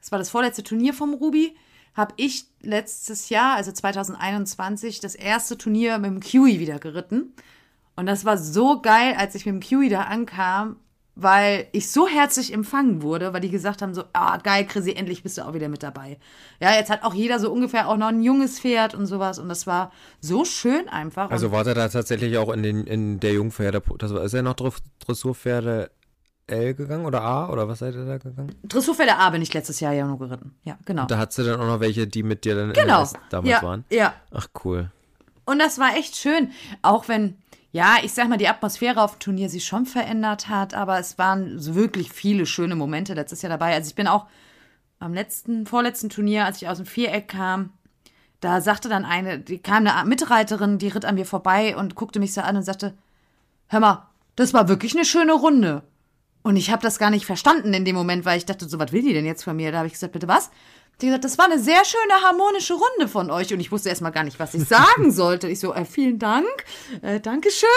das 0.00 0.12
war 0.12 0.18
das 0.18 0.30
vorletzte 0.30 0.62
Turnier 0.62 0.94
vom 0.94 1.14
Ruby, 1.14 1.56
habe 1.94 2.14
ich 2.16 2.46
letztes 2.60 3.28
Jahr, 3.28 3.56
also 3.56 3.72
2021, 3.72 5.00
das 5.00 5.14
erste 5.14 5.58
Turnier 5.58 5.98
mit 5.98 6.10
dem 6.10 6.20
Kiwi 6.20 6.60
wieder 6.60 6.78
geritten. 6.78 7.32
Und 7.96 8.06
das 8.06 8.24
war 8.24 8.36
so 8.36 8.80
geil, 8.82 9.14
als 9.16 9.34
ich 9.34 9.46
mit 9.46 9.54
dem 9.54 9.60
Kiwi 9.60 9.88
da 9.88 10.02
ankam. 10.02 10.76
Weil 11.16 11.66
ich 11.72 11.90
so 11.90 12.06
herzlich 12.06 12.52
empfangen 12.52 13.00
wurde, 13.02 13.32
weil 13.32 13.40
die 13.40 13.50
gesagt 13.50 13.80
haben 13.80 13.94
so, 13.94 14.04
ah, 14.12 14.36
geil, 14.36 14.66
Chrissy, 14.66 14.92
endlich 14.92 15.22
bist 15.22 15.38
du 15.38 15.46
auch 15.46 15.54
wieder 15.54 15.68
mit 15.68 15.82
dabei. 15.82 16.18
Ja, 16.60 16.74
jetzt 16.74 16.90
hat 16.90 17.02
auch 17.02 17.14
jeder 17.14 17.40
so 17.40 17.50
ungefähr 17.50 17.88
auch 17.88 17.96
noch 17.96 18.08
ein 18.08 18.22
junges 18.22 18.60
Pferd 18.60 18.94
und 18.94 19.06
sowas 19.06 19.38
und 19.38 19.48
das 19.48 19.66
war 19.66 19.90
so 20.20 20.44
schön 20.44 20.88
einfach. 20.90 21.30
Also 21.30 21.46
und 21.46 21.52
war 21.52 21.64
der 21.64 21.74
da 21.74 21.88
tatsächlich 21.88 22.36
auch 22.36 22.52
in, 22.52 22.62
den, 22.62 22.86
in 22.86 23.18
der 23.18 23.32
Jungpferde, 23.32 23.82
das 23.98 24.12
war, 24.12 24.22
ist 24.22 24.34
er 24.34 24.42
noch 24.42 24.54
Dr- 24.54 24.74
Dressurpferde 25.00 25.90
L 26.48 26.74
gegangen 26.74 27.06
oder 27.06 27.22
A 27.22 27.48
oder 27.48 27.66
was 27.66 27.78
seid 27.80 27.94
ihr 27.94 28.04
da 28.04 28.18
gegangen? 28.18 28.54
Dressurpferde 28.62 29.16
A 29.16 29.30
bin 29.30 29.40
ich 29.40 29.52
letztes 29.54 29.80
Jahr 29.80 29.94
ja 29.94 30.06
nur 30.06 30.18
geritten. 30.18 30.54
Ja, 30.64 30.76
genau. 30.84 31.06
Da 31.06 31.16
hattest 31.18 31.38
du 31.38 31.44
dann 31.44 31.60
auch 31.60 31.66
noch 31.66 31.80
welche, 31.80 32.06
die 32.06 32.22
mit 32.22 32.44
dir 32.44 32.54
dann 32.54 32.68
in 32.68 32.74
genau. 32.74 33.08
Damals 33.30 33.50
ja, 33.50 33.62
waren? 33.62 33.84
Ja, 33.90 34.14
Ach 34.32 34.48
cool. 34.64 34.90
Und 35.46 35.60
das 35.60 35.78
war 35.78 35.96
echt 35.96 36.16
schön. 36.16 36.50
Auch 36.82 37.08
wenn, 37.08 37.38
ja, 37.72 37.96
ich 38.02 38.12
sag 38.12 38.28
mal, 38.28 38.38
die 38.38 38.48
Atmosphäre 38.48 39.02
auf 39.02 39.16
dem 39.16 39.20
Turnier 39.20 39.48
sich 39.48 39.64
schon 39.64 39.86
verändert 39.86 40.48
hat, 40.48 40.74
aber 40.74 40.98
es 40.98 41.18
waren 41.18 41.74
wirklich 41.74 42.10
viele 42.12 42.46
schöne 42.46 42.74
Momente 42.74 43.14
letztes 43.14 43.42
Jahr 43.42 43.50
dabei. 43.50 43.74
Also 43.74 43.88
ich 43.88 43.94
bin 43.94 44.06
auch 44.06 44.26
am 44.98 45.12
letzten, 45.12 45.66
vorletzten 45.66 46.08
Turnier, 46.08 46.46
als 46.46 46.62
ich 46.62 46.68
aus 46.68 46.78
dem 46.78 46.86
Viereck 46.86 47.28
kam, 47.28 47.72
da 48.40 48.60
sagte 48.60 48.88
dann 48.88 49.04
eine, 49.04 49.38
die 49.38 49.58
kam 49.58 49.86
eine 49.86 50.08
Mitreiterin, 50.08 50.78
die 50.78 50.88
ritt 50.88 51.04
an 51.04 51.14
mir 51.14 51.26
vorbei 51.26 51.76
und 51.76 51.94
guckte 51.94 52.20
mich 52.20 52.32
so 52.32 52.42
an 52.42 52.56
und 52.56 52.62
sagte, 52.62 52.94
hör 53.68 53.80
mal, 53.80 54.08
das 54.36 54.54
war 54.54 54.68
wirklich 54.68 54.94
eine 54.94 55.04
schöne 55.04 55.32
Runde. 55.32 55.82
Und 56.42 56.56
ich 56.56 56.70
habe 56.70 56.82
das 56.82 56.98
gar 56.98 57.10
nicht 57.10 57.26
verstanden 57.26 57.74
in 57.74 57.84
dem 57.84 57.96
Moment, 57.96 58.24
weil 58.24 58.38
ich 58.38 58.46
dachte, 58.46 58.68
so, 58.68 58.78
was 58.78 58.92
will 58.92 59.02
die 59.02 59.12
denn 59.12 59.26
jetzt 59.26 59.42
von 59.42 59.56
mir? 59.56 59.72
Da 59.72 59.78
habe 59.78 59.88
ich 59.88 59.94
gesagt, 59.94 60.12
bitte 60.12 60.28
was? 60.28 60.50
Die 61.00 61.06
gesagt, 61.06 61.24
das 61.24 61.36
war 61.36 61.44
eine 61.44 61.58
sehr 61.58 61.84
schöne 61.84 62.22
harmonische 62.22 62.72
Runde 62.74 63.08
von 63.08 63.30
euch. 63.30 63.52
Und 63.52 63.60
ich 63.60 63.70
wusste 63.70 63.90
erstmal 63.90 64.12
gar 64.12 64.24
nicht, 64.24 64.38
was 64.38 64.54
ich 64.54 64.64
sagen 64.64 65.10
sollte. 65.10 65.48
Ich 65.48 65.60
so, 65.60 65.74
äh, 65.74 65.84
vielen 65.84 66.18
Dank, 66.18 66.46
äh, 67.02 67.20
Dankeschön. 67.20 67.68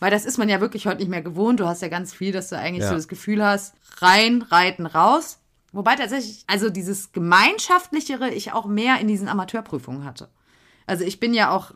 Weil 0.00 0.10
das 0.10 0.24
ist 0.24 0.38
man 0.38 0.48
ja 0.48 0.60
wirklich 0.60 0.86
heute 0.86 0.98
nicht 0.98 1.08
mehr 1.10 1.20
gewohnt. 1.22 1.60
Du 1.60 1.66
hast 1.66 1.82
ja 1.82 1.88
ganz 1.88 2.14
viel, 2.14 2.32
dass 2.32 2.48
du 2.48 2.56
eigentlich 2.56 2.82
Ja. 2.84 2.88
so 2.88 2.94
das 2.94 3.08
Gefühl 3.08 3.44
hast, 3.44 3.74
rein, 4.00 4.42
reiten, 4.42 4.86
raus. 4.86 5.38
Wobei 5.72 5.96
tatsächlich, 5.96 6.44
also 6.46 6.70
dieses 6.70 7.12
Gemeinschaftlichere 7.12 8.30
ich 8.30 8.52
auch 8.52 8.66
mehr 8.66 8.98
in 9.00 9.08
diesen 9.08 9.28
Amateurprüfungen 9.28 10.04
hatte. 10.04 10.28
Also 10.86 11.04
ich 11.04 11.20
bin 11.20 11.34
ja 11.34 11.50
auch 11.50 11.72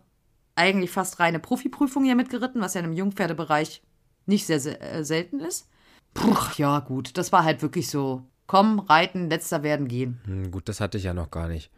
eigentlich 0.55 0.91
fast 0.91 1.21
reine 1.21 1.39
Profiprüfung 1.39 2.05
hier 2.05 2.15
mitgeritten, 2.15 2.61
was 2.63 2.75
ja 2.75 2.81
im 2.81 2.93
Jungpferdebereich 2.93 3.83
nicht 4.25 4.47
sehr, 4.47 4.61
sehr 4.61 4.81
äh, 4.83 5.05
selten 5.05 5.41
ist. 5.41 5.69
Puh, 6.15 6.35
ja, 6.57 6.81
gut, 6.81 7.17
das 7.19 7.33
war 7.33 7.45
halt 7.45 7.61
wirklich 7.63 7.91
so, 7.91 8.23
komm, 8.47 8.81
reiten, 8.81 9.29
letzter 9.31 9.63
werden, 9.63 9.89
gehen. 9.89 10.21
Hm, 10.25 10.51
gut, 10.51 10.69
das 10.69 10.81
hatte 10.81 10.99
ich 10.99 11.05
ja 11.05 11.15
noch 11.15 11.31
gar 11.31 11.49
nicht. 11.49 11.71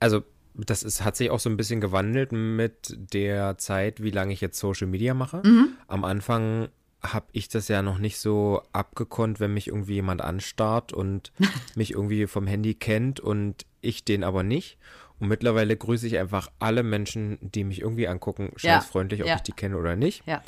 Also, 0.00 0.22
das 0.54 0.82
ist, 0.82 1.04
hat 1.04 1.16
sich 1.16 1.30
auch 1.30 1.40
so 1.40 1.50
ein 1.50 1.56
bisschen 1.56 1.80
gewandelt 1.80 2.32
mit 2.32 2.96
der 3.12 3.58
Zeit, 3.58 4.02
wie 4.02 4.10
lange 4.10 4.32
ich 4.32 4.40
jetzt 4.40 4.58
Social 4.58 4.86
Media 4.86 5.12
mache. 5.14 5.42
Am 5.86 6.04
Anfang 6.04 6.68
habe 7.02 7.26
ich 7.32 7.48
das 7.48 7.68
ja 7.68 7.82
noch 7.82 7.98
nicht 7.98 8.18
so 8.18 8.62
abgekonnt, 8.72 9.38
wenn 9.38 9.52
mich 9.52 9.68
irgendwie 9.68 9.94
jemand 9.94 10.22
anstarrt 10.22 10.92
und 10.92 11.32
mich 11.74 11.92
irgendwie 11.92 12.26
vom 12.26 12.46
Handy 12.46 12.74
kennt 12.74 13.20
und 13.20 13.66
ich 13.80 14.04
den 14.04 14.24
aber 14.24 14.42
nicht. 14.42 14.78
Und 15.18 15.28
mittlerweile 15.28 15.76
grüße 15.76 16.06
ich 16.06 16.18
einfach 16.18 16.50
alle 16.58 16.82
Menschen, 16.82 17.38
die 17.40 17.64
mich 17.64 17.80
irgendwie 17.80 18.08
angucken, 18.08 18.52
Ja, 18.58 18.80
scheißfreundlich, 18.80 19.22
ob 19.22 19.28
ja. 19.28 19.36
ich 19.36 19.42
die 19.42 19.52
kenne 19.52 19.76
oder 19.78 19.96
nicht. 19.96 20.26
Ja. 20.26 20.42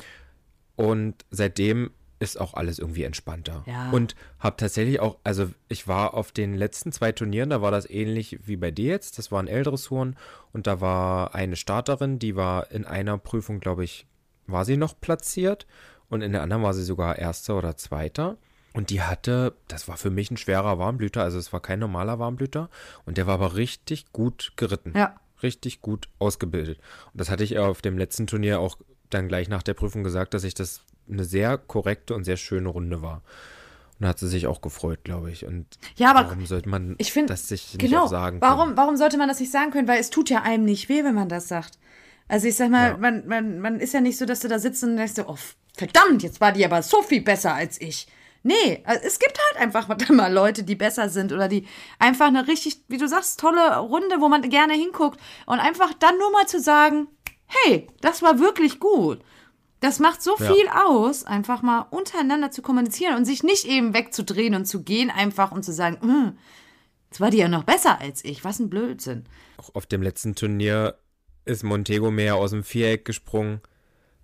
Und 0.75 1.25
seitdem 1.31 1.91
ist 2.19 2.39
auch 2.39 2.53
alles 2.53 2.79
irgendwie 2.79 3.03
entspannter. 3.03 3.63
Ja. 3.65 3.89
Und 3.91 4.15
habe 4.39 4.57
tatsächlich 4.57 4.99
auch, 4.99 5.17
also 5.23 5.49
ich 5.69 5.87
war 5.87 6.13
auf 6.13 6.31
den 6.31 6.55
letzten 6.55 6.91
zwei 6.91 7.11
Turnieren, 7.11 7.49
da 7.49 7.61
war 7.61 7.71
das 7.71 7.89
ähnlich 7.89 8.39
wie 8.45 8.57
bei 8.57 8.71
dir 8.71 8.89
jetzt. 8.89 9.17
Das 9.17 9.31
waren 9.31 9.47
L-Dressuren 9.47 10.17
und 10.51 10.67
da 10.67 10.81
war 10.81 11.33
eine 11.33 11.55
Starterin, 11.55 12.19
die 12.19 12.35
war 12.35 12.71
in 12.71 12.85
einer 12.85 13.17
Prüfung, 13.17 13.59
glaube 13.59 13.83
ich, 13.83 14.05
war 14.47 14.65
sie 14.65 14.77
noch 14.77 14.99
platziert 14.99 15.65
und 16.09 16.21
in 16.21 16.33
der 16.33 16.41
anderen 16.41 16.63
war 16.63 16.73
sie 16.73 16.83
sogar 16.83 17.17
Erster 17.17 17.57
oder 17.57 17.77
Zweiter. 17.77 18.37
Und 18.73 18.89
die 18.89 19.01
hatte, 19.01 19.55
das 19.67 19.87
war 19.87 19.97
für 19.97 20.09
mich 20.09 20.29
ein 20.29 20.37
schwerer 20.37 20.77
Warmblüter, 20.77 21.23
also 21.23 21.39
es 21.39 21.51
war 21.53 21.59
kein 21.59 21.79
normaler 21.79 22.19
Warmblüter. 22.19 22.69
Und 23.05 23.17
der 23.17 23.27
war 23.27 23.35
aber 23.35 23.55
richtig 23.55 24.11
gut 24.11 24.53
geritten. 24.57 24.93
Ja. 24.95 25.15
Richtig 25.41 25.81
gut 25.81 26.09
ausgebildet. 26.19 26.79
Und 27.11 27.19
das 27.19 27.29
hatte 27.29 27.43
ich 27.43 27.57
auf 27.57 27.81
dem 27.81 27.97
letzten 27.97 28.27
Turnier 28.27 28.59
auch 28.59 28.77
dann 29.09 29.27
gleich 29.27 29.49
nach 29.49 29.63
der 29.63 29.73
Prüfung 29.73 30.03
gesagt, 30.03 30.33
dass 30.33 30.43
ich 30.43 30.53
das 30.53 30.81
eine 31.09 31.25
sehr 31.25 31.57
korrekte 31.57 32.13
und 32.15 32.23
sehr 32.23 32.37
schöne 32.37 32.69
Runde 32.69 33.01
war. 33.01 33.21
Und 33.99 34.03
da 34.03 34.07
hat 34.09 34.19
sie 34.19 34.27
sich 34.27 34.47
auch 34.47 34.61
gefreut, 34.61 34.99
glaube 35.03 35.29
ich. 35.31 35.45
Und 35.45 35.65
Ja, 35.97 36.11
aber 36.11 36.25
warum 36.29 36.45
sollte 36.45 36.69
man 36.69 36.95
Ich 36.99 37.11
finde, 37.11 37.33
das 37.33 37.47
sich 37.47 37.73
nicht 37.73 37.81
genau, 37.89 38.05
auch 38.05 38.09
sagen 38.09 38.39
warum, 38.41 38.65
können? 38.67 38.77
warum 38.77 38.97
sollte 38.97 39.17
man 39.17 39.27
das 39.27 39.39
nicht 39.39 39.51
sagen 39.51 39.71
können? 39.71 39.87
Weil 39.87 39.99
es 39.99 40.09
tut 40.09 40.29
ja 40.29 40.41
einem 40.43 40.63
nicht 40.65 40.87
weh, 40.89 41.03
wenn 41.03 41.15
man 41.15 41.27
das 41.29 41.47
sagt. 41.49 41.77
Also 42.27 42.47
ich 42.47 42.55
sag 42.55 42.69
mal, 42.69 42.91
Ja. 42.91 42.97
man, 42.97 43.27
man, 43.27 43.59
man 43.59 43.79
ist 43.79 43.93
ja 43.93 44.01
nicht 44.01 44.17
so, 44.17 44.25
dass 44.25 44.39
du 44.39 44.47
da 44.47 44.59
sitzt 44.59 44.83
und 44.83 44.95
denkst, 44.95 45.13
so, 45.15 45.27
oh, 45.27 45.37
verdammt, 45.75 46.23
jetzt 46.23 46.39
war 46.39 46.51
die 46.51 46.63
aber 46.63 46.81
so 46.81 47.01
viel 47.01 47.21
besser 47.21 47.53
als 47.53 47.81
ich. 47.81 48.07
Nee, 48.41 48.81
also 48.85 49.01
es 49.05 49.19
gibt 49.19 49.37
halt 49.51 49.61
einfach 49.61 49.87
mal 50.09 50.31
Leute, 50.31 50.63
die 50.63 50.75
besser 50.75 51.09
sind 51.09 51.33
oder 51.33 51.49
die 51.49 51.67
einfach 51.97 52.27
eine 52.27 52.47
richtig, 52.47 52.81
wie 52.87 52.97
du 52.97 53.07
sagst, 53.07 53.39
tolle 53.39 53.77
Runde, 53.79 54.21
wo 54.21 54.29
man 54.29 54.47
gerne 54.49 54.75
hinguckt 54.75 55.19
und 55.45 55.59
einfach 55.59 55.93
dann 55.99 56.17
nur 56.17 56.31
mal 56.31 56.45
zu 56.47 56.61
sagen, 56.61 57.07
hey, 57.47 57.87
das 57.99 58.21
war 58.21 58.39
wirklich 58.39 58.79
gut. 58.79 59.19
Das 59.81 59.99
macht 59.99 60.21
so 60.21 60.35
Ja. 60.39 60.53
viel 60.53 60.67
aus, 60.67 61.23
einfach 61.23 61.61
mal 61.61 61.81
untereinander 61.91 62.51
zu 62.51 62.61
kommunizieren 62.61 63.15
und 63.15 63.25
sich 63.25 63.43
nicht 63.43 63.65
eben 63.65 63.93
wegzudrehen 63.93 64.55
und 64.55 64.65
zu 64.65 64.83
gehen 64.83 65.09
einfach 65.09 65.51
und 65.51 65.63
zu 65.63 65.71
sagen, 65.73 65.97
"Hm, 66.01 66.37
Jetzt 67.11 67.21
war 67.21 67.31
die 67.31 67.37
ja 67.37 67.47
noch 67.47 67.63
besser 67.63 67.99
als 67.99 68.23
ich. 68.23 68.43
Was 68.43 68.59
ein 68.59 68.69
Blödsinn. 68.69 69.23
Auch 69.57 69.73
auf 69.73 69.87
dem 69.87 70.03
letzten 70.03 70.35
Turnier 70.35 70.93
ist 71.45 71.63
Montego 71.63 72.11
mehr 72.11 72.35
aus 72.35 72.51
dem 72.51 72.63
Viereck 72.63 73.03
gesprungen. 73.03 73.61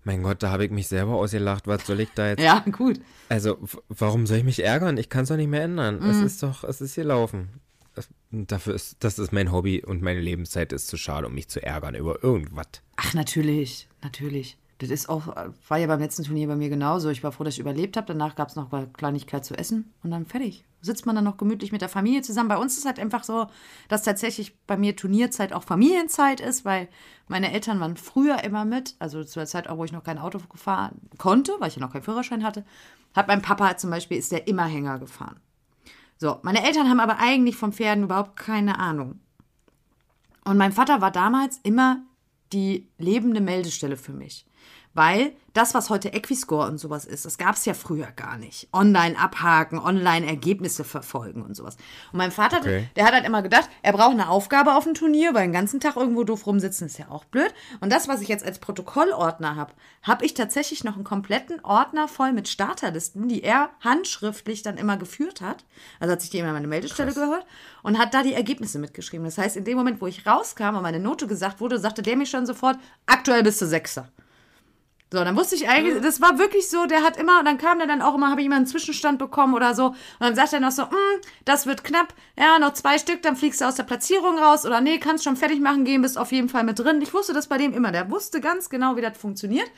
Mein 0.04 0.22
Gott, 0.22 0.44
da 0.44 0.52
habe 0.52 0.66
ich 0.66 0.70
mich 0.72 0.88
selber 0.88 1.14
ausgelacht. 1.16 1.66
Was 1.66 1.88
soll 1.88 2.00
ich 2.02 2.10
da 2.14 2.28
jetzt? 2.30 2.40
Ja, 2.44 2.60
gut. 2.60 3.00
Also, 3.28 3.58
warum 3.90 4.28
soll 4.28 4.38
ich 4.38 4.44
mich 4.44 4.64
ärgern? 4.64 4.98
Ich 5.00 5.10
kann 5.10 5.24
es 5.24 5.30
doch 5.30 5.36
nicht 5.36 5.48
mehr 5.50 5.64
ändern. 5.64 5.96
Es 6.04 6.18
Mhm. 6.18 6.26
ist 6.28 6.44
doch, 6.44 6.64
es 6.64 6.80
ist 6.80 6.94
hier 6.94 7.06
laufen. 7.06 7.50
Das, 7.96 8.08
dafür 8.30 8.76
ist, 8.76 8.98
das 9.04 9.18
ist 9.18 9.32
mein 9.32 9.52
Hobby 9.52 9.84
und 9.84 10.04
meine 10.04 10.22
Lebenszeit 10.22 10.72
ist 10.72 10.86
zu 10.86 10.96
schade, 10.98 11.26
um 11.26 11.34
mich 11.34 11.48
zu 11.48 11.64
ärgern 11.64 11.96
über 11.96 12.24
irgendwas. 12.24 12.68
Ach, 12.98 13.16
natürlich. 13.16 13.88
Natürlich. 14.04 14.58
Das 14.80 14.90
ist 14.90 15.08
auch, 15.08 15.28
war 15.68 15.78
ja 15.78 15.88
beim 15.88 16.02
letzten 16.02 16.24
Turnier 16.24 16.48
bei 16.48 16.56
mir 16.58 16.68
genauso. 16.68 17.10
Ich 17.10 17.24
war 17.24 17.32
froh, 17.32 17.46
dass 17.46 17.54
ich 17.54 17.62
überlebt 17.62 17.96
habe. 17.96 18.08
Danach 18.08 18.36
gab 18.36 18.50
es 18.50 18.58
noch 18.58 18.74
eine 18.74 18.88
Kleinigkeit 18.88 19.46
zu 19.46 19.58
essen 19.58 19.94
und 20.04 20.12
dann 20.12 20.26
fertig. 20.26 20.66
Sitzt 20.82 21.06
man 21.06 21.16
dann 21.16 21.24
noch 21.24 21.38
gemütlich 21.38 21.72
mit 21.72 21.82
der 21.82 21.88
Familie 21.88 22.22
zusammen. 22.24 22.50
Bei 22.50 22.58
uns 22.58 22.78
ist 22.78 22.86
halt 22.86 23.00
einfach 23.00 23.24
so, 23.24 23.48
dass 23.88 24.04
tatsächlich 24.04 24.58
bei 24.68 24.76
mir 24.76 24.98
Turnierzeit 24.98 25.54
auch 25.54 25.64
Familienzeit 25.64 26.42
ist, 26.42 26.66
weil 26.66 26.90
meine 27.30 27.54
Eltern 27.54 27.80
waren 27.80 27.96
früher 27.96 28.44
immer 28.44 28.66
mit. 28.66 28.96
Also 29.00 29.24
zu 29.24 29.40
der 29.40 29.48
Zeit, 29.48 29.70
auch, 29.70 29.78
wo 29.78 29.86
ich 29.86 29.94
noch 29.94 30.04
kein 30.04 30.20
Auto 30.20 30.40
gefahren 30.40 31.00
konnte, 31.18 31.54
weil 31.60 31.70
ich 31.70 31.78
ja 31.78 31.82
noch 31.82 31.94
keinen 31.94 32.04
Führerschein 32.04 32.44
hatte, 32.44 32.66
hat 33.14 33.30
mein 33.30 33.42
Papa 33.42 33.78
zum 33.78 33.92
Beispiel, 33.92 34.18
ist 34.18 34.34
der 34.34 34.48
immer 34.48 34.66
Hänger 34.66 35.00
gefahren. 35.00 35.40
So, 36.18 36.40
meine 36.44 36.66
Eltern 36.66 36.90
haben 36.90 37.00
aber 37.00 37.20
eigentlich 37.20 37.56
vom 37.56 37.72
Pferden 37.72 38.04
überhaupt 38.04 38.36
keine 38.36 38.78
Ahnung. 38.78 39.20
Und 40.44 40.58
mein 40.58 40.74
Vater 40.74 41.00
war 41.00 41.12
damals 41.12 41.60
immer 41.64 42.04
die 42.54 42.88
lebende 42.98 43.42
Meldestelle 43.42 43.98
für 43.98 44.14
mich. 44.14 44.46
Weil 44.96 45.34
das, 45.54 45.74
was 45.74 45.90
heute 45.90 46.10
Equiscore 46.10 46.68
und 46.68 46.78
sowas 46.78 47.06
ist, 47.06 47.26
das 47.26 47.38
gab 47.38 47.56
es 47.56 47.66
ja 47.66 47.74
früher 47.74 48.08
gar 48.16 48.38
nicht. 48.38 48.68
Online 48.74 49.18
abhaken, 49.18 49.78
online 49.78 50.26
Ergebnisse 50.26 50.84
verfolgen 50.84 51.44
und 51.44 51.56
sowas. 51.56 51.76
Und 52.12 52.18
mein 52.18 52.32
Vater, 52.32 52.58
Okay. 52.60 52.90
der 52.96 53.06
hat 53.06 53.14
halt 53.14 53.26
immer 53.26 53.42
gedacht, 53.42 53.70
er 53.82 53.92
braucht 53.94 54.12
eine 54.12 54.30
Aufgabe 54.30 54.76
auf 54.76 54.86
dem 54.86 54.94
Turnier, 54.94 55.34
weil 55.34 55.44
den 55.44 55.52
ganzen 55.54 55.80
Tag 55.82 55.98
irgendwo 55.98 56.24
doof 56.24 56.46
rumsitzen 56.48 56.88
ist 56.88 56.98
ja 56.98 57.10
auch 57.10 57.26
blöd. 57.26 57.54
Und 57.82 57.92
das, 57.92 58.08
was 58.08 58.22
ich 58.22 58.28
jetzt 58.30 58.46
als 58.46 58.60
Protokollordner 58.60 59.56
habe, 59.58 59.74
habe 60.02 60.26
ich 60.26 60.34
tatsächlich 60.34 60.84
noch 60.86 60.96
einen 60.96 61.04
kompletten 61.04 61.60
Ordner 61.64 62.08
voll 62.08 62.32
mit 62.32 62.48
Starterlisten, 62.48 63.28
die 63.28 63.44
er 63.44 63.70
handschriftlich 63.82 64.64
dann 64.64 64.78
immer 64.78 64.96
geführt 64.98 65.42
hat. 65.42 65.66
Also 66.00 66.14
hat 66.14 66.22
sich 66.22 66.30
die 66.30 66.40
immer 66.40 66.54
meine 66.54 66.68
Meldestelle 66.68 67.14
gehört 67.14 67.46
und 67.84 67.98
hat 67.98 68.14
da 68.14 68.24
die 68.24 68.34
Ergebnisse 68.34 68.80
mitgeschrieben. 68.80 69.26
Das 69.26 69.38
heißt, 69.38 69.58
in 69.58 69.66
dem 69.66 69.78
Moment, 69.78 70.00
wo 70.02 70.08
ich 70.08 70.26
rauskam 70.26 70.76
und 70.76 70.84
meine 70.84 71.00
Note 71.00 71.28
gesagt 71.28 71.60
wurde, 71.60 71.80
sagte 71.80 72.02
der 72.02 72.16
mir 72.16 72.26
schon 72.26 72.46
sofort, 72.46 72.78
aktuell 73.06 73.44
bist 73.44 73.62
du 73.62 73.66
Sechster. 73.68 74.08
So, 75.16 75.24
dann 75.24 75.38
wusste 75.38 75.56
ich 75.56 75.70
eigentlich, 75.70 76.02
das 76.02 76.20
war 76.20 76.40
wirklich 76.40 76.70
so, 76.70 76.88
der 76.88 77.02
hat 77.02 77.16
immer, 77.16 77.40
und 77.40 77.46
dann 77.46 77.58
kam 77.58 77.78
der 77.78 77.88
dann 77.88 78.02
auch 78.02 78.16
immer, 78.16 78.30
habe 78.30 78.42
ich 78.42 78.48
immer 78.48 78.58
einen 78.58 78.68
Zwischenstand 78.68 79.18
bekommen 79.18 79.54
oder 79.54 79.74
so. 79.74 79.88
Und 79.88 79.96
dann 80.20 80.36
sagt 80.36 80.52
er 80.52 80.60
noch 80.60 80.72
so, 80.72 80.84
"Mm, 80.84 81.22
das 81.46 81.66
wird 81.66 81.86
knapp, 81.86 82.14
ja, 82.38 82.60
noch 82.60 82.74
zwei 82.74 82.98
Stück, 82.98 83.22
dann 83.22 83.38
fliegst 83.38 83.62
du 83.62 83.66
aus 83.66 83.76
der 83.76 83.84
Platzierung 83.84 84.38
raus 84.38 84.66
oder 84.66 84.82
nee, 84.82 84.98
kannst 84.98 85.24
schon 85.24 85.38
fertig 85.38 85.62
machen 85.62 85.86
gehen, 85.86 86.02
bist 86.02 86.18
auf 86.18 86.34
jeden 86.34 86.50
Fall 86.50 86.66
mit 86.66 86.80
drin. 86.80 87.02
Ich 87.02 87.14
wusste 87.14 87.32
das 87.32 87.48
bei 87.48 87.58
dem 87.58 87.74
immer, 87.74 87.94
der 87.94 88.12
wusste 88.12 88.42
ganz 88.42 88.70
genau, 88.70 88.98
wie 88.98 89.02
das 89.02 89.18
funktioniert. 89.18 89.72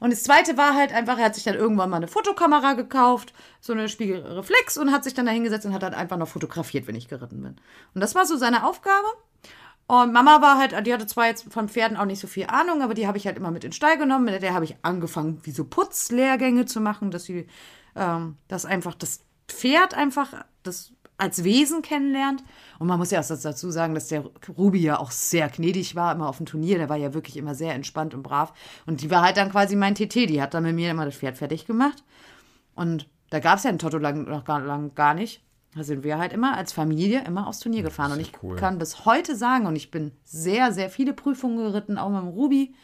Und 0.00 0.12
das 0.12 0.22
zweite 0.22 0.58
war 0.58 0.74
halt 0.74 0.92
einfach, 0.92 1.16
er 1.16 1.24
hat 1.24 1.34
sich 1.34 1.44
dann 1.44 1.54
irgendwann 1.54 1.88
mal 1.88 1.96
eine 1.96 2.08
Fotokamera 2.08 2.74
gekauft, 2.74 3.32
so 3.62 3.72
eine 3.72 3.88
Spiegelreflex 3.88 4.76
und 4.76 4.92
hat 4.92 5.02
sich 5.04 5.14
dann 5.14 5.24
da 5.24 5.32
hingesetzt 5.32 5.64
und 5.64 5.72
hat 5.72 5.82
dann 5.82 5.94
einfach 5.94 6.18
noch 6.18 6.28
fotografiert, 6.28 6.86
wenn 6.86 6.94
ich 6.94 7.08
geritten 7.08 7.40
bin. 7.42 7.56
Und 7.94 8.00
das 8.02 8.14
war 8.14 8.26
so 8.26 8.36
seine 8.36 8.66
Aufgabe. 8.66 9.06
Und 9.86 10.12
Mama 10.12 10.40
war 10.40 10.58
halt, 10.58 10.86
die 10.86 10.92
hatte 10.94 11.06
zwar 11.06 11.26
jetzt 11.26 11.52
von 11.52 11.68
Pferden 11.68 11.96
auch 11.98 12.06
nicht 12.06 12.20
so 12.20 12.26
viel 12.26 12.46
Ahnung, 12.46 12.80
aber 12.82 12.94
die 12.94 13.06
habe 13.06 13.18
ich 13.18 13.26
halt 13.26 13.36
immer 13.36 13.50
mit 13.50 13.64
in 13.64 13.70
den 13.70 13.74
Stall 13.74 13.98
genommen. 13.98 14.24
Mit 14.24 14.42
der 14.42 14.54
habe 14.54 14.64
ich 14.64 14.76
angefangen, 14.82 15.40
wie 15.44 15.50
so 15.50 15.64
Putzlehrgänge 15.64 16.64
zu 16.64 16.80
machen, 16.80 17.10
dass 17.10 17.24
sie 17.24 17.46
ähm, 17.94 18.36
das 18.48 18.64
einfach 18.64 18.94
das 18.94 19.20
Pferd 19.48 19.92
einfach 19.94 20.32
das 20.62 20.92
als 21.18 21.44
Wesen 21.44 21.82
kennenlernt. 21.82 22.42
Und 22.78 22.88
man 22.88 22.98
muss 22.98 23.10
ja 23.10 23.20
auch 23.20 23.26
dazu 23.26 23.70
sagen, 23.70 23.94
dass 23.94 24.08
der 24.08 24.24
Ruby 24.56 24.80
ja 24.80 24.98
auch 24.98 25.10
sehr 25.12 25.48
gnädig 25.48 25.94
war, 25.94 26.12
immer 26.12 26.28
auf 26.28 26.38
dem 26.38 26.46
Turnier. 26.46 26.78
Der 26.78 26.88
war 26.88 26.96
ja 26.96 27.14
wirklich 27.14 27.36
immer 27.36 27.54
sehr 27.54 27.74
entspannt 27.74 28.14
und 28.14 28.22
brav. 28.22 28.52
Und 28.86 29.02
die 29.02 29.10
war 29.10 29.22
halt 29.22 29.36
dann 29.36 29.50
quasi 29.50 29.76
mein 29.76 29.94
TT. 29.94 30.14
Die 30.28 30.42
hat 30.42 30.54
dann 30.54 30.64
mit 30.64 30.74
mir 30.74 30.90
immer 30.90 31.04
das 31.04 31.14
Pferd 31.16 31.36
fertig 31.38 31.66
gemacht. 31.66 32.02
Und 32.74 33.06
Da 33.30 33.40
gab 33.40 33.58
es 33.58 33.64
ja 33.64 33.70
ein 33.70 33.78
Toto 33.78 33.98
lang, 33.98 34.24
noch 34.24 34.44
gar, 34.44 34.60
lang 34.60 34.94
gar 34.94 35.14
nicht. 35.14 35.43
Da 35.74 35.82
sind 35.82 36.04
wir 36.04 36.18
halt 36.18 36.32
immer 36.32 36.56
als 36.56 36.72
Familie 36.72 37.24
immer 37.24 37.46
aufs 37.46 37.58
Turnier 37.58 37.82
gefahren. 37.82 38.12
Und 38.12 38.20
ich 38.20 38.32
cool. 38.42 38.56
kann 38.56 38.78
bis 38.78 39.04
heute 39.04 39.34
sagen, 39.34 39.66
und 39.66 39.76
ich 39.76 39.90
bin 39.90 40.12
sehr, 40.24 40.72
sehr 40.72 40.88
viele 40.88 41.12
Prüfungen 41.12 41.56
geritten, 41.56 41.98
auch 41.98 42.10
mit 42.10 42.20
dem 42.20 42.28
Ruby, 42.28 42.74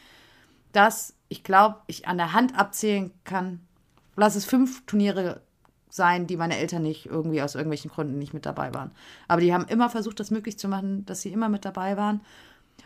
dass 0.73 1.15
ich 1.29 1.43
glaube, 1.43 1.77
ich 1.87 2.07
an 2.07 2.17
der 2.17 2.33
Hand 2.33 2.57
abzählen 2.57 3.11
kann, 3.23 3.61
lass 4.15 4.35
es 4.35 4.45
fünf 4.45 4.85
Turniere 4.85 5.41
sein, 5.89 6.27
die 6.27 6.37
meine 6.37 6.57
Eltern 6.57 6.81
nicht 6.83 7.05
irgendwie 7.05 7.41
aus 7.41 7.55
irgendwelchen 7.55 7.91
Gründen 7.91 8.17
nicht 8.17 8.33
mit 8.33 8.45
dabei 8.45 8.73
waren. 8.73 8.91
Aber 9.27 9.41
die 9.41 9.53
haben 9.53 9.65
immer 9.65 9.89
versucht, 9.89 10.19
das 10.19 10.31
möglich 10.31 10.57
zu 10.57 10.67
machen, 10.67 11.05
dass 11.05 11.21
sie 11.21 11.31
immer 11.31 11.49
mit 11.49 11.65
dabei 11.65 11.97
waren. 11.97 12.21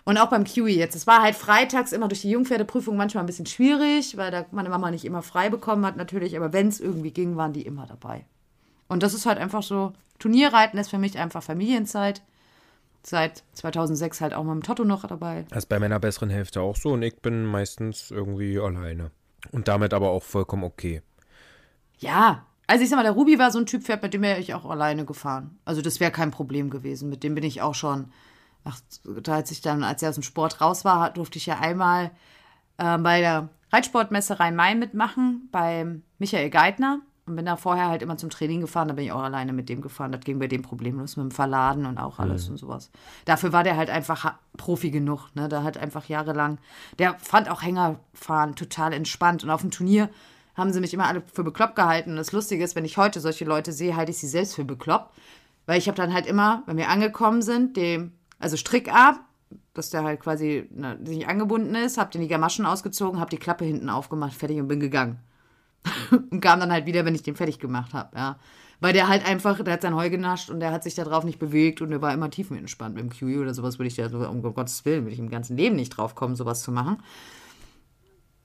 Und 0.04 0.18
auch 0.18 0.30
beim 0.30 0.44
QE 0.44 0.70
jetzt. 0.70 0.96
Es 0.96 1.08
war 1.08 1.22
halt 1.22 1.36
freitags 1.36 1.92
immer 1.92 2.08
durch 2.08 2.22
die 2.22 2.30
Jungpferdeprüfung 2.30 2.96
manchmal 2.96 3.24
ein 3.24 3.28
bisschen 3.28 3.46
schwierig, 3.48 4.18
weil 4.18 4.30
da 4.30 4.46
meine 4.52 4.70
Mama 4.70 4.92
nicht 4.92 5.06
immer 5.06 5.24
frei 5.24 5.50
bekommen 5.50 5.86
hat, 5.86 5.98
natürlich. 5.98 6.36
Aber 6.38 6.54
wenn 6.54 6.68
es 6.68 6.80
irgendwie 6.80 7.12
ging, 7.12 7.38
waren 7.38 7.54
die 7.54 7.66
immer 7.66 7.88
dabei. 7.88 8.26
Und 8.88 9.04
das 9.04 9.14
ist 9.14 9.26
halt 9.26 9.38
einfach 9.38 9.64
so. 9.64 9.94
Turnierreiten 10.20 10.80
ist 10.80 10.90
für 10.90 10.98
mich 10.98 11.18
einfach 11.18 11.44
Familienzeit. 11.44 12.22
Seit 13.04 13.44
2006 13.54 14.22
halt 14.22 14.34
auch 14.34 14.44
mal 14.44 14.54
im 14.54 14.64
Toto 14.64 14.84
noch 14.84 15.06
dabei. 15.06 15.46
Das 15.50 15.60
ist 15.60 15.70
bei 15.70 15.80
meiner 15.80 16.00
besseren 16.00 16.30
Hälfte 16.30 16.62
auch 16.62 16.76
so 16.76 16.94
und 16.94 17.04
ich 17.04 17.18
bin 17.18 17.46
meistens 17.46 18.10
irgendwie 18.10 18.60
alleine. 18.60 19.12
Und 19.52 19.68
damit 19.68 19.94
aber 19.94 20.10
auch 20.10 20.24
vollkommen 20.24 20.64
okay. 20.64 21.04
Ja, 22.00 22.46
also 22.68 22.84
ich 22.84 22.90
sag 22.90 22.98
mal, 22.98 23.04
der 23.04 23.12
Ruby 23.12 23.38
war 23.38 23.52
so 23.52 23.60
ein 23.60 23.68
Typ 23.68 23.88
mit 24.02 24.14
dem 24.14 24.22
wäre 24.22 24.40
ich 24.40 24.54
auch 24.54 24.66
alleine 24.66 25.06
gefahren. 25.06 25.60
Also 25.66 25.82
das 25.82 26.00
wäre 26.00 26.12
kein 26.12 26.32
Problem 26.32 26.70
gewesen. 26.70 27.10
Mit 27.10 27.24
dem 27.24 27.36
bin 27.36 27.44
ich 27.44 27.62
auch 27.62 27.76
schon, 27.76 28.12
ach, 28.64 28.80
da 29.22 29.36
als 29.36 29.52
ich 29.52 29.62
dann, 29.62 29.84
als 29.84 30.02
er 30.02 30.10
aus 30.10 30.16
dem 30.16 30.24
Sport 30.24 30.62
raus 30.62 30.84
war, 30.84 31.12
durfte 31.12 31.38
ich 31.38 31.46
ja 31.46 31.60
einmal 31.60 32.12
äh, 32.78 32.98
bei 32.98 33.20
der 33.20 33.50
Reitsportmesse 33.72 34.40
Rhein-Main 34.40 34.80
mitmachen, 34.80 35.48
beim 35.52 36.04
Michael 36.18 36.50
Geithner. 36.50 37.02
Und 37.28 37.36
bin 37.36 37.46
da 37.46 37.56
vorher 37.56 37.88
halt 37.88 38.04
immer 38.04 38.18
zum 38.18 38.30
Training 38.30 38.62
gefahren, 38.62 38.88
da 38.88 38.94
bin 38.94 39.06
ich 39.06 39.12
auch 39.12 39.24
alleine 39.24 39.52
mit 39.52 39.68
dem 39.68 39.82
gefahren. 39.82 40.12
Das 40.12 40.22
ging 40.22 40.38
bei 40.38 40.48
dem 40.48 40.62
problemlos 40.62 41.18
mit 41.18 41.24
dem 41.24 41.32
Verladen 41.32 41.88
und 41.88 41.98
auch 41.98 42.20
alles 42.20 42.48
und 42.50 42.58
sowas. 42.58 42.92
Dafür 43.26 43.52
war 43.52 43.64
der 43.64 43.78
halt 43.78 43.90
einfach 43.90 44.36
Profi 44.58 44.92
genug, 44.92 45.30
ne? 45.34 45.50
Da 45.50 45.64
hat 45.64 45.78
einfach 45.78 46.06
jahrelang, 46.06 46.60
der 47.00 47.18
fand 47.18 47.50
auch 47.50 47.64
Hängerfahren 47.64 48.56
total 48.56 48.94
entspannt. 48.94 49.44
Und 49.44 49.50
auf 49.50 49.62
dem 49.62 49.72
Turnier 49.72 50.10
haben 50.54 50.72
sie 50.72 50.80
mich 50.80 50.94
immer 50.94 51.08
alle 51.08 51.24
für 51.34 51.44
bekloppt 51.44 51.76
gehalten. 51.76 52.12
Und 52.12 52.18
das 52.18 52.32
Lustige 52.32 52.64
ist, 52.64 52.76
wenn 52.76 52.86
ich 52.86 52.98
heute 52.98 53.20
solche 53.20 53.46
Leute 53.46 53.72
sehe, 53.72 53.96
halte 53.96 54.12
ich 54.12 54.20
sie 54.20 54.28
selbst 54.28 54.54
für 54.54 54.64
bekloppt. 54.64 55.12
Weil 55.66 55.80
ich 55.80 55.88
habe 55.88 55.98
dann 55.98 56.14
halt 56.14 56.28
immer, 56.28 56.62
wenn 56.68 56.78
wir 56.78 56.90
angekommen 56.90 57.42
sind, 57.42 57.76
dem, 57.76 58.12
also 58.38 58.56
Strick 58.56 58.94
ab, 58.94 59.20
dass 59.74 59.90
der 59.90 60.04
halt 60.04 60.20
quasi 60.20 60.70
ne, 60.72 60.96
nicht 60.96 61.28
angebunden 61.28 61.74
ist, 61.74 61.98
hab 61.98 62.12
den 62.12 62.22
die 62.22 62.28
Gamaschen 62.28 62.68
ausgezogen, 62.68 63.20
hab 63.20 63.32
die 63.32 63.38
Klappe 63.38 63.66
hinten 63.66 63.90
aufgemacht, 63.90 64.34
fertig 64.36 64.60
und 64.60 64.68
bin 64.68 64.80
gegangen. 64.80 65.20
und 66.32 66.42
kam 66.42 66.60
dann 66.60 66.72
halt 66.72 66.86
wieder, 66.86 67.06
wenn 67.06 67.16
ich 67.16 67.24
den 67.24 67.36
fertig 67.36 67.60
gemacht 67.60 67.94
habe, 67.94 68.16
ja. 68.18 68.40
Weil 68.82 68.94
der 68.94 69.08
halt 69.08 69.26
einfach, 69.26 69.64
der 69.64 69.74
hat 69.74 69.82
sein 69.82 69.96
Heu 69.96 70.10
genascht 70.10 70.50
und 70.50 70.60
der 70.60 70.72
hat 70.72 70.84
sich 70.84 70.96
da 70.96 71.06
drauf 71.06 71.24
nicht 71.24 71.40
bewegt 71.40 71.82
und 71.82 71.92
der 71.92 72.02
war 72.02 72.14
immer 72.14 72.30
tiefenentspannt. 72.30 72.96
Mit 72.96 73.04
dem 73.04 73.10
QE 73.10 73.42
oder 73.42 73.54
sowas 73.54 73.80
würde 73.80 73.88
ich 73.88 73.96
da, 73.96 74.08
um 74.28 74.42
Gottes 74.42 74.84
Willen, 74.84 75.06
würde 75.06 75.14
ich 75.14 75.20
im 75.20 75.30
ganzen 75.30 75.56
Leben 75.56 75.78
nicht 75.78 75.92
drauf 75.92 76.14
kommen, 76.14 76.36
sowas 76.36 76.62
zu 76.62 76.72
machen. 76.72 76.98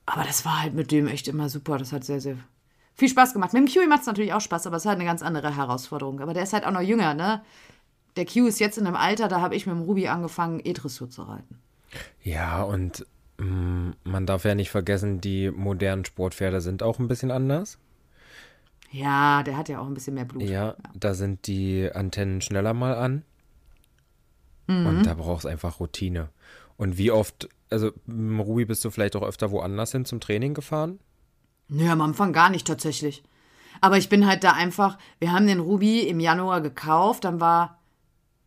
Aber 0.05 0.23
das 0.23 0.45
war 0.45 0.61
halt 0.61 0.73
mit 0.73 0.91
dem 0.91 1.07
echt 1.07 1.27
immer 1.27 1.49
super. 1.49 1.77
Das 1.77 1.91
hat 1.91 2.05
sehr, 2.05 2.21
sehr 2.21 2.37
viel 2.95 3.09
Spaß 3.09 3.33
gemacht. 3.33 3.53
Mit 3.53 3.67
dem 3.67 3.73
QE 3.73 3.87
macht 3.87 4.01
es 4.01 4.07
natürlich 4.07 4.33
auch 4.33 4.41
Spaß, 4.41 4.67
aber 4.67 4.77
es 4.77 4.83
ist 4.83 4.89
halt 4.89 4.99
eine 4.99 5.05
ganz 5.05 5.21
andere 5.21 5.55
Herausforderung. 5.55 6.21
Aber 6.21 6.33
der 6.33 6.43
ist 6.43 6.53
halt 6.53 6.65
auch 6.65 6.71
noch 6.71 6.81
jünger, 6.81 7.13
ne? 7.13 7.41
Der 8.15 8.25
Q 8.25 8.47
ist 8.47 8.59
jetzt 8.59 8.77
in 8.77 8.85
einem 8.85 8.95
Alter, 8.95 9.27
da 9.27 9.39
habe 9.41 9.55
ich 9.55 9.65
mit 9.65 9.75
dem 9.75 9.83
Ruby 9.83 10.07
angefangen, 10.07 10.61
E-Dressur 10.63 11.09
zu 11.09 11.23
reiten. 11.23 11.61
Ja, 12.23 12.63
und 12.63 13.05
man 13.43 14.25
darf 14.25 14.45
ja 14.45 14.55
nicht 14.55 14.69
vergessen, 14.69 15.21
die 15.21 15.49
modernen 15.51 16.05
Sportpferde 16.05 16.61
sind 16.61 16.83
auch 16.83 16.99
ein 16.99 17.07
bisschen 17.07 17.31
anders. 17.31 17.79
Ja, 18.91 19.41
der 19.43 19.57
hat 19.57 19.69
ja 19.69 19.79
auch 19.79 19.87
ein 19.87 19.93
bisschen 19.93 20.15
mehr 20.15 20.25
Blut. 20.25 20.43
Ja, 20.43 20.75
da 20.93 21.13
sind 21.13 21.47
die 21.47 21.89
Antennen 21.91 22.41
schneller 22.41 22.73
mal 22.73 22.95
an. 22.95 23.23
Und 24.67 25.03
da 25.03 25.15
brauchst 25.15 25.45
einfach 25.45 25.79
Routine. 25.79 26.29
Und 26.77 26.97
wie 26.97 27.11
oft, 27.11 27.49
also 27.69 27.91
dem 28.05 28.39
Ruby 28.39 28.65
bist 28.65 28.85
du 28.85 28.89
vielleicht 28.89 29.15
auch 29.15 29.23
öfter 29.23 29.51
woanders 29.51 29.91
hin 29.91 30.05
zum 30.05 30.19
Training 30.19 30.53
gefahren? 30.53 30.99
Nö, 31.67 31.89
am 31.89 32.01
Anfang 32.01 32.31
gar 32.31 32.49
nicht 32.49 32.67
tatsächlich. 32.67 33.23
Aber 33.81 33.97
ich 33.97 34.09
bin 34.09 34.27
halt 34.27 34.43
da 34.43 34.51
einfach, 34.51 34.97
wir 35.19 35.31
haben 35.31 35.47
den 35.47 35.59
Ruby 35.59 36.01
im 36.01 36.19
Januar 36.19 36.61
gekauft, 36.61 37.23
dann 37.23 37.39
war, 37.39 37.79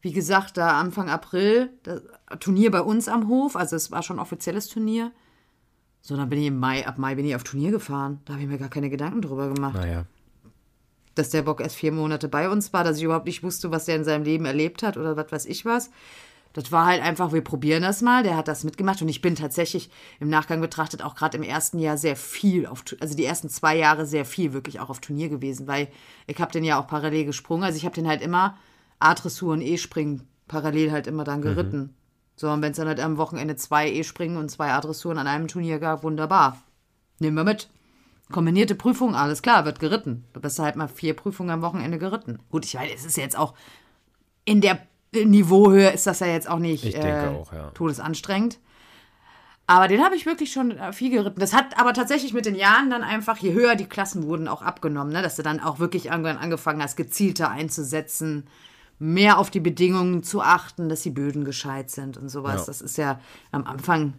wie 0.05 0.13
gesagt, 0.13 0.59
da 0.59 0.79
Anfang 0.79 1.09
April 1.09 1.71
das 1.83 2.03
Turnier 2.39 2.71
bei 2.71 2.83
uns 2.83 3.09
am 3.09 3.27
Hof, 3.27 3.57
also 3.57 3.75
es 3.75 3.91
war 3.91 4.03
schon 4.03 4.19
ein 4.19 4.23
offizielles 4.23 4.69
Turnier. 4.69 5.13
So, 6.03 6.15
dann 6.15 6.29
bin 6.29 6.41
ich 6.41 6.49
im 6.49 6.59
Mai, 6.59 6.87
ab 6.87 6.99
Mai 6.99 7.15
bin 7.15 7.25
ich 7.25 7.35
auf 7.35 7.43
Turnier 7.43 7.71
gefahren. 7.71 8.21
Da 8.27 8.35
habe 8.35 8.43
ich 8.43 8.49
mir 8.49 8.59
gar 8.59 8.69
keine 8.69 8.91
Gedanken 8.91 9.23
drüber 9.23 9.49
gemacht. 9.49 9.77
Naja. 9.77 10.05
Dass 11.15 11.31
der 11.31 11.41
Bock 11.41 11.63
erst 11.63 11.77
vier 11.77 11.91
Monate 11.91 12.29
bei 12.29 12.51
uns 12.51 12.75
war, 12.75 12.85
dass 12.85 12.99
ich 12.99 13.05
überhaupt 13.05 13.25
nicht 13.25 13.43
wusste, 13.43 13.71
was 13.71 13.87
der 13.87 13.97
in 13.97 14.05
seinem 14.05 14.25
Leben 14.25 14.45
erlebt 14.45 14.83
hat 14.83 14.99
oder 14.99 15.17
was 15.17 15.33
weiß 15.33 15.47
ich 15.47 15.65
was. 15.65 15.91
Das 16.53 16.71
war 16.71 16.85
halt 16.85 17.03
einfach, 17.03 17.33
wir 17.33 17.43
probieren 17.43 17.83
das 17.83 18.03
mal. 18.03 18.23
Der 18.23 18.37
hat 18.37 18.47
das 18.47 18.63
mitgemacht 18.63 19.01
und 19.01 19.09
ich 19.09 19.23
bin 19.23 19.37
tatsächlich 19.37 19.89
im 20.21 20.29
Nachgang 20.29 20.61
betrachtet 20.61 21.03
auch 21.03 21.15
gerade 21.15 21.39
im 21.39 21.43
ersten 21.43 21.79
Jahr 21.79 21.97
sehr 21.97 22.17
viel 22.17 22.67
auf, 22.67 22.85
also 23.01 23.17
die 23.17 23.25
ersten 23.25 23.49
zwei 23.49 23.75
Jahre 23.75 24.05
sehr 24.05 24.27
viel 24.27 24.53
wirklich 24.53 24.81
auch 24.81 24.91
auf 24.91 25.01
Turnier 25.01 25.31
gewesen, 25.31 25.67
weil 25.67 25.89
ich 26.27 26.39
habe 26.39 26.53
den 26.53 26.63
ja 26.63 26.79
auch 26.79 26.89
parallel 26.89 27.25
gesprungen. 27.25 27.65
Also 27.65 27.79
ich 27.79 27.87
habe 27.87 27.95
den 27.95 28.07
halt 28.07 28.21
immer 28.21 28.59
A-Dressur 29.05 29.53
und 29.53 29.61
E-Springen 29.61 30.23
parallel 30.49 30.93
halt 30.93 31.07
immer 31.07 31.25
dann 31.25 31.43
geritten. 31.43 31.95
So, 32.37 32.51
und 32.51 32.63
wenn 32.63 32.73
es 32.73 32.77
dann 32.77 32.89
halt 32.89 33.01
am 33.01 33.17
Wochenende 33.17 33.57
zwei 33.57 33.91
E-Springen 33.91 34.37
und 34.37 34.51
zwei 34.51 34.73
A-Dressuren 34.73 35.19
an 35.19 35.27
einem 35.27 35.49
Turnier 35.49 35.79
gab, 35.79 36.03
wunderbar. 36.03 36.61
Nehmen 37.21 37.37
wir 37.37 37.45
mit. 37.45 37.69
Kombinierte 38.33 38.75
Prüfung, 38.75 39.15
alles 39.15 39.43
klar, 39.43 39.65
wird 39.65 39.79
geritten. 39.79 40.25
Du 40.33 40.41
bist 40.41 40.59
halt 40.59 40.77
mal 40.77 40.89
vier 40.89 41.15
Prüfungen 41.15 41.51
am 41.51 41.63
Wochenende 41.63 41.99
geritten. 41.99 42.41
Gut, 42.51 42.65
ich 42.65 42.75
weiß, 42.75 42.91
es 42.95 43.05
ist 43.05 43.17
jetzt 43.17 43.39
auch 43.39 43.55
in 44.45 44.61
der 44.61 44.81
Niveauhöhe 45.13 45.91
ist 45.91 46.07
das 46.07 46.21
ja 46.21 46.27
jetzt 46.27 46.49
auch 46.49 46.59
nicht 46.59 46.85
Ich 46.85 46.95
denke 46.95 47.27
äh, 47.27 47.29
auch, 47.29 47.53
ja. 47.53 47.71
todesanstrengend. 47.71 48.59
Aber 49.67 49.89
den 49.89 50.05
habe 50.05 50.17
ich 50.17 50.27
wirklich 50.27 50.53
schon 50.53 50.73
äh, 50.73 50.93
viel 50.93 51.11
geritten. 51.11 51.41
Das 51.41 51.55
hat 51.55 51.79
aber 51.79 51.95
tatsächlich 51.95 52.35
mit 52.35 52.45
den 52.45 52.55
Jahren 52.55 52.91
dann 52.91 53.03
einfach, 53.03 53.39
je 53.39 53.53
höher 53.53 53.77
die 53.77 53.87
Klassen 53.87 54.25
wurden, 54.25 54.49
auch 54.49 54.61
abgenommen, 54.61 55.13
ne? 55.13 55.23
dass 55.23 55.37
du 55.37 55.43
dann 55.43 55.61
auch 55.61 55.79
wirklich 55.79 56.07
irgendwann 56.07 56.37
angefangen 56.37 56.83
hast, 56.83 56.97
gezielter 56.97 57.51
einzusetzen, 57.51 58.47
mehr 58.99 59.39
auf 59.39 59.51
die 59.51 59.61
Bedingungen 59.61 60.23
zu 60.23 60.41
achten, 60.41 60.89
dass 60.89 61.03
die 61.03 61.11
Böden 61.11 61.45
gescheit 61.45 61.91
sind 61.91 62.17
und 62.17 62.29
sowas. 62.29 62.63
Ja. 62.63 62.67
Das 62.67 62.81
ist 62.81 62.97
ja 62.97 63.21
am 63.53 63.65
Anfang, 63.65 64.15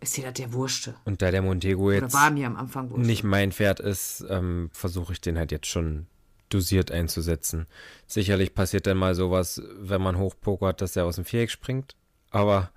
ist 0.00 0.16
dir 0.16 0.24
das 0.24 0.34
der 0.34 0.52
Wurschte. 0.52 0.94
Und 1.04 1.22
da 1.22 1.30
der 1.30 1.42
Montego 1.42 1.90
jetzt 1.90 2.14
war 2.14 2.30
mir 2.30 2.46
am 2.46 2.56
Anfang 2.56 2.90
Wurschte. 2.90 3.06
nicht 3.06 3.24
mein 3.24 3.52
Pferd 3.52 3.80
ist, 3.80 4.24
ähm, 4.28 4.70
versuche 4.72 5.12
ich 5.12 5.20
den 5.20 5.38
halt 5.38 5.52
jetzt 5.52 5.66
schon 5.66 6.06
dosiert 6.48 6.90
einzusetzen. 6.90 7.66
Sicherlich 8.06 8.54
passiert 8.54 8.86
dann 8.86 8.96
mal 8.96 9.14
sowas, 9.14 9.60
wenn 9.78 10.00
man 10.00 10.16
hochpokert, 10.18 10.80
dass 10.80 10.96
er 10.96 11.04
aus 11.04 11.16
dem 11.16 11.24
Viereck 11.24 11.50
springt. 11.50 11.94
Aber 12.30 12.70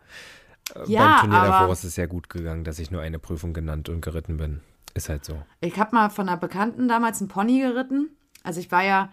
äh, 0.76 0.92
Ja, 0.92 1.22
beim 1.22 1.30
Turnier 1.30 1.48
davor 1.48 1.72
ist 1.72 1.84
es 1.86 1.96
ja 1.96 2.06
gut 2.06 2.30
gegangen, 2.30 2.64
dass 2.64 2.80
ich 2.80 2.92
nur 2.92 3.02
eine 3.02 3.20
Prüfung 3.20 3.54
genannt 3.54 3.88
und 3.90 4.02
geritten 4.02 4.38
bin. 4.38 4.62
Ist 4.94 5.08
halt 5.08 5.24
so. 5.24 5.42
Ich 5.62 5.80
habe 5.80 5.96
mal 5.96 6.10
von 6.10 6.28
einer 6.28 6.38
Bekannten 6.38 6.90
damals 6.90 7.22
einen 7.22 7.30
Pony 7.30 7.62
geritten. 7.62 8.10
Also 8.44 8.60
ich 8.60 8.72
war 8.72 8.84
ja, 8.84 9.10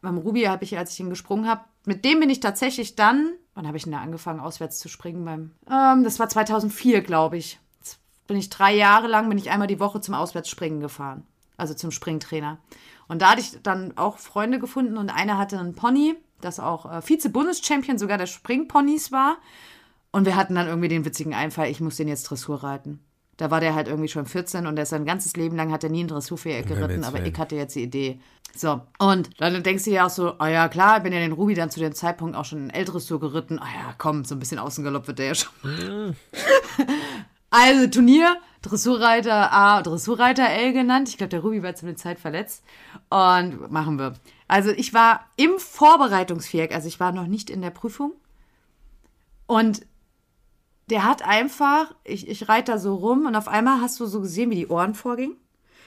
beim 0.00 0.18
Ruby 0.18 0.42
habe 0.42 0.64
ich, 0.64 0.78
als 0.78 0.92
ich 0.92 1.00
ihn 1.00 1.10
gesprungen 1.10 1.48
habe, 1.48 1.64
mit 1.84 2.04
dem 2.04 2.20
bin 2.20 2.30
ich 2.30 2.40
tatsächlich 2.40 2.94
dann, 2.94 3.32
wann 3.54 3.66
habe 3.66 3.76
ich 3.76 3.84
denn 3.84 3.92
da 3.92 4.00
angefangen, 4.00 4.40
auswärts 4.40 4.78
zu 4.78 4.88
springen? 4.88 5.24
Beim, 5.24 5.52
ähm, 5.70 6.04
das 6.04 6.18
war 6.18 6.28
2004, 6.28 7.02
glaube 7.02 7.36
ich. 7.36 7.58
Jetzt 7.80 7.98
bin 8.26 8.36
ich 8.36 8.50
drei 8.50 8.74
Jahre 8.74 9.08
lang, 9.08 9.28
bin 9.28 9.38
ich 9.38 9.50
einmal 9.50 9.68
die 9.68 9.80
Woche 9.80 10.00
zum 10.00 10.14
Auswärtsspringen 10.14 10.80
gefahren. 10.80 11.26
Also 11.56 11.74
zum 11.74 11.90
Springtrainer. 11.90 12.58
Und 13.08 13.22
da 13.22 13.32
hatte 13.32 13.40
ich 13.40 13.60
dann 13.62 13.96
auch 13.96 14.18
Freunde 14.18 14.58
gefunden 14.58 14.96
und 14.96 15.10
einer 15.10 15.38
hatte 15.38 15.58
einen 15.58 15.74
Pony, 15.74 16.14
das 16.40 16.60
auch 16.60 16.90
äh, 16.90 17.02
Vize-Bundeschampion 17.02 17.98
sogar 17.98 18.18
der 18.18 18.26
Springponys 18.26 19.12
war. 19.12 19.38
Und 20.12 20.26
wir 20.26 20.36
hatten 20.36 20.54
dann 20.54 20.66
irgendwie 20.66 20.88
den 20.88 21.04
witzigen 21.04 21.34
Einfall, 21.34 21.68
ich 21.68 21.80
muss 21.80 21.96
den 21.96 22.08
jetzt 22.08 22.24
Dressur 22.24 22.62
reiten. 22.62 23.00
Da 23.42 23.50
war 23.50 23.58
der 23.58 23.74
halt 23.74 23.88
irgendwie 23.88 24.08
schon 24.08 24.24
14 24.24 24.68
und 24.68 24.76
der 24.76 24.84
ist 24.84 24.90
sein 24.90 25.04
ganzes 25.04 25.34
Leben 25.34 25.56
lang 25.56 25.72
hat 25.72 25.82
er 25.82 25.90
nie 25.90 26.04
ein 26.04 26.06
Dressurviereck 26.06 26.68
geritten, 26.68 27.02
aber 27.02 27.26
ich 27.26 27.36
hatte 27.36 27.56
jetzt 27.56 27.74
die 27.74 27.82
Idee. 27.82 28.20
So, 28.54 28.82
und 29.00 29.30
dann 29.38 29.60
denkst 29.64 29.82
du 29.82 29.90
dir 29.90 30.06
auch 30.06 30.10
so, 30.10 30.34
oh 30.38 30.44
ja, 30.44 30.68
klar, 30.68 31.00
bin 31.00 31.12
ja 31.12 31.18
den 31.18 31.32
Ruby 31.32 31.54
dann 31.54 31.68
zu 31.68 31.80
dem 31.80 31.92
Zeitpunkt 31.92 32.36
auch 32.36 32.44
schon 32.44 32.66
in 32.66 32.70
L-Dressur 32.70 33.18
geritten. 33.18 33.58
Ah 33.58 33.66
ja, 33.66 33.94
komm, 33.98 34.24
so 34.24 34.36
ein 34.36 34.38
bisschen 34.38 34.60
Außengalopp 34.60 35.08
wird 35.08 35.18
der 35.18 35.26
ja 35.26 35.34
schon. 35.34 36.16
also 37.50 37.86
Turnier, 37.88 38.36
Dressurreiter 38.62 39.52
A, 39.52 39.82
Dressurreiter 39.82 40.48
L 40.48 40.72
genannt. 40.72 41.08
Ich 41.08 41.18
glaube, 41.18 41.30
der 41.30 41.40
Ruby 41.40 41.64
war 41.64 41.74
zu 41.74 41.84
der 41.84 41.96
Zeit 41.96 42.20
verletzt. 42.20 42.62
Und 43.10 43.72
machen 43.72 43.98
wir. 43.98 44.12
Also 44.46 44.70
ich 44.70 44.94
war 44.94 45.26
im 45.34 45.58
Vorbereitungsviereck, 45.58 46.72
also 46.72 46.86
ich 46.86 47.00
war 47.00 47.10
noch 47.10 47.26
nicht 47.26 47.50
in 47.50 47.60
der 47.60 47.70
Prüfung. 47.70 48.12
Und 49.48 49.84
der 50.90 51.04
hat 51.04 51.22
einfach, 51.22 51.94
ich, 52.04 52.28
ich 52.28 52.48
reite 52.48 52.72
da 52.72 52.78
so 52.78 52.94
rum 52.94 53.26
und 53.26 53.36
auf 53.36 53.48
einmal 53.48 53.80
hast 53.80 53.98
du 54.00 54.06
so 54.06 54.20
gesehen, 54.20 54.50
wie 54.50 54.56
die 54.56 54.68
Ohren 54.68 54.94
vorgingen. 54.94 55.36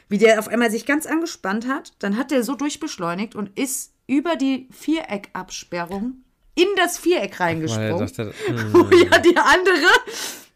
Wie 0.07 0.17
der 0.17 0.37
auf 0.39 0.47
einmal 0.47 0.69
sich 0.69 0.85
ganz 0.85 1.07
angespannt 1.07 1.67
hat. 1.67 1.93
Dann 1.99 2.17
hat 2.17 2.29
der 2.31 2.43
so 2.43 2.55
durchbeschleunigt 2.55 3.33
und 3.35 3.57
ist 3.57 3.91
über 4.07 4.35
die 4.35 4.67
Viereckabsperrung 4.71 6.17
in 6.53 6.67
das 6.77 6.97
Viereck 6.97 7.39
Weil 7.39 7.47
er 7.47 7.53
reingesprungen. 7.55 7.99
dachte, 7.99 8.33
hm, 8.45 8.73
Wo 8.73 8.95
ja 8.95 9.17
die 9.19 9.35
andere 9.37 9.87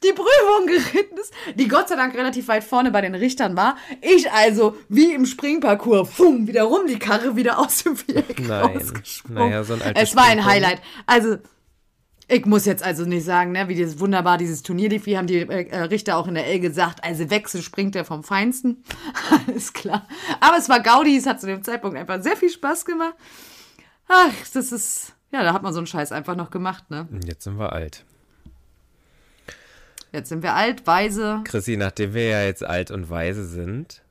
die 0.03 0.13
Prüfung 0.13 0.67
geritten 0.67 1.17
ist, 1.17 1.33
die 1.55 1.67
Gott 1.67 1.89
sei 1.89 1.95
Dank 1.95 2.15
relativ 2.15 2.47
weit 2.47 2.63
vorne 2.63 2.91
bei 2.91 3.01
den 3.01 3.15
Richtern 3.15 3.57
war. 3.57 3.75
Ich 4.01 4.31
also, 4.31 4.77
wie 4.87 5.13
im 5.13 5.25
Springparcours, 5.25 6.09
fum, 6.09 6.47
wieder 6.47 6.63
rum, 6.63 6.87
die 6.87 6.99
Karre 6.99 7.35
wieder 7.35 7.59
aus 7.59 7.83
dem 7.83 7.97
Viereck 7.97 8.39
Nein. 8.47 8.77
rausgesprungen. 8.77 9.49
Naja, 9.49 9.63
so 9.63 9.73
ein 9.73 9.81
Es 9.95 10.15
war 10.15 10.25
ein. 10.25 10.45
Highlight. 10.45 10.81
Also, 11.05 11.37
ich 12.29 12.45
muss 12.45 12.65
jetzt 12.65 12.83
also 12.83 13.05
nicht 13.05 13.25
sagen, 13.25 13.51
ne, 13.51 13.67
wie 13.67 13.75
dieses 13.75 13.99
wunderbar 13.99 14.37
dieses 14.37 14.61
Turnier 14.61 14.89
lief, 14.89 15.07
wie 15.07 15.17
haben 15.17 15.27
die 15.27 15.39
äh, 15.39 15.75
Richter 15.83 16.15
auch 16.15 16.27
in 16.27 16.35
der 16.35 16.45
L 16.45 16.59
gesagt, 16.59 17.03
also 17.03 17.29
Wechsel 17.29 17.63
springt 17.63 17.95
er 17.95 18.05
vom 18.05 18.23
Feinsten. 18.23 18.83
Alles 19.47 19.73
klar. 19.73 20.07
Aber 20.39 20.57
es 20.57 20.69
war 20.69 20.79
Gaudi, 20.79 21.17
es 21.17 21.25
hat 21.25 21.41
zu 21.41 21.47
dem 21.47 21.63
Zeitpunkt 21.63 21.97
einfach 21.97 22.21
sehr 22.21 22.37
viel 22.37 22.49
Spaß 22.49 22.85
gemacht. 22.85 23.15
Ach, 24.07 24.33
das 24.53 24.71
ist, 24.71 25.13
ja, 25.31 25.43
da 25.43 25.53
hat 25.53 25.63
man 25.63 25.73
so 25.73 25.79
einen 25.79 25.87
Scheiß 25.87 26.11
einfach 26.11 26.35
noch 26.35 26.51
gemacht, 26.51 26.89
ne? 26.91 27.07
Jetzt 27.25 27.43
sind 27.43 27.57
wir 27.57 27.73
alt. 27.73 28.05
Jetzt 30.11 30.29
sind 30.29 30.43
wir 30.43 30.53
alt, 30.53 30.85
weise. 30.85 31.41
Chrissy, 31.45 31.77
nachdem 31.77 32.13
wir 32.13 32.27
ja 32.27 32.43
jetzt 32.43 32.63
alt 32.63 32.91
und 32.91 33.09
weise 33.09 33.45
sind, 33.45 34.03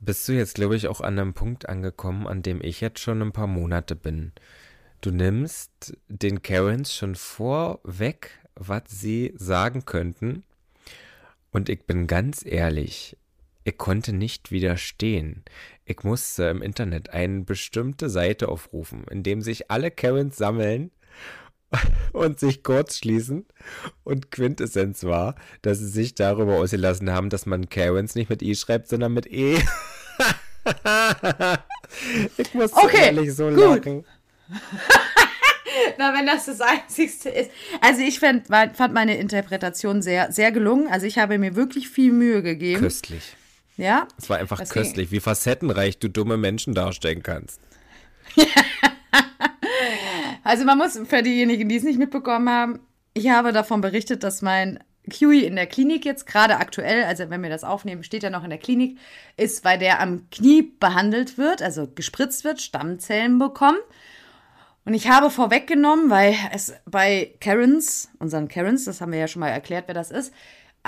bist 0.00 0.26
du 0.28 0.32
jetzt, 0.32 0.54
glaube 0.54 0.76
ich, 0.76 0.88
auch 0.88 1.00
an 1.00 1.18
einem 1.18 1.34
Punkt 1.34 1.68
angekommen, 1.68 2.26
an 2.26 2.42
dem 2.42 2.62
ich 2.62 2.80
jetzt 2.80 3.00
schon 3.00 3.20
ein 3.20 3.32
paar 3.32 3.46
Monate 3.46 3.94
bin. 3.94 4.32
Du 5.06 5.12
nimmst 5.12 5.96
den 6.08 6.42
Karens 6.42 6.92
schon 6.92 7.14
vorweg, 7.14 8.40
was 8.56 8.82
sie 8.88 9.32
sagen 9.36 9.84
könnten. 9.84 10.42
Und 11.52 11.68
ich 11.68 11.86
bin 11.86 12.08
ganz 12.08 12.44
ehrlich, 12.44 13.16
ich 13.62 13.78
konnte 13.78 14.12
nicht 14.12 14.50
widerstehen. 14.50 15.44
Ich 15.84 16.02
musste 16.02 16.46
im 16.46 16.60
Internet 16.60 17.10
eine 17.10 17.42
bestimmte 17.42 18.10
Seite 18.10 18.48
aufrufen, 18.48 19.04
in 19.08 19.22
dem 19.22 19.42
sich 19.42 19.70
alle 19.70 19.92
Karens 19.92 20.38
sammeln 20.38 20.90
und 22.12 22.40
sich 22.40 22.64
kurz 22.64 22.98
schließen. 22.98 23.46
Und 24.02 24.32
Quintessenz 24.32 25.04
war, 25.04 25.36
dass 25.62 25.78
sie 25.78 25.86
sich 25.86 26.16
darüber 26.16 26.56
ausgelassen 26.56 27.12
haben, 27.12 27.30
dass 27.30 27.46
man 27.46 27.68
Karens 27.68 28.16
nicht 28.16 28.28
mit 28.28 28.42
I 28.42 28.56
schreibt, 28.56 28.88
sondern 28.88 29.14
mit 29.14 29.28
E. 29.28 29.54
ich 32.38 32.54
muss 32.54 32.72
Okay, 32.72 33.04
ehrlich 33.04 33.32
so 33.32 33.50
gut. 33.50 33.84
lachen. 33.84 34.04
Na, 35.98 36.14
wenn 36.14 36.26
das 36.26 36.46
das 36.46 36.60
Einzigste 36.60 37.28
ist. 37.28 37.50
Also 37.80 38.00
ich 38.00 38.18
fand, 38.20 38.46
fand 38.48 38.94
meine 38.94 39.16
Interpretation 39.18 40.00
sehr, 40.02 40.32
sehr 40.32 40.52
gelungen. 40.52 40.88
Also 40.88 41.06
ich 41.06 41.18
habe 41.18 41.38
mir 41.38 41.54
wirklich 41.56 41.88
viel 41.88 42.12
Mühe 42.12 42.42
gegeben. 42.42 42.80
Köstlich. 42.80 43.36
Ja. 43.76 44.06
Es 44.18 44.30
war 44.30 44.38
einfach 44.38 44.58
Deswegen- 44.58 44.80
köstlich, 44.84 45.10
wie 45.10 45.20
facettenreich 45.20 45.98
du 45.98 46.08
dumme 46.08 46.36
Menschen 46.36 46.74
darstellen 46.74 47.22
kannst. 47.22 47.60
Also 50.44 50.64
man 50.64 50.78
muss, 50.78 50.96
für 51.08 51.22
diejenigen, 51.22 51.68
die 51.68 51.74
es 51.76 51.82
nicht 51.82 51.98
mitbekommen 51.98 52.48
haben, 52.48 52.78
ich 53.14 53.28
habe 53.30 53.52
davon 53.52 53.80
berichtet, 53.80 54.22
dass 54.22 54.42
mein 54.42 54.78
Kiwi 55.10 55.40
in 55.44 55.56
der 55.56 55.66
Klinik 55.66 56.04
jetzt 56.04 56.24
gerade 56.26 56.56
aktuell, 56.58 57.02
also 57.04 57.30
wenn 57.30 57.42
wir 57.42 57.50
das 57.50 57.64
aufnehmen, 57.64 58.04
steht 58.04 58.22
er 58.22 58.30
noch 58.30 58.44
in 58.44 58.50
der 58.50 58.58
Klinik, 58.58 58.96
ist, 59.36 59.64
weil 59.64 59.78
der 59.78 60.00
am 60.00 60.28
Knie 60.30 60.62
behandelt 60.78 61.36
wird, 61.36 61.62
also 61.62 61.88
gespritzt 61.92 62.44
wird, 62.44 62.60
Stammzellen 62.60 63.38
bekommen. 63.40 63.78
Und 64.86 64.94
ich 64.94 65.08
habe 65.08 65.30
vorweggenommen, 65.30 66.10
weil 66.10 66.36
es 66.52 66.72
bei 66.86 67.34
Karens, 67.40 68.08
unseren 68.20 68.46
Karens, 68.46 68.84
das 68.84 69.00
haben 69.00 69.10
wir 69.10 69.18
ja 69.18 69.26
schon 69.26 69.40
mal 69.40 69.48
erklärt, 69.48 69.88
wer 69.88 69.94
das 69.94 70.12
ist, 70.12 70.32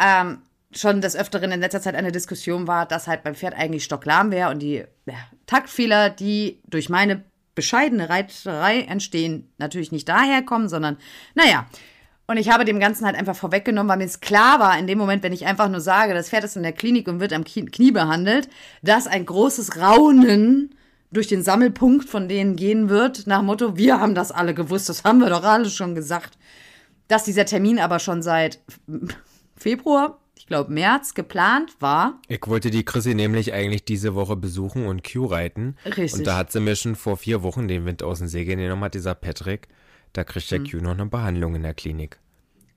ähm, 0.00 0.38
schon 0.70 1.00
des 1.00 1.16
Öfteren 1.16 1.50
in 1.50 1.60
letzter 1.60 1.82
Zeit 1.82 1.96
eine 1.96 2.12
Diskussion 2.12 2.68
war, 2.68 2.86
dass 2.86 3.08
halt 3.08 3.24
beim 3.24 3.34
Pferd 3.34 3.54
eigentlich 3.54 3.82
stocklahm 3.82 4.30
wäre 4.30 4.50
und 4.50 4.60
die 4.60 4.84
ja, 5.06 5.14
Taktfehler, 5.46 6.10
die 6.10 6.60
durch 6.68 6.88
meine 6.88 7.24
bescheidene 7.56 8.08
Reiterei 8.08 8.82
entstehen, 8.82 9.50
natürlich 9.58 9.90
nicht 9.90 10.08
daherkommen, 10.08 10.68
sondern 10.68 10.96
naja. 11.34 11.66
Und 12.28 12.36
ich 12.36 12.50
habe 12.50 12.64
dem 12.64 12.78
Ganzen 12.78 13.04
halt 13.04 13.16
einfach 13.16 13.34
vorweggenommen, 13.34 13.90
weil 13.90 13.96
mir 13.96 14.04
es 14.04 14.20
klar 14.20 14.60
war, 14.60 14.78
in 14.78 14.86
dem 14.86 14.98
Moment, 14.98 15.24
wenn 15.24 15.32
ich 15.32 15.46
einfach 15.46 15.68
nur 15.68 15.80
sage, 15.80 16.14
das 16.14 16.28
Pferd 16.28 16.44
ist 16.44 16.56
in 16.56 16.62
der 16.62 16.72
Klinik 16.72 17.08
und 17.08 17.18
wird 17.18 17.32
am 17.32 17.42
Knie 17.42 17.90
behandelt, 17.90 18.48
dass 18.82 19.08
ein 19.08 19.26
großes 19.26 19.76
Raunen 19.80 20.74
durch 21.10 21.26
den 21.26 21.42
Sammelpunkt 21.42 22.08
von 22.08 22.28
denen 22.28 22.56
gehen 22.56 22.88
wird, 22.88 23.26
nach 23.26 23.42
Motto, 23.42 23.76
wir 23.76 24.00
haben 24.00 24.14
das 24.14 24.30
alle 24.32 24.54
gewusst, 24.54 24.88
das 24.88 25.04
haben 25.04 25.20
wir 25.20 25.30
doch 25.30 25.42
alle 25.44 25.70
schon 25.70 25.94
gesagt. 25.94 26.38
Dass 27.08 27.24
dieser 27.24 27.46
Termin 27.46 27.78
aber 27.78 27.98
schon 27.98 28.20
seit 28.22 28.60
Februar, 29.56 30.20
ich 30.36 30.46
glaube 30.46 30.72
März, 30.72 31.14
geplant 31.14 31.74
war. 31.80 32.20
Ich 32.28 32.46
wollte 32.46 32.70
die 32.70 32.84
Chrissy 32.84 33.14
nämlich 33.14 33.52
eigentlich 33.52 33.84
diese 33.84 34.14
Woche 34.14 34.36
besuchen 34.36 34.86
und 34.86 35.02
Q 35.10 35.26
reiten. 35.26 35.76
Richtig. 35.84 36.14
Und 36.14 36.26
da 36.26 36.36
hat 36.36 36.52
sie 36.52 36.60
mir 36.60 36.76
schon 36.76 36.94
vor 36.96 37.16
vier 37.16 37.42
Wochen 37.42 37.66
den 37.68 37.84
Wind 37.86 38.02
aus 38.02 38.18
dem 38.18 38.28
Segel 38.28 38.56
genommen, 38.56 38.84
hat 38.84 38.94
dieser 38.94 39.14
Patrick. 39.14 39.68
Da 40.12 40.24
kriegt 40.24 40.50
Hm. 40.50 40.64
der 40.64 40.70
Q 40.72 40.84
noch 40.84 40.92
eine 40.92 41.06
Behandlung 41.06 41.54
in 41.54 41.62
der 41.62 41.74
Klinik. 41.74 42.18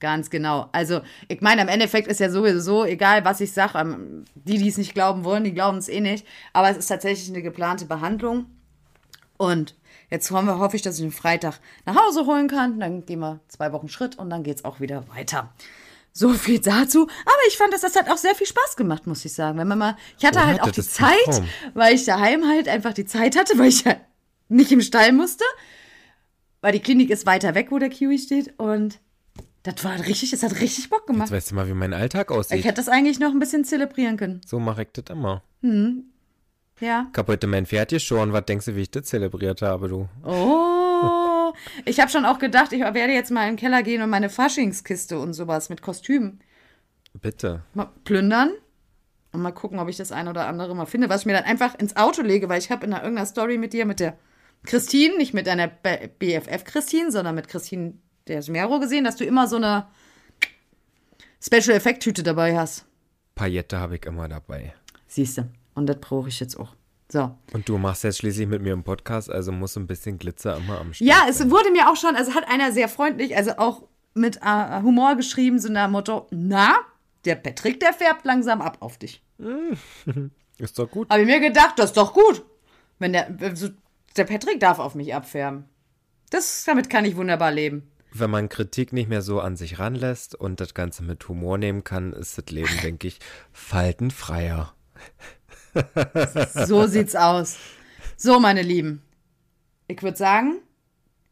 Ganz 0.02 0.32
genau. 0.32 0.68
Also, 0.72 1.02
ich 1.28 1.41
meine, 1.41 1.62
im 1.62 1.68
Endeffekt 1.68 2.08
ist 2.08 2.20
ja 2.20 2.32
sowieso, 2.32 2.84
egal 2.84 3.24
was 3.24 3.39
ich 3.39 3.54
sage, 3.54 4.26
die, 4.34 4.58
die 4.58 4.68
es 4.68 4.78
nicht 4.78 4.95
glauben 4.95 5.24
wollen, 5.24 5.43
die 5.43 5.54
glauben 5.54 5.78
es 5.78 5.88
eh 5.88 6.02
nicht. 6.02 6.26
Aber 6.54 6.72
es 6.72 6.78
ist 6.78 6.88
tatsächlich 6.88 7.30
eine 7.30 7.43
geplante 7.43 7.86
Behandlung. 7.86 8.47
Und 9.38 9.76
jetzt 10.10 10.32
hoffen 10.32 10.47
wir, 10.47 10.58
hoffe 10.58 10.76
ich, 10.76 10.82
dass 10.82 10.95
ich 10.95 11.02
den 11.02 11.12
Freitag 11.12 11.60
nach 11.86 11.95
Hause 11.95 12.26
holen 12.26 12.47
kann. 12.47 12.80
Dann 12.80 13.06
gehen 13.06 13.20
wir 13.20 13.41
zwei 13.47 13.72
Wochen 13.74 13.89
Schritt 13.89 14.18
und 14.18 14.32
dann 14.32 14.41
geht 14.41 14.58
es 14.58 14.66
auch 14.66 14.80
wieder 14.80 15.08
weiter. 15.16 15.54
So 16.14 16.34
viel 16.34 16.60
dazu. 16.60 17.04
Aber 17.04 17.41
ich 17.47 17.58
fand, 17.58 17.72
dass 17.72 17.82
das 17.82 17.95
hat 17.95 18.10
auch 18.10 18.18
sehr 18.18 18.34
viel 18.34 18.47
Spaß 18.47 18.76
gemacht, 18.76 19.06
muss 19.06 19.24
ich 19.24 19.34
sagen. 19.34 19.60
Wenn 19.60 19.68
man 19.68 19.78
mal, 19.78 19.97
ich 20.18 20.26
hatte 20.26 20.39
Oh, 20.39 20.45
halt 20.45 20.60
hatte 20.62 20.70
auch 20.72 20.74
die 20.74 20.82
Zeit, 20.82 21.43
weil 21.76 21.93
ich 21.93 22.06
daheim 22.06 22.47
halt 22.47 22.68
einfach 22.68 22.93
die 22.93 23.06
Zeit 23.06 23.38
hatte, 23.38 23.58
weil 23.60 23.70
ich 23.70 23.84
ja 23.84 23.97
nicht 24.49 24.72
im 24.72 24.82
Stall 24.82 25.12
musste. 25.12 25.45
Weil 26.62 26.72
die 26.74 26.80
Klinik 26.80 27.12
ist 27.12 27.28
weiter 27.28 27.54
weg, 27.54 27.68
wo 27.70 27.78
der 27.78 27.89
Kiwi 27.89 28.18
steht. 28.18 28.60
Und 28.60 28.99
das 29.64 29.84
war 29.84 29.97
richtig, 29.99 30.32
das 30.32 30.43
hat 30.43 30.59
richtig 30.59 30.89
Bock 30.89 31.05
gemacht. 31.07 31.30
Jetzt 31.30 31.36
weißt 31.38 31.51
du 31.51 31.55
mal, 31.55 31.68
wie 31.68 31.74
mein 31.74 31.93
Alltag 31.93 32.32
Ich 32.32 32.38
aussieht. 32.38 32.64
hätte 32.64 32.76
das 32.76 32.89
eigentlich 32.89 33.20
noch 33.20 33.32
ein 33.32 33.39
bisschen 33.39 33.64
zelebrieren 33.64 34.18
können. 34.18 34.41
So 34.45 34.59
mache 34.59 34.84
ich 34.84 34.89
das 34.93 35.05
immer. 35.09 35.43
Ja. 35.62 37.07
Ich 37.12 37.18
hab 37.18 37.28
heute 37.28 37.47
mein 37.47 37.66
Pferd 37.66 37.89
geschoren. 37.89 38.34
Was 38.34 38.45
denkst 38.45 38.66
du, 38.66 38.76
wie 38.76 38.82
ich 38.82 38.91
das 38.91 39.03
zelebriert 39.03 39.62
habe, 39.62 39.88
du? 39.88 40.09
Oh. 40.24 41.53
Ich 41.86 41.99
habe 41.99 42.09
schon 42.09 42.26
auch 42.26 42.39
gedacht, 42.39 42.74
ich 42.74 42.80
werde 42.80 43.14
jetzt 43.14 43.30
mal 43.30 43.43
in 43.43 43.55
den 43.55 43.59
Keller 43.59 43.84
gehen 43.84 44.01
und 44.01 44.09
meine 44.09 44.30
Faschingskiste 44.30 45.20
und 45.20 45.34
sowas 45.34 45.70
mit 45.70 45.82
Kostümen 45.82 46.39
Bitte. 47.14 47.64
mal 47.74 47.89
plündern. 48.03 48.51
Und 49.34 49.41
mal 49.41 49.51
gucken, 49.51 49.80
ob 49.80 49.88
ich 49.88 49.95
das 49.95 50.12
ein 50.12 50.28
oder 50.28 50.47
andere 50.47 50.76
mal 50.76 50.86
finde, 50.86 51.07
was 51.07 51.22
ich 51.22 51.26
mir 51.26 51.34
dann 51.34 51.45
einfach 51.45 51.76
ins 51.80 51.95
Auto 51.95 52.22
lege, 52.22 52.49
weil 52.49 52.59
ich 52.59 52.70
habe 52.70 52.86
in 52.86 52.91
einer 52.93 53.01
irgendeiner 53.03 53.26
Story 53.28 53.57
mit 53.57 53.72
dir, 53.72 53.86
mit 53.86 54.01
der 54.01 54.18
Christine, 54.64 55.16
nicht 55.18 55.34
mit 55.34 55.47
deiner 55.47 55.68
BFF 55.68 56.66
Christine, 56.66 57.12
sondern 57.12 57.36
mit 57.36 57.47
Christine 57.47 57.93
der 58.28 58.41
Smero 58.41 58.80
gesehen, 58.80 59.03
dass 59.03 59.15
du 59.15 59.26
immer 59.26 59.47
so 59.47 59.55
eine 59.57 59.88
Special 61.43 61.76
Effekt 61.76 62.03
Tüte 62.03 62.24
dabei 62.24 62.57
hast. 62.57 62.86
Paillette 63.36 63.80
habe 63.80 63.95
ich 63.95 64.05
immer 64.05 64.28
dabei. 64.28 64.74
Siehst 65.07 65.38
du. 65.39 65.49
Und 65.74 65.88
das 65.88 65.97
brauche 65.99 66.30
ich 66.30 66.39
jetzt 66.39 66.59
auch. 66.59 66.76
So. 67.11 67.36
Und 67.53 67.67
du 67.67 67.78
machst 67.78 68.03
jetzt 68.03 68.19
schließlich 68.19 68.47
mit 68.47 68.61
mir 68.61 68.74
einen 68.74 68.84
Podcast, 68.84 69.30
also 69.30 69.51
muss 69.51 69.76
ein 69.76 69.88
bisschen 69.88 70.17
Glitzer 70.17 70.55
immer 70.57 70.80
am 70.80 70.93
Start 70.93 71.07
Ja, 71.09 71.26
es 71.30 71.39
sein. 71.39 71.51
wurde 71.51 71.72
mir 71.72 71.89
auch 71.89 71.95
schon, 71.97 72.15
also 72.15 72.34
hat 72.36 72.47
einer 72.47 72.72
sehr 72.72 72.88
freundlich, 72.88 73.36
also 73.36 73.51
auch 73.57 73.84
mit 74.13 74.38
äh, 74.38 74.82
Humor 74.82 75.15
geschrieben, 75.15 75.59
so 75.59 75.69
nach 75.69 75.86
dem 75.88 75.91
Motto, 75.91 76.28
na, 76.32 76.76
der 77.26 77.36
Patrick, 77.36 77.80
der 77.80 77.93
färbt 77.93 78.24
langsam 78.26 78.61
ab 78.61 78.78
auf 78.80 78.97
dich. 78.97 79.22
Ist 80.57 80.78
doch 80.78 80.89
gut. 80.89 81.09
Habe 81.09 81.22
ich 81.22 81.28
mir 81.28 81.39
gedacht, 81.39 81.74
das 81.78 81.88
ist 81.88 81.97
doch 81.97 82.13
gut. 82.13 82.45
Wenn 82.99 83.13
der, 83.13 83.30
der 83.32 84.24
Patrick 84.26 84.59
darf 84.59 84.78
auf 84.80 84.93
mich 84.93 85.13
abfärben. 85.15 85.65
Das, 86.30 86.63
damit 86.65 86.89
kann 86.89 87.03
ich 87.03 87.15
wunderbar 87.15 87.51
leben. 87.51 87.91
Wenn 88.14 88.30
man 88.30 88.49
Kritik 88.49 88.91
nicht 88.93 89.07
mehr 89.09 89.22
so 89.22 89.39
an 89.39 89.55
sich 89.55 89.80
ranlässt 89.80 90.36
und 90.36 90.59
das 90.59 90.74
Ganze 90.74 91.03
mit 91.03 91.28
Humor 91.30 91.57
nehmen 91.57 91.84
kann, 91.84 92.14
ist 92.14 92.38
das 92.38 92.45
Leben, 92.49 92.78
denke 92.84 93.07
ich, 93.07 93.20
faltenfreier. 93.53 94.74
So 96.66 96.86
sieht's 96.88 97.16
aus. 97.16 97.57
So, 98.18 98.39
meine 98.39 98.62
Lieben. 98.62 99.01
Ich 99.88 100.03
würde 100.03 100.18
sagen, 100.18 100.59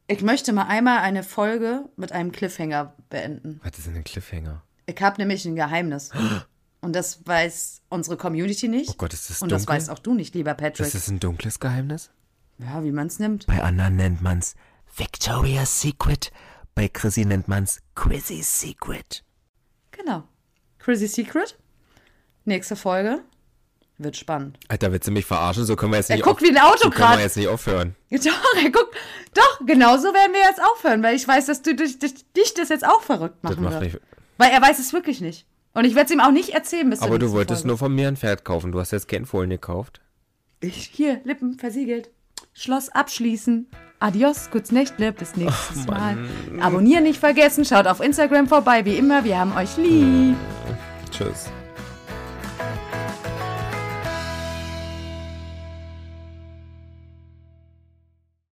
ich 0.07 0.21
möchte 0.21 0.53
mal 0.53 0.63
einmal 0.67 0.99
eine 0.99 1.23
Folge 1.23 1.85
mit 1.97 2.11
einem 2.11 2.31
Cliffhanger 2.31 2.93
beenden. 3.09 3.59
Was 3.63 3.77
ist 3.77 3.87
denn 3.87 3.95
ein 3.95 4.03
Cliffhanger? 4.03 4.63
Ich 4.85 4.99
habe 5.01 5.21
nämlich 5.21 5.45
ein 5.45 5.55
Geheimnis. 5.55 6.09
Und 6.81 6.93
das 6.95 7.27
weiß 7.27 7.81
unsere 7.89 8.15
Community 8.15 8.69
nicht. 8.69 8.89
Oh 8.89 8.95
Gott, 8.97 9.13
ist 9.13 9.29
das 9.29 9.41
Und 9.41 9.51
das 9.51 9.63
dunkel? 9.63 9.75
weißt 9.75 9.89
auch 9.89 9.99
du 9.99 10.13
nicht, 10.13 10.33
lieber 10.33 10.53
Patrick. 10.53 10.85
Ist 10.87 10.95
das 10.95 11.09
ein 11.09 11.19
dunkles 11.19 11.59
Geheimnis? 11.59 12.09
ja, 12.57 12.83
wie 12.83 12.91
man 12.91 13.07
es 13.07 13.19
nimmt. 13.19 13.45
Bei 13.47 13.61
anderen 13.63 13.95
nennt 13.97 14.21
man's 14.21 14.55
Victoria's 14.95 15.81
Secret, 15.81 16.31
bei 16.79 16.87
Chrissy 16.87 17.25
nennt 17.25 17.49
man's 17.49 17.81
Chrissy's 17.93 18.61
Secret. 18.61 19.21
Genau. 19.91 20.23
Crazy 20.77 21.07
Secret. 21.07 21.57
Nächste 22.45 22.77
Folge. 22.77 23.19
Wird 23.97 24.15
spannend. 24.15 24.57
Alter, 24.69 24.93
willst 24.93 25.05
du 25.05 25.11
mich 25.11 25.25
verarschen? 25.25 25.65
So 25.65 25.75
können 25.75 25.91
wir 25.91 25.97
jetzt 25.97 26.09
Er 26.09 26.15
nicht 26.15 26.23
guckt 26.23 26.41
wie 26.41 26.47
ein 26.47 26.57
Auto 26.57 26.83
so 26.83 26.89
können 26.89 27.17
wir 27.17 27.19
jetzt 27.19 27.35
nicht 27.35 27.49
aufhören. 27.49 27.95
Doch, 28.09 28.63
er 28.63 28.69
guckt. 28.69 28.95
Doch, 29.33 29.59
genau 29.65 29.97
so 29.97 30.13
werden 30.13 30.31
wir 30.31 30.39
jetzt 30.39 30.61
aufhören, 30.61 31.03
weil 31.03 31.17
ich 31.17 31.27
weiß, 31.27 31.47
dass 31.47 31.61
du 31.63 31.75
dich, 31.75 31.99
dich, 31.99 32.13
dich 32.31 32.53
das 32.53 32.69
jetzt 32.69 32.85
auch 32.87 33.01
verrückt 33.01 33.39
Das 33.41 33.51
machen 33.51 33.63
macht 33.65 33.73
wird. 33.81 33.83
nicht. 33.83 33.99
Weil 34.37 34.51
er 34.51 34.61
weiß 34.61 34.79
es 34.79 34.93
wirklich 34.93 35.19
nicht. 35.19 35.45
Und 35.73 35.83
ich 35.83 35.95
werde 35.95 36.05
es 36.05 36.11
ihm 36.13 36.21
auch 36.21 36.31
nicht 36.31 36.51
erzählen 36.51 36.89
bis 36.89 37.01
Aber 37.01 37.19
du 37.19 37.33
wolltest 37.33 37.63
Folge. 37.63 37.67
nur 37.67 37.77
von 37.77 37.93
mir 37.93 38.07
ein 38.07 38.15
Pferd 38.15 38.45
kaufen. 38.45 38.71
Du 38.71 38.79
hast 38.79 38.91
jetzt 38.91 39.09
kein 39.09 39.25
Fohlen 39.25 39.49
gekauft. 39.49 39.99
Ich, 40.61 40.89
hier, 40.93 41.19
Lippen 41.25 41.59
versiegelt. 41.59 42.09
Schloss 42.53 42.87
abschließen. 42.87 43.67
Adios, 43.99 44.49
gut's 44.49 44.71
Nächtle, 44.71 45.11
bis 45.11 45.35
nächstes 45.35 45.85
oh, 45.87 45.91
Mal. 45.91 46.17
Abonnieren 46.61 47.03
nicht 47.03 47.19
vergessen, 47.19 47.65
schaut 47.65 47.85
auf 47.85 47.99
Instagram 47.99 48.47
vorbei, 48.47 48.85
wie 48.85 48.97
immer, 48.97 49.25
wir 49.25 49.37
haben 49.37 49.55
euch 49.55 49.75
lieb. 49.75 50.37
Tschüss. 51.11 51.49